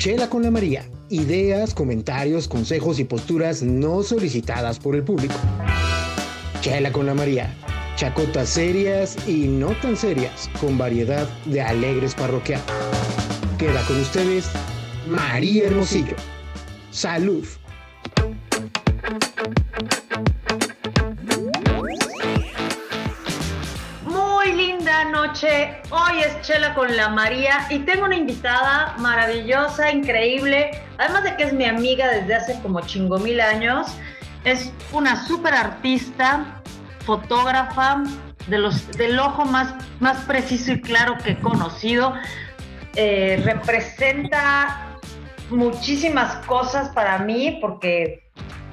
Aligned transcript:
Chela 0.00 0.30
con 0.30 0.42
la 0.42 0.50
María. 0.50 0.82
Ideas, 1.10 1.74
comentarios, 1.74 2.48
consejos 2.48 2.98
y 2.98 3.04
posturas 3.04 3.62
no 3.62 4.02
solicitadas 4.02 4.78
por 4.78 4.96
el 4.96 5.02
público. 5.02 5.34
Chela 6.62 6.90
con 6.90 7.04
la 7.04 7.12
María. 7.12 7.54
Chacotas 7.96 8.48
serias 8.48 9.18
y 9.28 9.46
no 9.46 9.78
tan 9.82 9.98
serias, 9.98 10.48
con 10.58 10.78
variedad 10.78 11.28
de 11.44 11.60
alegres 11.60 12.14
parroquianos. 12.14 12.64
Queda 13.58 13.84
con 13.86 14.00
ustedes 14.00 14.46
María 15.06 15.66
Hermosillo. 15.66 16.16
Salud. 16.90 17.44
Hoy 25.42 26.20
es 26.22 26.38
Chela 26.42 26.74
con 26.74 26.94
la 26.94 27.08
María 27.08 27.66
y 27.70 27.78
tengo 27.78 28.04
una 28.04 28.16
invitada 28.16 28.94
maravillosa, 28.98 29.90
increíble. 29.90 30.70
Además 30.98 31.24
de 31.24 31.36
que 31.36 31.44
es 31.44 31.54
mi 31.54 31.64
amiga 31.64 32.08
desde 32.08 32.34
hace 32.34 32.60
como 32.60 32.82
chingo 32.82 33.18
mil 33.18 33.40
años, 33.40 33.86
es 34.44 34.70
una 34.92 35.24
súper 35.26 35.54
artista, 35.54 36.60
fotógrafa, 37.06 38.02
de 38.48 38.58
los, 38.58 38.86
del 38.98 39.18
ojo 39.18 39.46
más, 39.46 39.72
más 39.98 40.18
preciso 40.26 40.72
y 40.72 40.82
claro 40.82 41.16
que 41.24 41.30
he 41.30 41.38
conocido. 41.38 42.12
Eh, 42.96 43.40
representa 43.42 44.98
muchísimas 45.48 46.34
cosas 46.44 46.90
para 46.90 47.18
mí 47.18 47.56
porque 47.62 48.30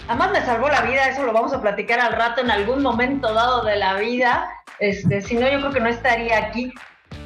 además 0.09 0.31
me 0.33 0.45
salvó 0.45 0.67
la 0.67 0.81
vida, 0.81 1.07
eso 1.07 1.23
lo 1.23 1.31
vamos 1.31 1.53
a 1.53 1.61
platicar 1.61 2.01
al 2.01 2.11
rato 2.11 2.41
en 2.41 2.51
algún 2.51 2.83
momento 2.83 3.33
dado 3.33 3.63
de 3.63 3.77
la 3.77 3.93
vida. 3.93 4.49
Este, 4.79 5.21
si 5.21 5.35
no, 5.35 5.49
yo 5.49 5.59
creo 5.59 5.71
que 5.71 5.79
no 5.79 5.89
estaría 5.89 6.37
aquí. 6.37 6.73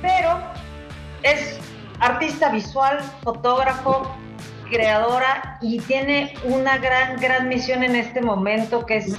Pero 0.01 0.39
es 1.23 1.59
artista 1.99 2.49
visual, 2.49 2.99
fotógrafo, 3.23 4.15
creadora 4.69 5.59
y 5.61 5.79
tiene 5.81 6.33
una 6.43 6.77
gran, 6.77 7.19
gran 7.19 7.47
misión 7.49 7.83
en 7.83 7.95
este 7.95 8.21
momento 8.21 8.85
que 8.85 8.97
es 8.97 9.15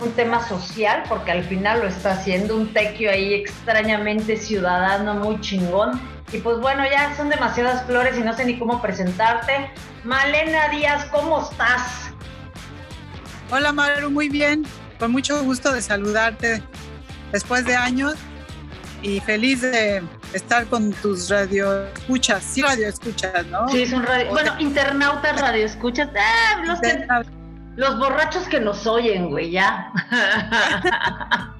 un 0.00 0.12
tema 0.12 0.46
social, 0.46 1.04
porque 1.08 1.30
al 1.30 1.44
final 1.44 1.80
lo 1.80 1.86
está 1.86 2.12
haciendo 2.12 2.56
un 2.56 2.72
tequio 2.72 3.10
ahí 3.10 3.32
extrañamente 3.32 4.36
ciudadano, 4.36 5.14
muy 5.14 5.40
chingón. 5.40 6.00
Y 6.32 6.38
pues 6.38 6.58
bueno, 6.58 6.84
ya 6.84 7.14
son 7.16 7.28
demasiadas 7.28 7.86
flores 7.86 8.18
y 8.18 8.22
no 8.22 8.34
sé 8.34 8.44
ni 8.44 8.58
cómo 8.58 8.82
presentarte. 8.82 9.70
Malena 10.02 10.68
Díaz, 10.68 11.06
¿cómo 11.06 11.48
estás? 11.48 12.10
Hola 13.50 13.72
Maru, 13.72 14.10
muy 14.10 14.28
bien. 14.28 14.64
Con 14.98 15.12
mucho 15.12 15.42
gusto 15.44 15.72
de 15.72 15.80
saludarte 15.80 16.62
después 17.34 17.64
de 17.66 17.74
años 17.74 18.14
y 19.02 19.18
feliz 19.20 19.60
de 19.60 20.02
estar 20.32 20.66
con 20.66 20.92
tus 20.92 21.28
radio 21.28 21.84
escuchas. 21.88 22.44
Sí, 22.44 22.62
radio 22.62 22.88
escuchas, 22.88 23.44
¿no? 23.48 23.68
Sí, 23.68 23.86
son 23.86 24.04
radio. 24.04 24.30
Bueno, 24.30 24.52
internautas 24.60 25.40
radio 25.40 25.66
escuchas. 25.66 26.08
Ah, 26.16 26.62
los, 26.64 26.80
que, 26.80 27.06
los 27.74 27.98
borrachos 27.98 28.44
que 28.44 28.60
nos 28.60 28.86
oyen, 28.86 29.30
güey, 29.30 29.50
ya. 29.50 29.90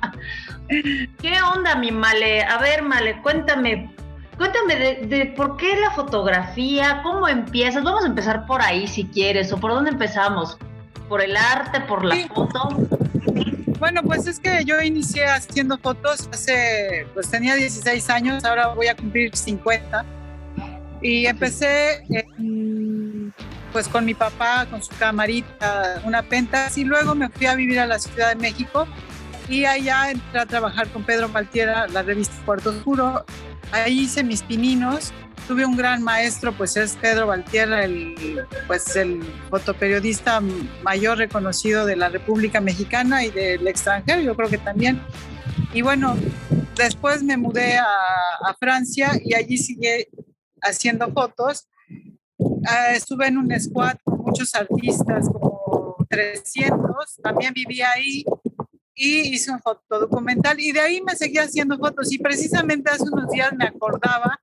¿Qué 0.68 1.42
onda, 1.54 1.74
mi 1.74 1.90
Male? 1.90 2.44
A 2.44 2.58
ver, 2.58 2.82
Male, 2.82 3.20
cuéntame. 3.20 3.92
Cuéntame 4.38 4.76
de, 4.76 4.94
de, 5.06 5.26
por 5.26 5.56
qué 5.56 5.76
la 5.76 5.90
fotografía, 5.90 7.00
cómo 7.02 7.26
empiezas. 7.28 7.82
Vamos 7.82 8.04
a 8.04 8.06
empezar 8.06 8.46
por 8.46 8.62
ahí 8.62 8.86
si 8.86 9.04
quieres, 9.06 9.52
o 9.52 9.58
por 9.58 9.72
dónde 9.72 9.90
empezamos. 9.90 10.56
¿Por 11.08 11.20
el 11.20 11.36
arte, 11.36 11.80
por 11.80 12.04
la 12.04 12.14
Sí. 12.14 12.28
foto? 12.32 12.68
Bueno, 13.84 14.02
pues 14.02 14.26
es 14.26 14.40
que 14.40 14.64
yo 14.64 14.80
inicié 14.80 15.26
haciendo 15.26 15.76
fotos 15.76 16.26
hace, 16.32 17.06
pues 17.12 17.28
tenía 17.28 17.54
16 17.54 18.08
años, 18.08 18.42
ahora 18.42 18.68
voy 18.68 18.86
a 18.86 18.96
cumplir 18.96 19.36
50. 19.36 20.02
Y 21.02 21.26
empecé 21.26 22.02
pues 23.74 23.86
con 23.88 24.06
mi 24.06 24.14
papá, 24.14 24.64
con 24.70 24.82
su 24.82 24.88
camarita, 24.96 26.00
una 26.02 26.22
Pentax, 26.22 26.78
y 26.78 26.84
luego 26.84 27.14
me 27.14 27.28
fui 27.28 27.44
a 27.44 27.54
vivir 27.56 27.78
a 27.78 27.84
la 27.84 27.98
Ciudad 27.98 28.30
de 28.30 28.36
México 28.36 28.88
y 29.50 29.66
allá 29.66 30.12
entré 30.12 30.40
a 30.40 30.46
trabajar 30.46 30.88
con 30.88 31.04
Pedro 31.04 31.28
Maltiera, 31.28 31.86
la 31.86 32.02
revista 32.02 32.34
Cuarto 32.46 32.70
Oscuro. 32.70 33.26
Ahí 33.70 34.00
hice 34.00 34.24
mis 34.24 34.42
pininos. 34.42 35.12
Tuve 35.46 35.66
un 35.66 35.76
gran 35.76 36.02
maestro, 36.02 36.52
pues 36.56 36.76
es 36.76 36.96
Pedro 36.96 37.26
Valtierra, 37.26 37.84
el, 37.84 38.46
pues 38.66 38.96
el 38.96 39.22
fotoperiodista 39.50 40.40
mayor 40.82 41.18
reconocido 41.18 41.84
de 41.84 41.96
la 41.96 42.08
República 42.08 42.60
Mexicana 42.60 43.24
y 43.24 43.30
del 43.30 43.66
extranjero, 43.66 44.22
yo 44.22 44.34
creo 44.34 44.48
que 44.48 44.58
también. 44.58 45.02
Y 45.74 45.82
bueno, 45.82 46.16
después 46.76 47.22
me 47.22 47.36
mudé 47.36 47.76
a, 47.76 47.84
a 47.84 48.54
Francia 48.58 49.12
y 49.22 49.34
allí 49.34 49.58
seguí 49.58 50.06
haciendo 50.62 51.12
fotos. 51.12 51.68
Ah, 52.66 52.92
estuve 52.94 53.26
en 53.28 53.38
un 53.38 53.60
squad 53.60 53.96
con 54.02 54.20
muchos 54.20 54.54
artistas, 54.54 55.28
como 55.30 55.96
300, 56.08 57.20
también 57.22 57.52
viví 57.52 57.82
ahí 57.82 58.24
y 58.94 59.34
hice 59.34 59.50
un 59.50 59.60
fotodocumental 59.60 60.58
y 60.60 60.72
de 60.72 60.80
ahí 60.80 61.00
me 61.02 61.16
seguí 61.16 61.38
haciendo 61.38 61.76
fotos 61.78 62.12
y 62.12 62.18
precisamente 62.18 62.90
hace 62.90 63.04
unos 63.04 63.28
días 63.30 63.52
me 63.56 63.66
acordaba 63.66 64.38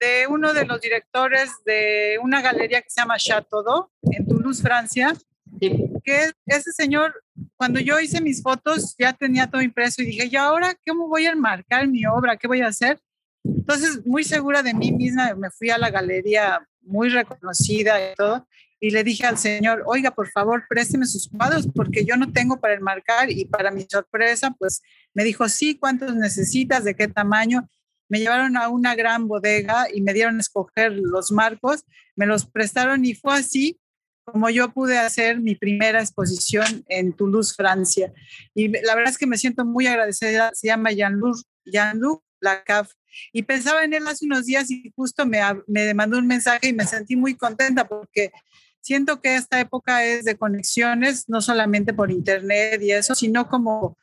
de 0.00 0.26
uno 0.28 0.52
de 0.52 0.64
los 0.64 0.80
directores 0.80 1.50
de 1.64 2.18
una 2.22 2.42
galería 2.42 2.82
que 2.82 2.90
se 2.90 3.00
llama 3.00 3.16
Chateau 3.18 3.90
en 4.02 4.26
Toulouse, 4.26 4.62
Francia, 4.62 5.14
Sí. 5.60 5.70
que 6.04 6.32
ese 6.46 6.72
señor, 6.72 7.22
cuando 7.56 7.80
yo 7.80 7.98
hice 8.00 8.20
mis 8.20 8.42
fotos, 8.42 8.94
ya 8.98 9.12
tenía 9.12 9.46
todo 9.46 9.62
impreso 9.62 10.02
y 10.02 10.06
dije, 10.06 10.28
¿y 10.30 10.36
ahora 10.36 10.76
cómo 10.86 11.08
voy 11.08 11.26
a 11.26 11.30
enmarcar 11.32 11.88
mi 11.88 12.04
obra? 12.04 12.36
¿Qué 12.36 12.46
voy 12.46 12.60
a 12.60 12.68
hacer? 12.68 13.00
Entonces, 13.44 14.04
muy 14.04 14.24
segura 14.24 14.62
de 14.62 14.74
mí 14.74 14.92
misma, 14.92 15.34
me 15.34 15.50
fui 15.50 15.70
a 15.70 15.78
la 15.78 15.90
galería 15.90 16.66
muy 16.82 17.08
reconocida 17.08 18.12
y 18.12 18.14
todo, 18.14 18.46
y 18.78 18.90
le 18.90 19.02
dije 19.02 19.24
al 19.26 19.38
señor, 19.38 19.82
oiga, 19.86 20.10
por 20.10 20.28
favor, 20.30 20.64
présteme 20.68 21.06
sus 21.06 21.28
cuadros 21.28 21.66
porque 21.74 22.04
yo 22.04 22.16
no 22.16 22.32
tengo 22.32 22.60
para 22.60 22.74
enmarcar 22.74 23.30
y 23.30 23.44
para 23.46 23.70
mi 23.70 23.86
sorpresa, 23.88 24.54
pues 24.58 24.82
me 25.14 25.24
dijo, 25.24 25.48
sí, 25.48 25.78
¿cuántos 25.78 26.14
necesitas? 26.14 26.84
¿De 26.84 26.94
qué 26.94 27.08
tamaño? 27.08 27.68
Me 28.08 28.18
llevaron 28.18 28.56
a 28.56 28.68
una 28.68 28.94
gran 28.94 29.28
bodega 29.28 29.86
y 29.92 30.00
me 30.00 30.12
dieron 30.12 30.36
a 30.36 30.40
escoger 30.40 30.92
los 30.92 31.32
marcos, 31.32 31.84
me 32.14 32.26
los 32.26 32.46
prestaron 32.46 33.04
y 33.04 33.14
fue 33.14 33.34
así 33.34 33.78
como 34.24 34.50
yo 34.50 34.72
pude 34.72 34.98
hacer 34.98 35.40
mi 35.40 35.54
primera 35.54 36.00
exposición 36.00 36.84
en 36.88 37.12
Toulouse, 37.12 37.54
Francia. 37.54 38.12
Y 38.54 38.68
la 38.68 38.96
verdad 38.96 39.12
es 39.12 39.18
que 39.18 39.26
me 39.26 39.38
siento 39.38 39.64
muy 39.64 39.86
agradecida, 39.86 40.50
se 40.52 40.66
llama 40.66 40.90
Jean-Luc 40.90 41.36
Jean 41.64 42.00
Lacave. 42.40 42.88
Y 43.32 43.42
pensaba 43.42 43.84
en 43.84 43.94
él 43.94 44.06
hace 44.08 44.26
unos 44.26 44.44
días 44.44 44.70
y 44.70 44.92
justo 44.96 45.26
me, 45.26 45.40
me 45.68 45.94
mandó 45.94 46.18
un 46.18 46.26
mensaje 46.26 46.68
y 46.68 46.72
me 46.72 46.86
sentí 46.86 47.14
muy 47.16 47.36
contenta 47.36 47.86
porque 47.86 48.32
siento 48.80 49.20
que 49.20 49.36
esta 49.36 49.60
época 49.60 50.04
es 50.04 50.24
de 50.24 50.36
conexiones, 50.36 51.28
no 51.28 51.40
solamente 51.40 51.94
por 51.94 52.10
internet 52.10 52.82
y 52.82 52.92
eso, 52.92 53.14
sino 53.14 53.48
como 53.48 53.96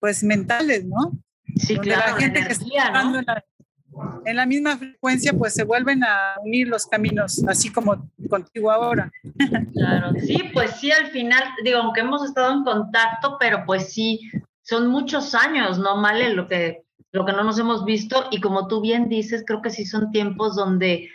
pues 0.00 0.24
mentales, 0.24 0.84
¿no? 0.84 1.12
Sí, 1.56 1.74
Donde 1.74 1.90
claro, 1.92 2.12
la 2.14 2.20
gente 2.20 2.44
que 2.46 2.52
está 2.52 2.64
en, 3.02 3.24
la, 3.26 3.44
en 4.24 4.36
la 4.36 4.46
misma 4.46 4.76
frecuencia, 4.76 5.32
pues 5.32 5.54
se 5.54 5.64
vuelven 5.64 6.02
a 6.04 6.34
unir 6.42 6.68
los 6.68 6.86
caminos, 6.86 7.42
así 7.46 7.70
como 7.70 8.10
contigo 8.28 8.70
ahora. 8.70 9.10
Claro, 9.72 10.12
sí, 10.20 10.50
pues 10.52 10.72
sí, 10.72 10.90
al 10.92 11.08
final, 11.08 11.42
digo, 11.64 11.78
aunque 11.78 12.00
hemos 12.00 12.24
estado 12.24 12.52
en 12.52 12.62
contacto, 12.64 13.36
pero 13.40 13.64
pues 13.66 13.92
sí, 13.92 14.20
son 14.62 14.88
muchos 14.88 15.34
años, 15.34 15.78
¿no, 15.78 15.96
Male? 15.96 16.34
Lo 16.34 16.46
que, 16.46 16.82
lo 17.10 17.24
que 17.24 17.32
no 17.32 17.42
nos 17.44 17.58
hemos 17.58 17.84
visto 17.84 18.28
y 18.30 18.40
como 18.40 18.68
tú 18.68 18.80
bien 18.80 19.08
dices, 19.08 19.44
creo 19.46 19.60
que 19.60 19.70
sí 19.70 19.84
son 19.84 20.10
tiempos 20.10 20.54
donde 20.56 21.10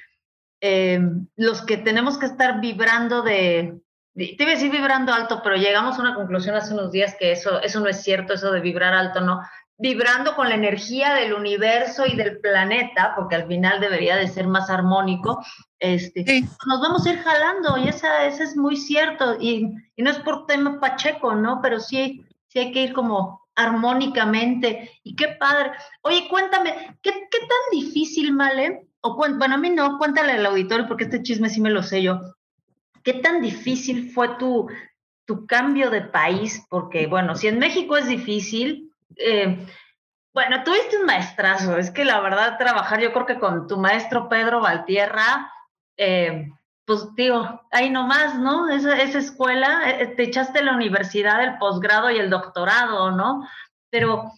eh, 0.62 1.00
los 1.36 1.62
que 1.62 1.78
tenemos 1.78 2.18
que 2.18 2.26
estar 2.26 2.60
vibrando 2.62 3.22
de, 3.22 3.80
de- 4.16 4.36
te 4.38 4.44
iba 4.44 4.52
a 4.52 4.56
decir 4.56 4.72
vibrando 4.72 5.14
alto, 5.14 5.42
pero 5.44 5.56
llegamos 5.56 5.98
a 5.98 6.02
una 6.02 6.16
conclusión 6.16 6.56
hace 6.56 6.74
unos 6.74 6.92
días 6.92 7.16
que 7.20 7.32
eso, 7.32 7.62
eso 7.62 7.80
no 7.80 7.88
es 7.88 8.02
cierto, 8.04 8.34
eso 8.34 8.52
de 8.52 8.60
vibrar 8.60 8.94
alto, 8.94 9.22
no, 9.22 9.40
vibrando 9.80 10.36
con 10.36 10.50
la 10.50 10.56
energía 10.56 11.14
del 11.14 11.34
universo 11.34 12.06
y 12.06 12.16
del 12.16 12.40
planeta, 12.40 13.14
porque 13.16 13.36
al 13.36 13.48
final 13.48 13.80
debería 13.80 14.16
de 14.16 14.28
ser 14.28 14.48
más 14.48 14.70
armónico, 14.70 15.44
este, 15.80 16.26
Sí. 16.26 16.46
nos 16.66 16.82
vamos 16.82 17.06
a 17.06 17.12
ir 17.12 17.20
jalando 17.20 17.78
y 17.78 17.88
esa, 17.88 18.26
esa 18.26 18.44
es 18.44 18.58
muy 18.58 18.76
cierto 18.76 19.38
y, 19.40 19.72
y 19.96 20.02
no 20.04 20.10
es 20.10 20.18
por 20.20 20.48
tema 20.48 20.80
pacheco, 20.80 21.36
¿no? 21.36 21.60
Pero 21.62 21.80
sí, 21.80 22.26
sí 22.48 22.60
hay 22.60 22.72
que 22.72 22.84
ir 22.84 22.94
como 22.94 23.48
armónicamente 23.56 24.92
y 25.04 25.16
qué 25.16 25.30
padre. 25.40 25.72
Oye, 26.02 26.28
cuéntame, 26.30 26.98
¿qué, 27.02 27.12
qué 27.12 27.40
tan 27.40 27.80
difícil, 27.80 28.34
Male? 28.34 28.88
O 29.02 29.16
bueno, 29.16 29.56
a 29.56 29.58
mí 29.58 29.70
no, 29.70 29.98
cuéntale 29.98 30.34
al 30.34 30.46
auditorio 30.46 30.88
porque 30.88 31.04
este 31.06 31.22
chisme 31.22 31.50
sí 31.50 31.62
me 31.62 31.70
lo 31.70 31.84
sé 31.84 32.02
yo. 32.02 32.20
¿Qué 33.04 33.14
tan 33.14 33.42
difícil 33.42 34.12
fue 34.12 34.30
tu, 34.38 34.68
tu 35.26 35.46
cambio 35.46 35.90
de 35.90 36.02
país? 36.02 36.66
Porque, 36.70 37.08
bueno, 37.08 37.36
si 37.36 37.48
en 37.48 37.60
México 37.60 37.96
es 37.96 38.08
difícil, 38.08 38.87
eh, 39.16 39.66
bueno, 40.34 40.64
tuviste 40.64 40.98
un 40.98 41.06
maestrazo, 41.06 41.78
es 41.78 41.90
que 41.90 42.06
la 42.06 42.20
verdad 42.20 42.60
trabajar 42.60 43.02
yo 43.02 43.12
creo 43.12 43.26
que 43.26 43.40
con 43.40 43.68
tu 43.68 43.78
maestro 43.78 44.30
Pedro 44.30 44.62
Valtierra, 44.62 45.52
eh, 45.98 46.52
pues 46.86 47.14
digo, 47.16 47.62
ahí 47.72 47.90
nomás, 47.90 48.36
¿no? 48.40 48.70
Esa, 48.70 49.02
escuela, 49.02 49.90
eh, 49.90 50.08
te 50.16 50.24
echaste 50.24 50.64
la 50.64 50.74
universidad, 50.76 51.44
el 51.44 51.58
posgrado 51.58 52.12
y 52.12 52.18
el 52.18 52.30
doctorado, 52.30 53.12
¿no? 53.12 53.48
Pero, 53.90 54.32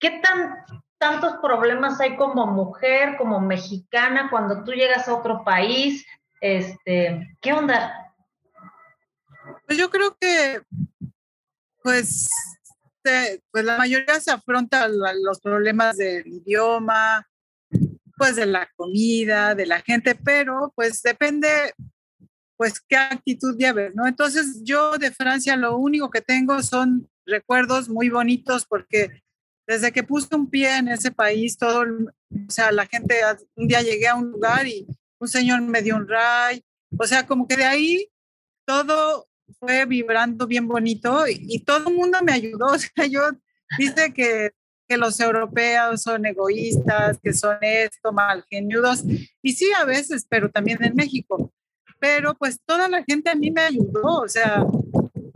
¿qué 0.00 0.20
tan 0.22 0.64
tantos 0.98 1.34
problemas 1.42 2.00
hay 2.00 2.16
como 2.16 2.46
mujer, 2.46 3.16
como 3.18 3.38
mexicana, 3.38 4.28
cuando 4.30 4.64
tú 4.64 4.72
llegas 4.72 5.06
a 5.06 5.14
otro 5.14 5.44
país? 5.44 6.06
Este, 6.40 7.36
¿Qué 7.40 7.52
onda? 7.52 8.14
Pues 9.66 9.78
yo 9.78 9.90
creo 9.90 10.16
que, 10.18 10.62
pues, 11.82 12.28
pues 13.50 13.64
la 13.64 13.78
mayoría 13.78 14.20
se 14.20 14.30
afronta 14.30 14.88
los 14.88 15.40
problemas 15.40 15.96
del 15.96 16.26
idioma, 16.26 17.26
pues 18.16 18.36
de 18.36 18.46
la 18.46 18.68
comida, 18.76 19.54
de 19.54 19.66
la 19.66 19.80
gente, 19.80 20.14
pero 20.14 20.72
pues 20.74 21.02
depende, 21.02 21.48
pues 22.56 22.80
qué 22.80 22.96
actitud 22.96 23.56
lleves, 23.58 23.94
¿no? 23.94 24.06
Entonces 24.06 24.62
yo 24.64 24.98
de 24.98 25.10
Francia 25.10 25.56
lo 25.56 25.76
único 25.76 26.10
que 26.10 26.22
tengo 26.22 26.62
son 26.62 27.08
recuerdos 27.26 27.88
muy 27.88 28.08
bonitos 28.08 28.64
porque 28.66 29.22
desde 29.66 29.92
que 29.92 30.02
puse 30.02 30.34
un 30.34 30.48
pie 30.48 30.76
en 30.76 30.88
ese 30.88 31.10
país, 31.10 31.58
todo, 31.58 31.82
o 31.82 32.50
sea, 32.50 32.70
la 32.72 32.86
gente, 32.86 33.20
un 33.56 33.66
día 33.66 33.82
llegué 33.82 34.06
a 34.06 34.14
un 34.14 34.30
lugar 34.30 34.66
y 34.66 34.86
un 35.18 35.28
señor 35.28 35.60
me 35.62 35.82
dio 35.82 35.96
un 35.96 36.08
ray, 36.08 36.64
o 36.98 37.04
sea, 37.06 37.26
como 37.26 37.48
que 37.48 37.56
de 37.56 37.64
ahí 37.64 38.08
todo 38.64 39.28
fue 39.58 39.84
vibrando 39.86 40.46
bien 40.46 40.66
bonito 40.68 41.26
y, 41.26 41.38
y 41.48 41.64
todo 41.64 41.88
el 41.88 41.94
mundo 41.94 42.18
me 42.22 42.32
ayudó, 42.32 42.66
o 42.74 42.78
sea, 42.78 43.06
yo 43.06 43.22
dice 43.78 44.12
que 44.12 44.52
que 44.88 44.96
los 44.96 45.18
europeos 45.20 46.02
son 46.02 46.26
egoístas, 46.26 47.18
que 47.22 47.32
son 47.32 47.58
esto, 47.60 48.12
malgeniudos, 48.12 49.04
y 49.42 49.52
sí 49.52 49.66
a 49.76 49.84
veces, 49.84 50.26
pero 50.28 50.50
también 50.50 50.82
en 50.82 50.94
México. 50.94 51.52
Pero 51.98 52.34
pues 52.34 52.60
toda 52.64 52.88
la 52.88 53.02
gente 53.02 53.30
a 53.30 53.34
mí 53.34 53.50
me 53.50 53.62
ayudó, 53.62 54.20
o 54.20 54.28
sea, 54.28 54.64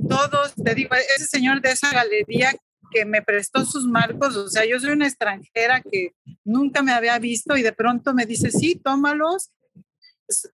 todos, 0.09 0.55
te 0.55 0.75
digo, 0.75 0.95
ese 0.95 1.27
señor 1.27 1.61
de 1.61 1.73
esa 1.73 1.93
galería 1.93 2.55
que 2.93 3.05
me 3.05 3.23
prestó 3.23 3.65
sus 3.65 3.87
marcos, 3.87 4.37
o 4.37 4.49
sea, 4.49 4.65
yo 4.65 4.79
soy 4.79 4.91
una 4.91 5.07
extranjera 5.07 5.81
que 5.81 6.13
nunca 6.45 6.83
me 6.83 6.93
había 6.93 7.19
visto 7.19 7.57
y 7.57 7.63
de 7.63 7.73
pronto 7.73 8.13
me 8.13 8.27
dice, 8.27 8.51
sí, 8.51 8.75
tómalos, 8.77 9.51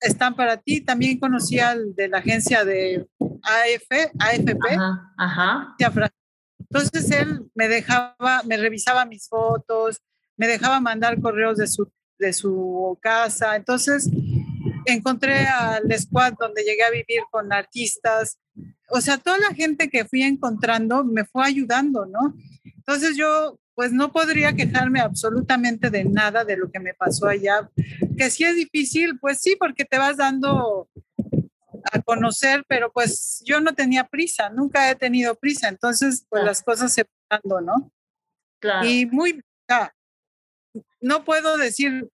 están 0.01 0.37
para 0.37 0.59
ti. 0.59 0.81
También 0.81 1.19
conocí 1.19 1.59
al 1.59 1.95
de 1.95 2.09
la 2.09 2.19
agencia 2.19 2.65
de 2.65 3.07
AF, 3.47 4.11
AFP, 4.19 4.75
ajá, 4.75 5.15
ajá. 5.17 5.77
Entonces 6.59 7.11
él 7.13 7.51
me 7.55 7.69
dejaba, 7.69 8.43
me 8.45 8.57
revisaba 8.57 9.05
mis 9.05 9.29
fotos, 9.29 10.03
me 10.37 10.47
dejaba 10.47 10.81
mandar 10.81 11.21
correos 11.21 11.59
de 11.59 11.67
su, 11.67 11.91
de 12.19 12.33
su 12.33 12.99
casa. 13.01 13.57
Entonces 13.57 14.11
encontré 14.85 15.47
al 15.47 15.85
squad 15.99 16.35
donde 16.39 16.63
llegué 16.63 16.83
a 16.83 16.91
vivir 16.91 17.23
con 17.31 17.53
artistas. 17.53 18.39
O 18.91 19.01
sea, 19.01 19.19
toda 19.19 19.39
la 19.39 19.55
gente 19.55 19.89
que 19.89 20.05
fui 20.05 20.23
encontrando 20.23 21.05
me 21.05 21.25
fue 21.25 21.47
ayudando, 21.47 22.07
¿no? 22.07 22.35
Entonces 22.65 23.17
yo 23.17 23.59
pues 23.75 23.93
no 23.93 24.11
podría 24.11 24.55
quejarme 24.55 25.01
absolutamente 25.01 25.91
de 25.91 26.05
nada 26.05 26.45
de 26.45 26.57
lo 26.57 26.71
que 26.71 26.81
me 26.81 26.95
pasó 26.95 27.29
allá. 27.29 27.71
Que 28.17 28.31
sí 28.31 28.43
es 28.43 28.57
difícil, 28.57 29.19
pues 29.19 29.41
sí, 29.43 29.55
porque 29.59 29.85
te 29.85 29.99
vas 29.99 30.17
dando 30.17 30.89
a 31.93 32.01
conocer, 32.03 32.65
pero 32.69 32.93
pues 32.93 33.43
yo 33.45 33.61
no 33.61 33.75
tenía 33.75 34.09
prisa, 34.09 34.51
nunca 34.51 34.91
he 34.91 34.95
tenido 34.95 35.35
prisa, 35.35 35.69
entonces 35.69 36.27
pues 36.29 36.45
las 36.45 36.63
cosas 36.63 36.93
se 36.93 37.03
van 37.03 37.41
dando, 37.43 37.61
¿no? 37.61 37.93
Claro. 38.61 38.87
Y 38.89 39.07
muy, 39.07 39.43
no 41.01 41.25
puedo 41.25 41.57
decir, 41.57 42.09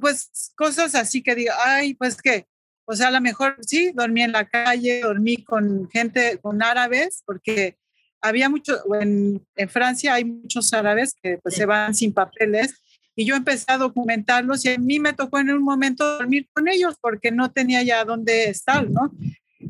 pues 0.00 0.52
cosas 0.56 0.94
así 0.94 1.22
que 1.22 1.34
diga, 1.34 1.54
ay, 1.64 1.94
pues 1.94 2.20
qué, 2.20 2.46
o 2.84 2.94
sea, 2.94 3.08
a 3.08 3.12
lo 3.12 3.20
mejor 3.20 3.56
sí, 3.66 3.92
dormí 3.94 4.22
en 4.22 4.32
la 4.32 4.48
calle, 4.48 5.00
dormí 5.00 5.42
con 5.44 5.88
gente, 5.90 6.38
con 6.38 6.62
árabes, 6.62 7.22
porque 7.24 7.78
había 8.20 8.48
mucho, 8.48 8.76
en, 9.00 9.46
en 9.56 9.68
Francia 9.68 10.14
hay 10.14 10.24
muchos 10.24 10.72
árabes 10.72 11.14
que 11.20 11.38
pues 11.38 11.54
se 11.54 11.66
van 11.66 11.94
sin 11.94 12.12
papeles 12.12 12.81
y 13.14 13.24
yo 13.24 13.34
empecé 13.36 13.70
a 13.72 13.78
documentarlos 13.78 14.64
y 14.64 14.70
a 14.70 14.78
mí 14.78 14.98
me 14.98 15.12
tocó 15.12 15.38
en 15.38 15.50
un 15.50 15.62
momento 15.62 16.18
dormir 16.18 16.48
con 16.52 16.68
ellos 16.68 16.96
porque 17.00 17.30
no 17.30 17.50
tenía 17.50 17.82
ya 17.82 18.04
dónde 18.04 18.48
estar, 18.48 18.88
¿no? 18.90 19.12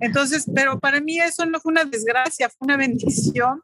Entonces, 0.01 0.47
pero 0.55 0.79
para 0.81 1.01
mí 1.01 1.19
eso 1.19 1.45
no 1.47 1.61
fue 1.61 1.73
una 1.73 1.85
desgracia, 1.85 2.49
fue 2.49 2.67
una 2.67 2.77
bendición 2.77 3.63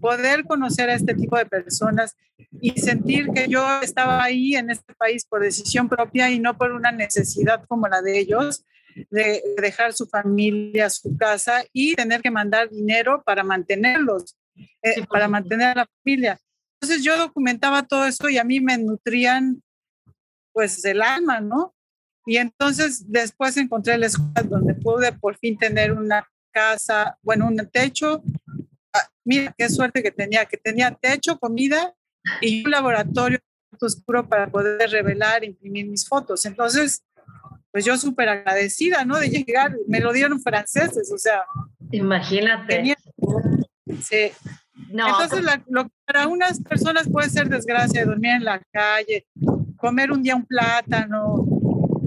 poder 0.00 0.44
conocer 0.44 0.90
a 0.90 0.94
este 0.94 1.14
tipo 1.14 1.38
de 1.38 1.46
personas 1.46 2.16
y 2.60 2.72
sentir 2.72 3.28
que 3.34 3.48
yo 3.48 3.64
estaba 3.82 4.22
ahí 4.22 4.54
en 4.54 4.70
este 4.70 4.92
país 4.94 5.24
por 5.24 5.40
decisión 5.40 5.88
propia 5.88 6.30
y 6.30 6.38
no 6.38 6.58
por 6.58 6.72
una 6.72 6.92
necesidad 6.92 7.64
como 7.66 7.88
la 7.88 8.02
de 8.02 8.18
ellos, 8.18 8.64
de 9.10 9.42
dejar 9.56 9.94
su 9.94 10.06
familia, 10.06 10.90
su 10.90 11.16
casa 11.16 11.64
y 11.72 11.94
tener 11.94 12.20
que 12.20 12.30
mandar 12.30 12.68
dinero 12.68 13.22
para 13.24 13.42
mantenerlos, 13.42 14.36
eh, 14.82 15.06
para 15.08 15.28
mantener 15.28 15.68
a 15.68 15.74
la 15.74 15.88
familia. 16.02 16.38
Entonces 16.82 17.04
yo 17.04 17.16
documentaba 17.16 17.84
todo 17.84 18.04
eso 18.06 18.28
y 18.28 18.38
a 18.38 18.44
mí 18.44 18.58
me 18.58 18.76
nutrían 18.76 19.62
pues 20.52 20.84
el 20.84 21.00
alma, 21.00 21.40
¿no? 21.40 21.76
Y 22.26 22.38
entonces 22.38 23.04
después 23.06 23.56
encontré 23.56 23.94
el 23.94 24.10
squad 24.10 24.46
donde 24.46 24.74
pude 24.74 25.12
por 25.12 25.38
fin 25.38 25.56
tener 25.56 25.92
una 25.92 26.28
casa, 26.50 27.16
bueno, 27.22 27.46
un 27.46 27.56
techo. 27.72 28.24
Ah, 28.92 29.08
mira 29.24 29.54
qué 29.56 29.68
suerte 29.68 30.02
que 30.02 30.10
tenía, 30.10 30.44
que 30.44 30.56
tenía 30.56 30.90
techo, 30.90 31.38
comida 31.38 31.94
y 32.40 32.64
un 32.64 32.72
laboratorio 32.72 33.38
oscuro 33.80 34.28
para 34.28 34.50
poder 34.50 34.90
revelar, 34.90 35.44
imprimir 35.44 35.86
mis 35.86 36.08
fotos. 36.08 36.44
Entonces, 36.46 37.04
pues 37.70 37.84
yo 37.84 37.96
súper 37.96 38.28
agradecida, 38.28 39.04
¿no? 39.04 39.20
De 39.20 39.28
llegar, 39.28 39.76
me 39.86 40.00
lo 40.00 40.12
dieron 40.12 40.40
franceses, 40.40 41.12
o 41.12 41.18
sea. 41.18 41.44
Imagínate. 41.92 42.96
sí, 44.02 44.32
entonces, 44.90 45.44
lo 45.68 45.84
que 45.84 45.90
para 46.06 46.28
unas 46.28 46.60
personas 46.62 47.08
puede 47.08 47.30
ser 47.30 47.48
desgracia, 47.48 48.04
dormir 48.04 48.32
en 48.32 48.44
la 48.44 48.60
calle, 48.72 49.26
comer 49.76 50.12
un 50.12 50.22
día 50.22 50.36
un 50.36 50.46
plátano, 50.46 51.34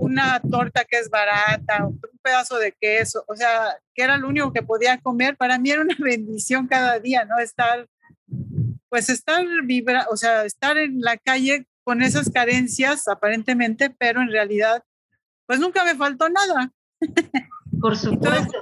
una 0.05 0.39
torta 0.39 0.85
que 0.85 0.99
es 0.99 1.09
barata, 1.09 1.85
un 1.85 1.99
pedazo 2.21 2.57
de 2.57 2.71
queso, 2.79 3.23
o 3.27 3.35
sea, 3.35 3.75
que 3.93 4.03
era 4.03 4.17
lo 4.17 4.27
único 4.27 4.53
que 4.53 4.61
podía 4.61 4.99
comer, 4.99 5.35
para 5.35 5.57
mí 5.57 5.71
era 5.71 5.81
una 5.81 5.95
bendición 5.99 6.67
cada 6.67 6.99
día, 6.99 7.25
¿no? 7.25 7.37
Estar, 7.39 7.87
pues 8.89 9.09
estar 9.09 9.43
vibra, 9.63 10.07
o 10.11 10.17
sea, 10.17 10.45
estar 10.45 10.77
en 10.77 11.01
la 11.01 11.17
calle 11.17 11.67
con 11.83 12.01
esas 12.01 12.29
carencias 12.29 13.07
aparentemente, 13.07 13.89
pero 13.89 14.21
en 14.21 14.31
realidad, 14.31 14.83
pues 15.45 15.59
nunca 15.59 15.83
me 15.83 15.95
faltó 15.95 16.29
nada. 16.29 16.71
Por 17.79 17.97
supuesto. 17.97 18.57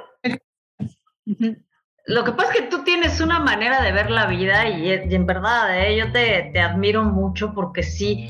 Lo 2.06 2.26
que 2.26 2.34
pasa 2.34 2.52
es 2.52 2.60
que 2.60 2.68
tú 2.68 2.84
tienes 2.84 3.22
una 3.22 3.40
manera 3.40 3.82
de 3.82 3.94
ver 3.94 4.12
la 4.12 4.26
vida 4.26 4.68
y, 4.68 4.92
en 4.92 5.26
verdad, 5.26 5.78
¿eh? 5.78 5.98
yo 5.98 6.12
te, 6.12 6.50
te, 6.52 6.60
admiro 6.60 7.04
mucho 7.04 7.54
porque 7.54 7.82
sí, 7.82 8.30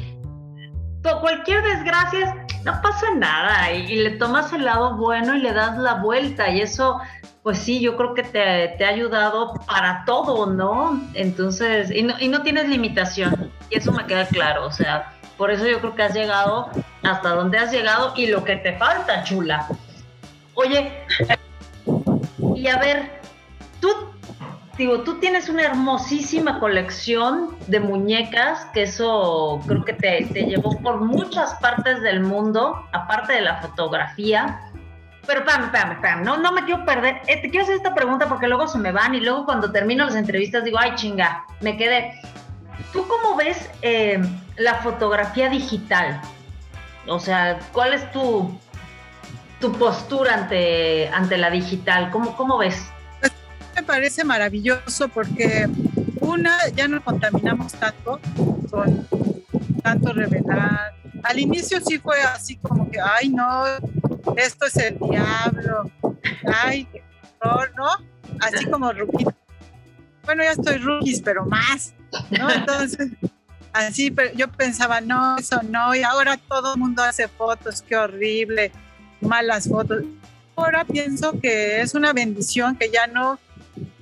cualquier 1.22 1.64
desgracia, 1.64 2.46
no 2.64 2.80
pasa 2.82 3.08
nada 3.16 3.72
y, 3.72 3.96
le 3.96 4.12
tomas 4.12 4.54
el 4.54 4.66
lado 4.66 4.96
bueno 4.98 5.36
y 5.36 5.42
le 5.42 5.54
das 5.54 5.78
la 5.78 5.96
vuelta 5.96 6.50
y 6.50 6.62
eso, 6.62 7.00
pues 7.42 7.58
sí, 7.58 7.80
yo 7.80 7.98
creo 7.98 8.14
que 8.14 8.22
te, 8.22 8.76
te 8.78 8.86
ha 8.86 8.90
ayudado 8.90 9.56
para 9.66 10.04
todo, 10.06 10.46
¿no? 10.46 11.02
Entonces, 11.16 11.90
y 11.90 12.04
no, 12.04 12.14
y 12.20 12.28
no 12.28 12.44
tienes 12.44 12.70
limitación 12.70 13.52
y 13.72 13.78
eso 13.78 13.92
me 13.92 14.06
queda 14.06 14.28
claro, 14.28 14.68
o 14.68 14.72
sea, 14.72 15.14
por 15.36 15.50
eso 15.50 15.66
yo 15.66 15.80
creo 15.80 15.96
que 15.96 16.04
has 16.04 16.14
llegado 16.14 16.70
hasta 17.02 17.30
donde 17.30 17.58
has 17.58 17.72
llegado 17.72 18.14
y 18.16 18.28
lo 18.28 18.44
que 18.44 18.56
te 18.58 18.78
falta, 18.78 19.24
chula. 19.24 19.68
Oye, 20.54 20.92
y 22.56 22.68
a 22.68 22.78
ver, 22.78 23.23
tú, 23.84 23.90
digo, 24.78 25.02
tú 25.02 25.20
tienes 25.20 25.50
una 25.50 25.64
hermosísima 25.64 26.62
colección 26.62 27.58
de 27.68 27.82
muñecas, 27.82 28.66
que 28.74 28.84
eso 28.84 29.60
creo 29.68 29.84
que 29.84 29.92
te, 29.92 30.24
llevó 30.24 30.80
por 30.80 31.02
muchas 31.02 31.56
partes 31.56 32.02
del 32.02 32.22
mundo, 32.22 32.88
aparte 32.94 33.34
de 33.34 33.42
la 33.42 33.58
fotografía. 33.58 34.62
Pero 35.28 35.42
espérame, 35.42 35.66
espérame, 35.66 35.92
espérame, 35.92 36.24
no, 36.24 36.38
no 36.38 36.54
me 36.54 36.64
quiero 36.64 36.86
perder. 36.86 37.22
Eh, 37.28 37.42
te 37.42 37.50
quiero 37.50 37.64
hacer 37.64 37.76
esta 37.76 37.94
pregunta 37.94 38.30
porque 38.30 38.48
luego 38.48 38.68
se 38.70 38.78
me 38.78 38.94
van 38.94 39.16
y 39.16 39.20
luego 39.20 39.44
cuando 39.44 39.70
termino 39.70 40.06
las 40.06 40.16
entrevistas 40.16 40.64
digo, 40.64 40.78
ay 40.80 40.94
chinga, 40.96 41.46
me 41.60 41.76
quedé. 41.76 42.14
¿Tú 42.94 43.06
cómo 43.08 43.36
ves 43.36 43.70
eh, 43.82 44.22
la 44.56 44.76
fotografía 44.76 45.50
digital? 45.50 46.22
O 47.08 47.20
sea, 47.20 47.60
¿cuál 47.74 47.94
es 47.94 48.10
tu, 48.14 48.58
tu 49.60 49.74
postura 49.74 50.36
ante, 50.36 51.10
ante 51.10 51.38
la 51.38 51.50
digital? 51.50 52.10
¿Cómo, 52.12 52.38
cómo 52.38 52.58
ves? 52.58 52.90
Me 53.76 53.84
parece 53.84 54.24
maravilloso 54.24 55.08
porque 55.10 55.68
una, 56.20 56.58
ya 56.76 56.88
no 56.88 57.04
contaminamos 57.04 57.74
tanto 57.74 58.20
con 58.70 59.08
tanto 59.82 60.14
revelar. 60.14 60.94
Al 61.24 61.40
inicio 61.40 61.80
sí 61.82 62.00
fue 62.00 62.22
así 62.22 62.58
como 62.58 62.90
que, 62.90 63.00
ay 63.00 63.30
no, 63.30 63.66
esto 64.38 64.66
es 64.66 64.78
el 64.78 64.98
diablo, 65.00 65.92
ay, 66.64 66.86
qué 66.86 67.04
horror, 67.42 67.72
¿no? 67.76 67.88
Así 68.40 68.66
como 68.66 68.92
rookies. 68.92 69.28
Bueno, 70.26 70.44
ya 70.44 70.52
estoy 70.52 70.78
rookies, 70.78 71.22
pero 71.22 71.46
más, 71.46 71.94
¿no? 72.32 72.50
Entonces, 72.50 73.10
así 73.74 74.12
pero 74.12 74.34
yo 74.34 74.50
pensaba, 74.50 75.02
no, 75.02 75.38
eso 75.38 75.62
no, 75.64 75.96
y 75.96 76.04
ahora 76.04 76.38
todo 76.38 76.74
el 76.74 76.80
mundo 76.80 77.04
hace 77.04 77.28
fotos, 77.28 77.82
qué 77.82 77.96
horrible, 77.96 78.72
malas 79.22 79.68
fotos. 79.68 80.04
Ahora 80.56 80.86
pienso 80.86 81.40
que 81.40 81.82
es 81.82 81.96
una 81.96 82.14
bendición 82.14 82.76
que 82.76 82.90
ya 82.92 83.08
no 83.08 83.40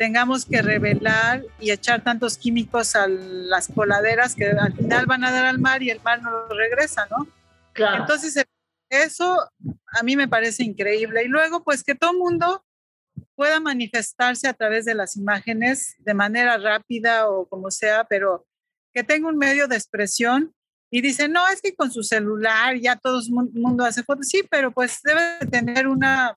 tengamos 0.01 0.45
que 0.45 0.63
revelar 0.63 1.43
y 1.59 1.69
echar 1.69 2.03
tantos 2.03 2.35
químicos 2.35 2.95
a 2.95 3.07
las 3.07 3.67
coladeras 3.67 4.33
que 4.33 4.47
al 4.47 4.73
final 4.73 5.05
van 5.05 5.23
a 5.23 5.31
dar 5.31 5.45
al 5.45 5.59
mar 5.59 5.83
y 5.83 5.91
el 5.91 6.01
mar 6.01 6.23
no 6.23 6.31
lo 6.31 6.47
regresa, 6.47 7.05
¿no? 7.11 7.27
Claro. 7.73 8.01
Entonces, 8.01 8.43
eso 8.89 9.37
a 9.93 10.01
mí 10.01 10.15
me 10.15 10.27
parece 10.27 10.63
increíble. 10.63 11.23
Y 11.23 11.27
luego, 11.27 11.63
pues 11.63 11.83
que 11.83 11.93
todo 11.93 12.15
mundo 12.15 12.65
pueda 13.35 13.59
manifestarse 13.59 14.47
a 14.47 14.55
través 14.55 14.85
de 14.85 14.95
las 14.95 15.15
imágenes 15.17 15.93
de 15.99 16.15
manera 16.15 16.57
rápida 16.57 17.29
o 17.29 17.45
como 17.47 17.69
sea, 17.69 18.03
pero 18.05 18.47
que 18.95 19.03
tenga 19.03 19.27
un 19.27 19.37
medio 19.37 19.67
de 19.67 19.75
expresión 19.75 20.51
y 20.89 21.01
dice, 21.01 21.29
no, 21.29 21.47
es 21.47 21.61
que 21.61 21.75
con 21.75 21.91
su 21.91 22.01
celular 22.01 22.75
ya 22.77 22.95
todo 22.95 23.19
el 23.19 23.29
mundo 23.53 23.85
hace 23.85 24.01
fotos, 24.01 24.29
sí, 24.29 24.41
pero 24.49 24.71
pues 24.71 24.99
debe 25.03 25.45
tener 25.51 25.87
una, 25.87 26.35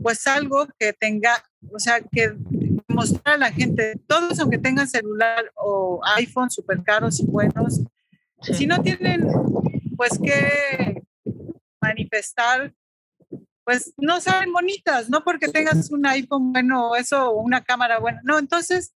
pues 0.00 0.24
algo 0.28 0.68
que 0.78 0.92
tenga, 0.92 1.42
o 1.72 1.80
sea, 1.80 2.00
que 2.00 2.36
mostrar 2.98 3.36
a 3.36 3.38
la 3.38 3.52
gente, 3.52 3.94
todos 4.06 4.38
aunque 4.40 4.58
tengan 4.58 4.88
celular 4.88 5.52
o 5.54 6.00
iPhone 6.16 6.50
súper 6.50 6.82
caros 6.82 7.20
y 7.20 7.26
buenos, 7.26 7.80
si 8.42 8.66
no 8.66 8.82
tienen, 8.82 9.26
pues 9.96 10.18
que 10.18 11.02
manifestar 11.80 12.72
pues 13.64 13.92
no 13.98 14.18
saben 14.18 14.50
bonitas, 14.50 15.10
no 15.10 15.22
porque 15.22 15.46
tengas 15.48 15.90
un 15.90 16.06
iPhone 16.06 16.52
bueno 16.52 16.88
o 16.88 16.96
eso, 16.96 17.30
o 17.30 17.42
una 17.42 17.62
cámara 17.62 17.98
buena, 17.98 18.18
no, 18.24 18.38
entonces 18.38 18.94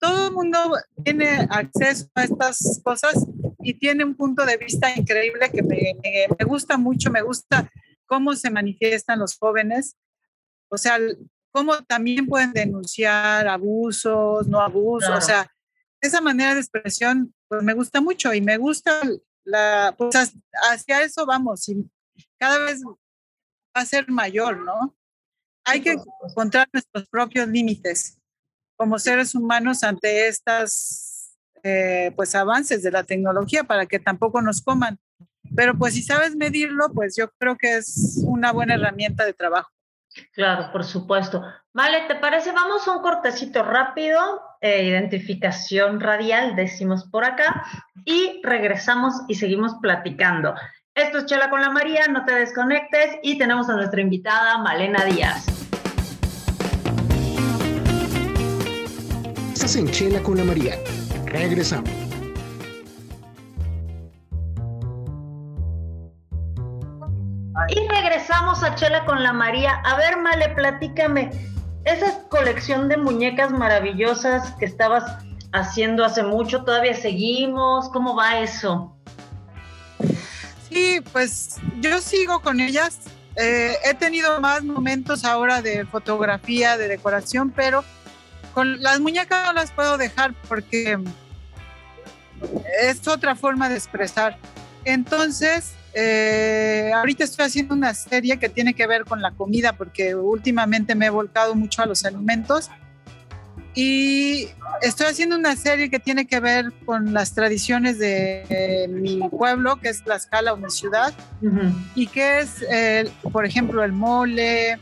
todo 0.00 0.26
el 0.26 0.34
mundo 0.34 0.58
tiene 1.04 1.46
acceso 1.48 2.08
a 2.16 2.24
estas 2.24 2.80
cosas 2.82 3.14
y 3.60 3.74
tiene 3.74 4.04
un 4.04 4.16
punto 4.16 4.44
de 4.44 4.56
vista 4.56 4.92
increíble 4.96 5.48
que 5.52 5.62
me, 5.62 5.94
me, 6.02 6.44
gusta 6.44 6.76
mucho, 6.76 7.12
me 7.12 7.22
gusta 7.22 7.70
cómo 8.06 8.34
se 8.34 8.50
manifiestan 8.50 9.20
los 9.20 9.38
jóvenes, 9.38 9.96
o 10.68 10.78
sea, 10.78 10.98
cómo 11.52 11.76
también 11.84 12.26
pueden 12.26 12.52
denunciar 12.52 13.48
abusos, 13.48 14.46
no 14.46 14.60
abusos, 14.60 15.10
o 15.10 15.20
sea, 15.20 15.50
esa 16.00 16.20
manera 16.20 16.54
de 16.54 16.60
expresión, 16.60 17.34
pues 17.48 17.62
me 17.62 17.74
gusta 17.74 18.00
mucho 18.00 18.32
y 18.32 18.40
me 18.40 18.56
gusta 18.56 19.00
la, 19.44 19.94
pues 19.96 20.14
hacia 20.70 21.02
eso 21.02 21.26
vamos, 21.26 21.68
y 21.68 21.88
cada 22.38 22.58
vez 22.64 22.82
a 23.74 23.84
ser 23.84 24.08
mayor, 24.10 24.58
¿no? 24.58 24.96
Hay 25.64 25.80
que 25.80 25.96
encontrar 26.22 26.68
nuestros 26.72 27.08
propios 27.08 27.48
límites 27.48 28.18
como 28.76 28.98
seres 28.98 29.34
humanos 29.34 29.82
ante 29.82 30.28
estas 30.28 31.36
eh, 31.64 32.12
pues 32.14 32.34
avances 32.34 32.82
de 32.82 32.92
la 32.92 33.02
tecnología 33.02 33.64
para 33.64 33.86
que 33.86 33.98
tampoco 33.98 34.40
nos 34.40 34.62
coman. 34.62 34.98
Pero 35.54 35.76
pues 35.76 35.94
si 35.94 36.02
sabes 36.02 36.36
medirlo, 36.36 36.92
pues 36.92 37.16
yo 37.16 37.30
creo 37.38 37.56
que 37.56 37.76
es 37.76 38.20
una 38.24 38.52
buena 38.52 38.74
herramienta 38.74 39.24
de 39.24 39.32
trabajo. 39.32 39.70
Claro, 40.32 40.70
por 40.72 40.84
supuesto. 40.84 41.42
Vale, 41.72 42.02
¿te 42.08 42.14
parece? 42.16 42.52
Vamos 42.52 42.86
a 42.88 42.92
un 42.92 43.02
cortecito 43.02 43.62
rápido, 43.62 44.18
eh, 44.60 44.84
identificación 44.84 46.00
radial, 46.00 46.56
decimos 46.56 47.04
por 47.04 47.24
acá, 47.24 47.64
y 48.04 48.40
regresamos 48.42 49.14
y 49.28 49.34
seguimos 49.34 49.74
platicando. 49.80 50.54
Esto 50.94 51.18
es 51.18 51.26
Chela 51.26 51.48
con 51.50 51.60
la 51.60 51.70
María, 51.70 52.08
no 52.08 52.24
te 52.24 52.34
desconectes 52.34 53.18
y 53.22 53.38
tenemos 53.38 53.68
a 53.68 53.74
nuestra 53.74 54.00
invitada 54.00 54.58
Malena 54.58 55.04
Díaz. 55.04 55.46
Estás 59.52 59.76
en 59.76 59.88
Chela 59.90 60.20
con 60.20 60.36
la 60.36 60.44
María. 60.44 60.74
Regresamos. 61.26 62.07
Regresamos 68.28 68.62
a 68.62 68.74
Chela 68.74 69.06
con 69.06 69.22
la 69.22 69.32
María. 69.32 69.80
A 69.84 69.96
ver, 69.96 70.18
Male, 70.18 70.50
platícame. 70.50 71.30
Esa 71.84 72.28
colección 72.28 72.88
de 72.88 72.98
muñecas 72.98 73.50
maravillosas 73.50 74.52
que 74.58 74.66
estabas 74.66 75.04
haciendo 75.52 76.04
hace 76.04 76.22
mucho, 76.22 76.62
¿todavía 76.62 76.94
seguimos? 76.94 77.88
¿Cómo 77.88 78.14
va 78.14 78.40
eso? 78.40 78.94
Sí, 80.68 81.00
pues 81.10 81.56
yo 81.80 82.00
sigo 82.00 82.40
con 82.40 82.60
ellas. 82.60 82.98
Eh, 83.36 83.76
he 83.84 83.94
tenido 83.94 84.38
más 84.40 84.62
momentos 84.62 85.24
ahora 85.24 85.62
de 85.62 85.86
fotografía, 85.86 86.76
de 86.76 86.88
decoración, 86.88 87.50
pero 87.50 87.82
con 88.52 88.82
las 88.82 89.00
muñecas 89.00 89.46
no 89.46 89.52
las 89.54 89.70
puedo 89.70 89.96
dejar 89.96 90.34
porque 90.48 90.98
es 92.82 93.08
otra 93.08 93.34
forma 93.34 93.70
de 93.70 93.76
expresar. 93.76 94.36
Entonces, 94.84 95.72
eh, 96.00 96.92
ahorita 96.94 97.24
estoy 97.24 97.46
haciendo 97.46 97.74
una 97.74 97.92
serie 97.92 98.38
que 98.38 98.48
tiene 98.48 98.74
que 98.74 98.86
ver 98.86 99.04
con 99.04 99.20
la 99.20 99.32
comida 99.32 99.72
porque 99.72 100.14
últimamente 100.14 100.94
me 100.94 101.06
he 101.06 101.10
volcado 101.10 101.56
mucho 101.56 101.82
a 101.82 101.86
los 101.86 102.04
alimentos 102.04 102.70
y 103.74 104.48
estoy 104.80 105.06
haciendo 105.06 105.36
una 105.36 105.56
serie 105.56 105.90
que 105.90 105.98
tiene 105.98 106.26
que 106.26 106.38
ver 106.38 106.72
con 106.84 107.12
las 107.12 107.34
tradiciones 107.34 107.98
de 107.98 108.88
mi 108.90 109.28
pueblo, 109.28 109.76
que 109.76 109.88
es 109.88 110.02
Tlaxcala 110.02 110.52
o 110.52 110.56
mi 110.56 110.70
ciudad, 110.70 111.12
y 111.94 112.08
que 112.08 112.40
es, 112.40 112.64
por 113.30 113.44
ejemplo, 113.44 113.84
el 113.84 113.92
mole, 113.92 114.78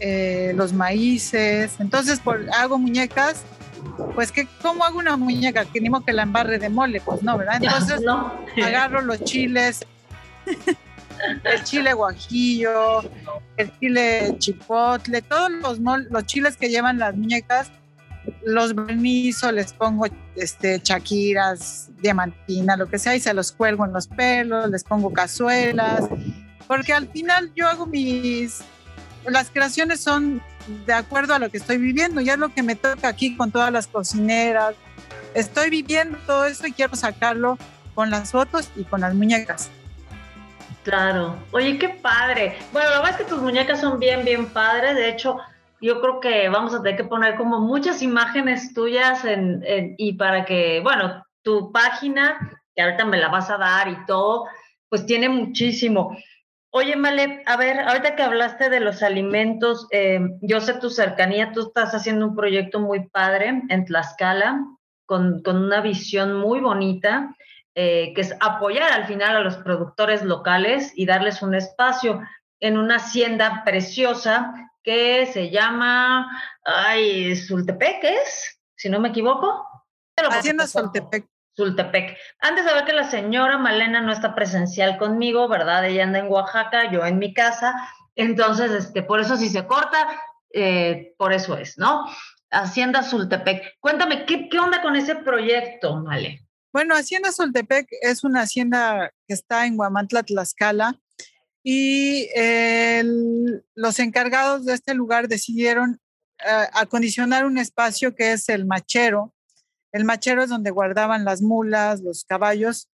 eh, 0.00 0.52
los 0.56 0.72
maíces. 0.72 1.76
Entonces, 1.78 2.18
por, 2.20 2.44
hago 2.58 2.76
muñecas 2.76 3.44
pues 4.14 4.32
que 4.32 4.46
cómo 4.60 4.84
hago 4.84 4.98
una 4.98 5.16
muñeca 5.16 5.64
que 5.64 5.80
ni 5.80 5.90
modo 5.90 6.04
que 6.04 6.12
la 6.12 6.22
embarre 6.22 6.58
de 6.58 6.68
mole, 6.68 7.00
pues 7.00 7.22
no, 7.22 7.36
¿verdad? 7.38 7.62
Entonces 7.62 8.00
agarro 8.64 9.02
los 9.02 9.22
chiles, 9.24 9.84
el 11.44 11.64
chile 11.64 11.92
guajillo, 11.92 13.02
el 13.56 13.78
chile 13.78 14.34
chipotle, 14.38 15.22
todos 15.22 15.78
los, 15.78 16.26
chiles 16.26 16.56
que 16.56 16.68
llevan 16.68 16.98
las 16.98 17.14
muñecas 17.16 17.70
los 18.44 18.74
barnizo, 18.74 19.50
les 19.50 19.72
pongo 19.72 20.06
este, 20.36 20.80
chaquiras, 20.80 21.90
diamantina, 22.00 22.76
lo 22.76 22.88
que 22.88 22.98
sea, 22.98 23.16
y 23.16 23.20
se 23.20 23.34
los 23.34 23.52
cuelgo 23.52 23.84
en 23.84 23.92
los 23.92 24.06
pelos, 24.06 24.70
les 24.70 24.84
pongo 24.84 25.12
cazuelas, 25.12 26.04
porque 26.68 26.92
al 26.92 27.08
final 27.08 27.52
yo 27.56 27.68
hago 27.68 27.86
mis, 27.86 28.60
las 29.26 29.50
creaciones 29.50 30.00
son 30.00 30.40
de 30.86 30.92
acuerdo 30.92 31.34
a 31.34 31.40
lo 31.40 31.50
que 31.50 31.56
estoy 31.56 31.78
viviendo, 31.78 32.20
ya 32.20 32.34
es 32.34 32.38
lo 32.38 32.50
que 32.50 32.62
me 32.62 32.76
toca 32.76 33.08
aquí 33.08 33.36
con 33.36 33.50
todas 33.50 33.72
las 33.72 33.88
cocineras, 33.88 34.74
estoy 35.34 35.70
viviendo 35.70 36.18
todo 36.26 36.44
eso 36.44 36.66
y 36.66 36.72
quiero 36.72 36.94
sacarlo 36.94 37.58
con 37.94 38.10
las 38.10 38.30
fotos 38.30 38.70
y 38.76 38.84
con 38.84 39.00
las 39.00 39.14
muñecas. 39.14 39.70
Claro, 40.82 41.36
oye, 41.52 41.78
qué 41.78 41.90
padre. 41.90 42.56
Bueno, 42.72 42.90
la 42.90 42.96
verdad 42.96 43.10
es 43.12 43.16
que 43.18 43.32
tus 43.32 43.40
muñecas 43.40 43.80
son 43.80 44.00
bien, 44.00 44.24
bien 44.24 44.46
padres, 44.46 44.96
de 44.96 45.08
hecho, 45.08 45.38
yo 45.80 46.00
creo 46.00 46.20
que 46.20 46.48
vamos 46.48 46.74
a 46.74 46.82
tener 46.82 46.96
que 46.96 47.04
poner 47.04 47.36
como 47.36 47.60
muchas 47.60 48.02
imágenes 48.02 48.74
tuyas 48.74 49.24
en, 49.24 49.64
y 49.96 50.14
para 50.14 50.44
que, 50.44 50.80
bueno, 50.80 51.24
tu 51.42 51.70
página, 51.72 52.60
que 52.74 52.82
ahorita 52.82 53.04
me 53.04 53.18
la 53.18 53.28
vas 53.28 53.48
a 53.50 53.58
dar 53.58 53.88
y 53.88 54.06
todo, 54.06 54.46
pues 54.88 55.06
tiene 55.06 55.28
muchísimo. 55.28 56.16
Oye, 56.70 56.96
Male, 56.96 57.42
a 57.46 57.56
ver, 57.56 57.80
ahorita 57.80 58.16
que 58.16 58.22
hablaste 58.22 58.68
de 58.68 58.80
los 58.80 59.02
alimentos, 59.02 59.86
eh, 59.90 60.20
yo 60.40 60.60
sé 60.60 60.74
tu 60.74 60.90
cercanía, 60.90 61.52
tú 61.52 61.60
estás 61.60 61.94
haciendo 61.94 62.26
un 62.26 62.34
proyecto 62.34 62.80
muy 62.80 63.08
padre 63.08 63.62
en 63.68 63.84
Tlaxcala, 63.84 64.64
con, 65.06 65.42
con 65.42 65.58
una 65.58 65.80
visión 65.80 66.34
muy 66.36 66.60
bonita, 66.60 67.36
eh, 67.74 68.12
que 68.14 68.20
es 68.20 68.34
apoyar 68.40 68.92
al 68.92 69.06
final 69.06 69.36
a 69.36 69.40
los 69.40 69.56
productores 69.56 70.22
locales 70.22 70.92
y 70.94 71.06
darles 71.06 71.42
un 71.42 71.54
espacio 71.54 72.20
en 72.60 72.76
una 72.76 72.96
hacienda 72.96 73.62
preciosa 73.64 74.52
que 74.82 75.26
se 75.26 75.50
llama, 75.50 76.28
ay, 76.64 77.34
Sultepec, 77.36 78.04
¿es? 78.04 78.60
Si 78.76 78.88
no 78.88 79.00
me 79.00 79.08
equivoco. 79.08 79.66
Hacienda 80.16 80.66
Sultepec. 80.66 81.26
Sultepec. 81.54 82.16
Antes 82.40 82.64
de 82.64 82.72
ver 82.72 82.84
que 82.84 82.92
la 82.92 83.04
señora 83.04 83.58
Malena 83.58 84.00
no 84.00 84.12
está 84.12 84.34
presencial 84.34 84.98
conmigo, 84.98 85.48
¿verdad? 85.48 85.84
Ella 85.84 86.04
anda 86.04 86.18
en 86.18 86.30
Oaxaca, 86.30 86.90
yo 86.90 87.04
en 87.04 87.18
mi 87.18 87.34
casa. 87.34 87.74
Entonces, 88.16 88.70
este, 88.70 89.02
por 89.02 89.20
eso 89.20 89.36
si 89.36 89.48
se 89.48 89.66
corta, 89.66 90.08
eh, 90.52 91.14
por 91.16 91.32
eso 91.32 91.56
es, 91.56 91.78
¿no? 91.78 92.06
Hacienda 92.50 93.02
Sultepec. 93.02 93.78
Cuéntame, 93.80 94.26
¿qué, 94.26 94.48
¿qué 94.48 94.58
onda 94.58 94.82
con 94.82 94.96
ese 94.96 95.16
proyecto, 95.16 95.96
Male? 95.96 96.46
Bueno, 96.72 96.94
Hacienda 96.94 97.32
Sultepec 97.32 97.86
es 98.00 98.24
una 98.24 98.40
hacienda 98.40 99.12
que 99.28 99.34
está 99.34 99.66
en 99.66 99.76
Guamantla, 99.76 100.22
Tlaxcala, 100.22 100.98
y 101.62 102.28
los 103.74 103.98
encargados 103.98 104.64
de 104.64 104.72
este 104.72 104.94
lugar 104.94 105.28
decidieron 105.28 106.00
eh, 106.38 106.66
acondicionar 106.72 107.44
un 107.44 107.58
espacio 107.58 108.14
que 108.14 108.32
es 108.32 108.48
el 108.48 108.64
machero. 108.64 109.34
El 109.92 110.06
machero 110.06 110.42
es 110.42 110.48
donde 110.48 110.70
guardaban 110.70 111.26
las 111.26 111.42
mulas, 111.42 112.00
los 112.00 112.24
caballos, 112.24 112.88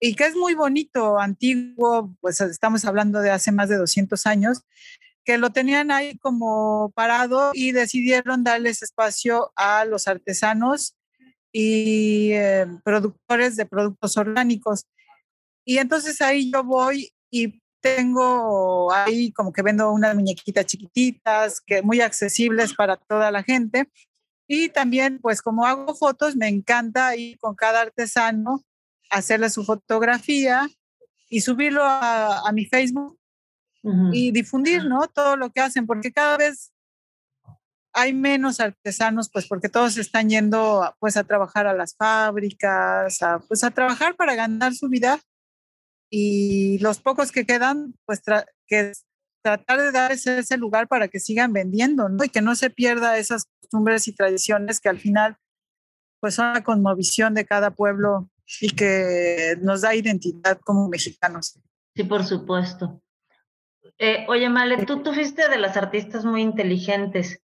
y 0.00 0.14
que 0.14 0.24
es 0.24 0.34
muy 0.34 0.54
bonito, 0.54 1.18
antiguo, 1.18 2.16
pues 2.22 2.40
estamos 2.40 2.86
hablando 2.86 3.20
de 3.20 3.32
hace 3.32 3.52
más 3.52 3.68
de 3.68 3.76
200 3.76 4.24
años, 4.24 4.62
que 5.24 5.36
lo 5.36 5.50
tenían 5.50 5.90
ahí 5.90 6.16
como 6.16 6.90
parado 6.94 7.50
y 7.52 7.72
decidieron 7.72 8.44
darles 8.44 8.82
espacio 8.82 9.52
a 9.56 9.84
los 9.84 10.08
artesanos 10.08 10.96
y 11.52 12.32
eh, 12.32 12.66
productores 12.84 13.56
de 13.56 13.66
productos 13.66 14.16
orgánicos. 14.16 14.86
Y 15.64 15.78
entonces 15.78 16.20
ahí 16.20 16.50
yo 16.50 16.64
voy 16.64 17.12
y 17.30 17.60
tengo 17.80 18.92
ahí 18.92 19.32
como 19.32 19.52
que 19.52 19.62
vendo 19.62 19.90
unas 19.90 20.14
muñequitas 20.14 20.66
chiquititas, 20.66 21.60
que 21.60 21.82
muy 21.82 22.00
accesibles 22.00 22.74
para 22.74 22.96
toda 22.96 23.30
la 23.30 23.42
gente. 23.42 23.88
Y 24.46 24.68
también, 24.68 25.18
pues 25.20 25.42
como 25.42 25.64
hago 25.64 25.94
fotos, 25.94 26.36
me 26.36 26.48
encanta 26.48 27.14
ir 27.16 27.38
con 27.38 27.54
cada 27.54 27.82
artesano, 27.82 28.64
hacerle 29.08 29.48
su 29.48 29.64
fotografía 29.64 30.68
y 31.28 31.40
subirlo 31.40 31.82
a, 31.84 32.50
mi 32.52 32.66
Facebook 32.66 33.18
y 34.12 34.30
difundir, 34.32 34.84
¿no? 34.84 35.06
Todo 35.08 35.36
lo 35.36 35.50
que 35.50 35.60
hacen, 35.60 35.86
porque 35.86 36.12
cada 36.12 36.36
vez 36.36 36.72
hay 37.92 38.12
menos 38.12 38.60
artesanos, 38.60 39.30
pues 39.30 39.46
porque 39.46 39.68
todos 39.68 39.98
están 39.98 40.28
yendo 40.28 40.94
pues 41.00 41.16
a 41.16 41.24
trabajar 41.24 41.66
a 41.66 41.74
las 41.74 41.96
fábricas, 41.96 43.22
a, 43.22 43.38
pues 43.40 43.64
a 43.64 43.70
trabajar 43.70 44.16
para 44.16 44.34
ganar 44.34 44.74
su 44.74 44.88
vida 44.88 45.18
y 46.10 46.78
los 46.78 47.00
pocos 47.00 47.32
que 47.32 47.46
quedan, 47.46 47.94
pues 48.04 48.22
que 48.66 48.92
tratar 49.42 49.80
de 49.80 49.92
dar 49.92 50.12
ese, 50.12 50.56
lugar 50.56 50.88
para 50.88 51.08
que 51.08 51.20
sigan 51.20 51.52
vendiendo, 51.52 52.08
¿no? 52.08 52.24
Y 52.24 52.28
que 52.28 52.42
no 52.42 52.54
se 52.54 52.70
pierda 52.70 53.18
esas 53.18 53.46
costumbres 53.60 54.06
y 54.08 54.14
tradiciones 54.14 54.80
que 54.80 54.88
al 54.88 54.98
final 54.98 55.36
pues 56.20 56.34
son 56.34 56.52
la 56.52 56.62
conmovisión 56.62 57.34
de 57.34 57.46
cada 57.46 57.70
pueblo 57.70 58.28
y 58.60 58.70
que 58.70 59.56
nos 59.62 59.80
da 59.80 59.94
identidad 59.94 60.60
como 60.62 60.88
mexicanos. 60.88 61.58
Sí, 61.94 62.04
por 62.04 62.24
supuesto. 62.24 63.02
Eh, 63.98 64.26
oye, 64.28 64.48
Male, 64.50 64.84
tú, 64.84 65.02
tú 65.02 65.14
fuiste 65.14 65.48
de 65.48 65.58
las 65.58 65.76
artistas 65.76 66.24
muy 66.24 66.42
inteligentes. 66.42 67.40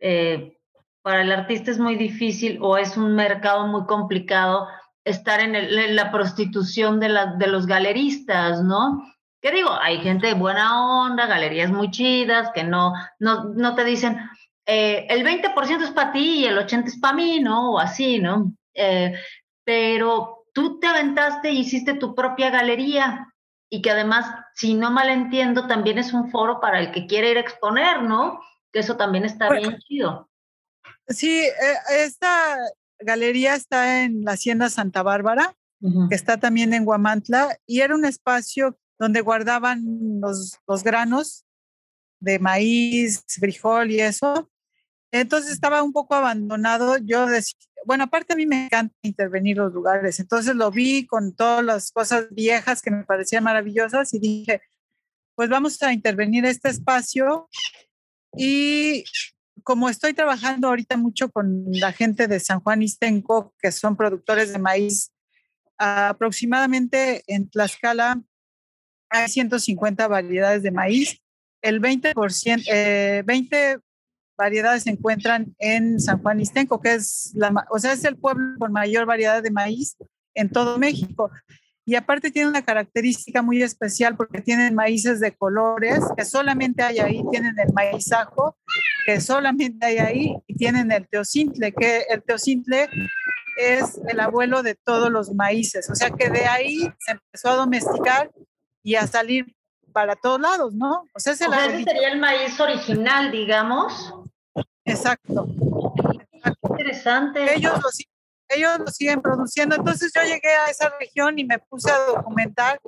Eh, 0.00 0.56
para 1.02 1.22
el 1.22 1.32
artista 1.32 1.70
es 1.70 1.78
muy 1.78 1.96
difícil 1.96 2.58
o 2.60 2.76
es 2.76 2.96
un 2.96 3.14
mercado 3.14 3.66
muy 3.66 3.86
complicado 3.86 4.66
estar 5.04 5.40
en, 5.40 5.96
la 5.96 6.10
prostitución 6.10 7.00
de, 7.00 7.08
la, 7.08 7.34
de 7.36 7.46
los 7.46 7.66
galeristas, 7.66 8.62
¿no? 8.62 9.02
¿Qué 9.40 9.50
digo? 9.52 9.70
Hay 9.80 9.98
gente 10.00 10.26
de 10.26 10.34
buena 10.34 11.04
onda, 11.04 11.26
galerías 11.26 11.70
muy 11.70 11.90
chidas, 11.90 12.50
que 12.54 12.64
no, 12.64 12.92
no, 13.18 13.44
no 13.44 13.74
te 13.74 13.84
dicen, 13.84 14.18
eh, 14.66 15.06
el 15.08 15.24
20% 15.24 15.82
es 15.82 15.90
para 15.92 16.12
ti 16.12 16.40
y 16.40 16.44
el 16.44 16.58
80% 16.58 16.86
es 16.86 16.98
para 16.98 17.14
mí, 17.14 17.40
¿no? 17.40 17.72
O 17.72 17.78
así, 17.78 18.18
¿no? 18.18 18.52
Eh, 18.74 19.14
pero 19.64 20.44
tú 20.52 20.78
te 20.78 20.86
aventaste 20.86 21.50
y 21.50 21.60
hiciste 21.60 21.94
tu 21.94 22.14
propia 22.14 22.50
galería 22.50 23.32
y 23.70 23.80
que 23.80 23.90
además, 23.90 24.30
si 24.54 24.74
no 24.74 24.90
mal 24.90 25.08
entiendo, 25.08 25.66
también 25.66 25.98
es 25.98 26.12
un 26.12 26.30
foro 26.30 26.60
para 26.60 26.78
el 26.78 26.90
que 26.90 27.06
quiere 27.06 27.30
ir 27.30 27.38
a 27.38 27.40
exponer, 27.40 28.02
¿no? 28.02 28.40
Que 28.72 28.80
eso 28.80 28.96
también 28.96 29.24
está 29.24 29.50
bien 29.50 29.78
chido. 29.78 30.28
Sí, 31.08 31.40
eh, 31.40 31.52
esta 31.98 32.56
galería 32.98 33.54
está 33.54 34.04
en 34.04 34.24
la 34.24 34.32
Hacienda 34.32 34.70
Santa 34.70 35.02
Bárbara, 35.02 35.54
que 36.08 36.14
está 36.14 36.36
también 36.36 36.74
en 36.74 36.84
Guamantla, 36.84 37.56
y 37.66 37.80
era 37.80 37.94
un 37.94 38.04
espacio 38.04 38.78
donde 38.98 39.22
guardaban 39.22 39.82
los, 40.20 40.58
los 40.68 40.84
granos 40.84 41.46
de 42.20 42.38
maíz, 42.38 43.24
frijol 43.26 43.90
y 43.90 44.00
eso. 44.00 44.50
Entonces 45.10 45.52
estaba 45.52 45.82
un 45.82 45.92
poco 45.92 46.14
abandonado. 46.14 46.98
Yo 46.98 47.26
decía, 47.26 47.58
bueno, 47.84 48.04
aparte 48.04 48.34
a 48.34 48.36
mí 48.36 48.46
me 48.46 48.66
encanta 48.66 48.94
intervenir 49.02 49.56
los 49.56 49.72
lugares. 49.72 50.20
Entonces 50.20 50.54
lo 50.54 50.70
vi 50.70 51.06
con 51.06 51.34
todas 51.34 51.64
las 51.64 51.90
cosas 51.90 52.26
viejas 52.30 52.82
que 52.82 52.90
me 52.90 53.04
parecían 53.04 53.44
maravillosas 53.44 54.12
y 54.14 54.18
dije, 54.18 54.60
pues 55.34 55.48
vamos 55.48 55.82
a 55.82 55.92
intervenir 55.92 56.44
este 56.44 56.68
espacio. 56.68 57.48
Y 58.36 59.04
como 59.62 59.88
estoy 59.88 60.14
trabajando 60.14 60.68
ahorita 60.68 60.96
mucho 60.96 61.30
con 61.30 61.64
la 61.72 61.92
gente 61.92 62.28
de 62.28 62.40
San 62.40 62.60
Juan 62.60 62.82
Istenco, 62.82 63.54
que 63.60 63.72
son 63.72 63.96
productores 63.96 64.52
de 64.52 64.58
maíz, 64.58 65.12
aproximadamente 65.78 67.22
en 67.26 67.48
Tlaxcala 67.48 68.20
hay 69.10 69.28
150 69.28 70.06
variedades 70.08 70.62
de 70.62 70.70
maíz. 70.70 71.20
El 71.62 71.80
20%, 71.80 72.62
eh, 72.72 73.22
20 73.26 73.78
variedades 74.38 74.84
se 74.84 74.90
encuentran 74.90 75.54
en 75.58 76.00
San 76.00 76.22
Juan 76.22 76.40
Istenco, 76.40 76.80
que 76.80 76.94
es, 76.94 77.32
la, 77.34 77.66
o 77.70 77.78
sea, 77.78 77.92
es 77.92 78.04
el 78.04 78.16
pueblo 78.16 78.56
con 78.58 78.72
mayor 78.72 79.04
variedad 79.04 79.42
de 79.42 79.50
maíz 79.50 79.96
en 80.34 80.48
todo 80.48 80.78
México. 80.78 81.30
Y 81.90 81.96
aparte 81.96 82.30
tiene 82.30 82.48
una 82.48 82.62
característica 82.62 83.42
muy 83.42 83.64
especial 83.64 84.16
porque 84.16 84.40
tienen 84.40 84.76
maíces 84.76 85.18
de 85.18 85.32
colores 85.32 85.98
que 86.16 86.24
solamente 86.24 86.84
hay 86.84 87.00
ahí, 87.00 87.20
tienen 87.32 87.58
el 87.58 87.72
maíz 87.72 88.12
ajo 88.12 88.56
que 89.04 89.20
solamente 89.20 89.86
hay 89.86 89.98
ahí 89.98 90.36
y 90.46 90.54
tienen 90.54 90.92
el 90.92 91.08
teocintle, 91.08 91.72
que 91.72 92.04
el 92.08 92.22
teocintle 92.22 92.88
es 93.56 94.00
el 94.06 94.20
abuelo 94.20 94.62
de 94.62 94.76
todos 94.76 95.10
los 95.10 95.34
maíces. 95.34 95.90
O 95.90 95.96
sea 95.96 96.10
que 96.10 96.30
de 96.30 96.46
ahí 96.46 96.78
se 97.00 97.10
empezó 97.10 97.48
a 97.48 97.56
domesticar 97.56 98.30
y 98.84 98.94
a 98.94 99.08
salir 99.08 99.52
para 99.92 100.14
todos 100.14 100.40
lados, 100.40 100.72
¿no? 100.72 101.02
O 101.12 101.18
sea, 101.18 101.32
ese 101.32 101.46
sería 101.46 102.12
el 102.12 102.20
maíz 102.20 102.60
original, 102.60 103.32
digamos. 103.32 104.14
Exacto. 104.84 105.48
Interesante. 106.62 107.52
Ellos 107.52 107.80
lo, 107.82 107.90
ellos 108.50 108.78
lo 108.78 108.86
siguen 108.88 109.20
produciendo. 109.22 109.76
Entonces 109.76 110.12
yo 110.14 110.22
llegué 110.22 110.48
a 110.48 110.70
esa 110.70 110.92
región 110.98 111.38
y 111.38 111.44
me 111.44 111.58
puse 111.58 111.90
a 111.90 111.98
documentar. 111.98 112.80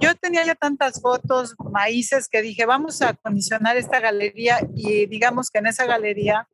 Yo 0.00 0.14
tenía 0.16 0.44
ya 0.44 0.54
tantas 0.54 1.00
fotos, 1.00 1.54
maíces, 1.72 2.28
que 2.28 2.42
dije, 2.42 2.66
vamos 2.66 3.02
a 3.02 3.14
condicionar 3.14 3.76
esta 3.76 4.00
galería 4.00 4.60
y 4.74 5.06
digamos 5.06 5.50
que 5.50 5.58
en 5.58 5.66
esa 5.66 5.86
galería, 5.86 6.48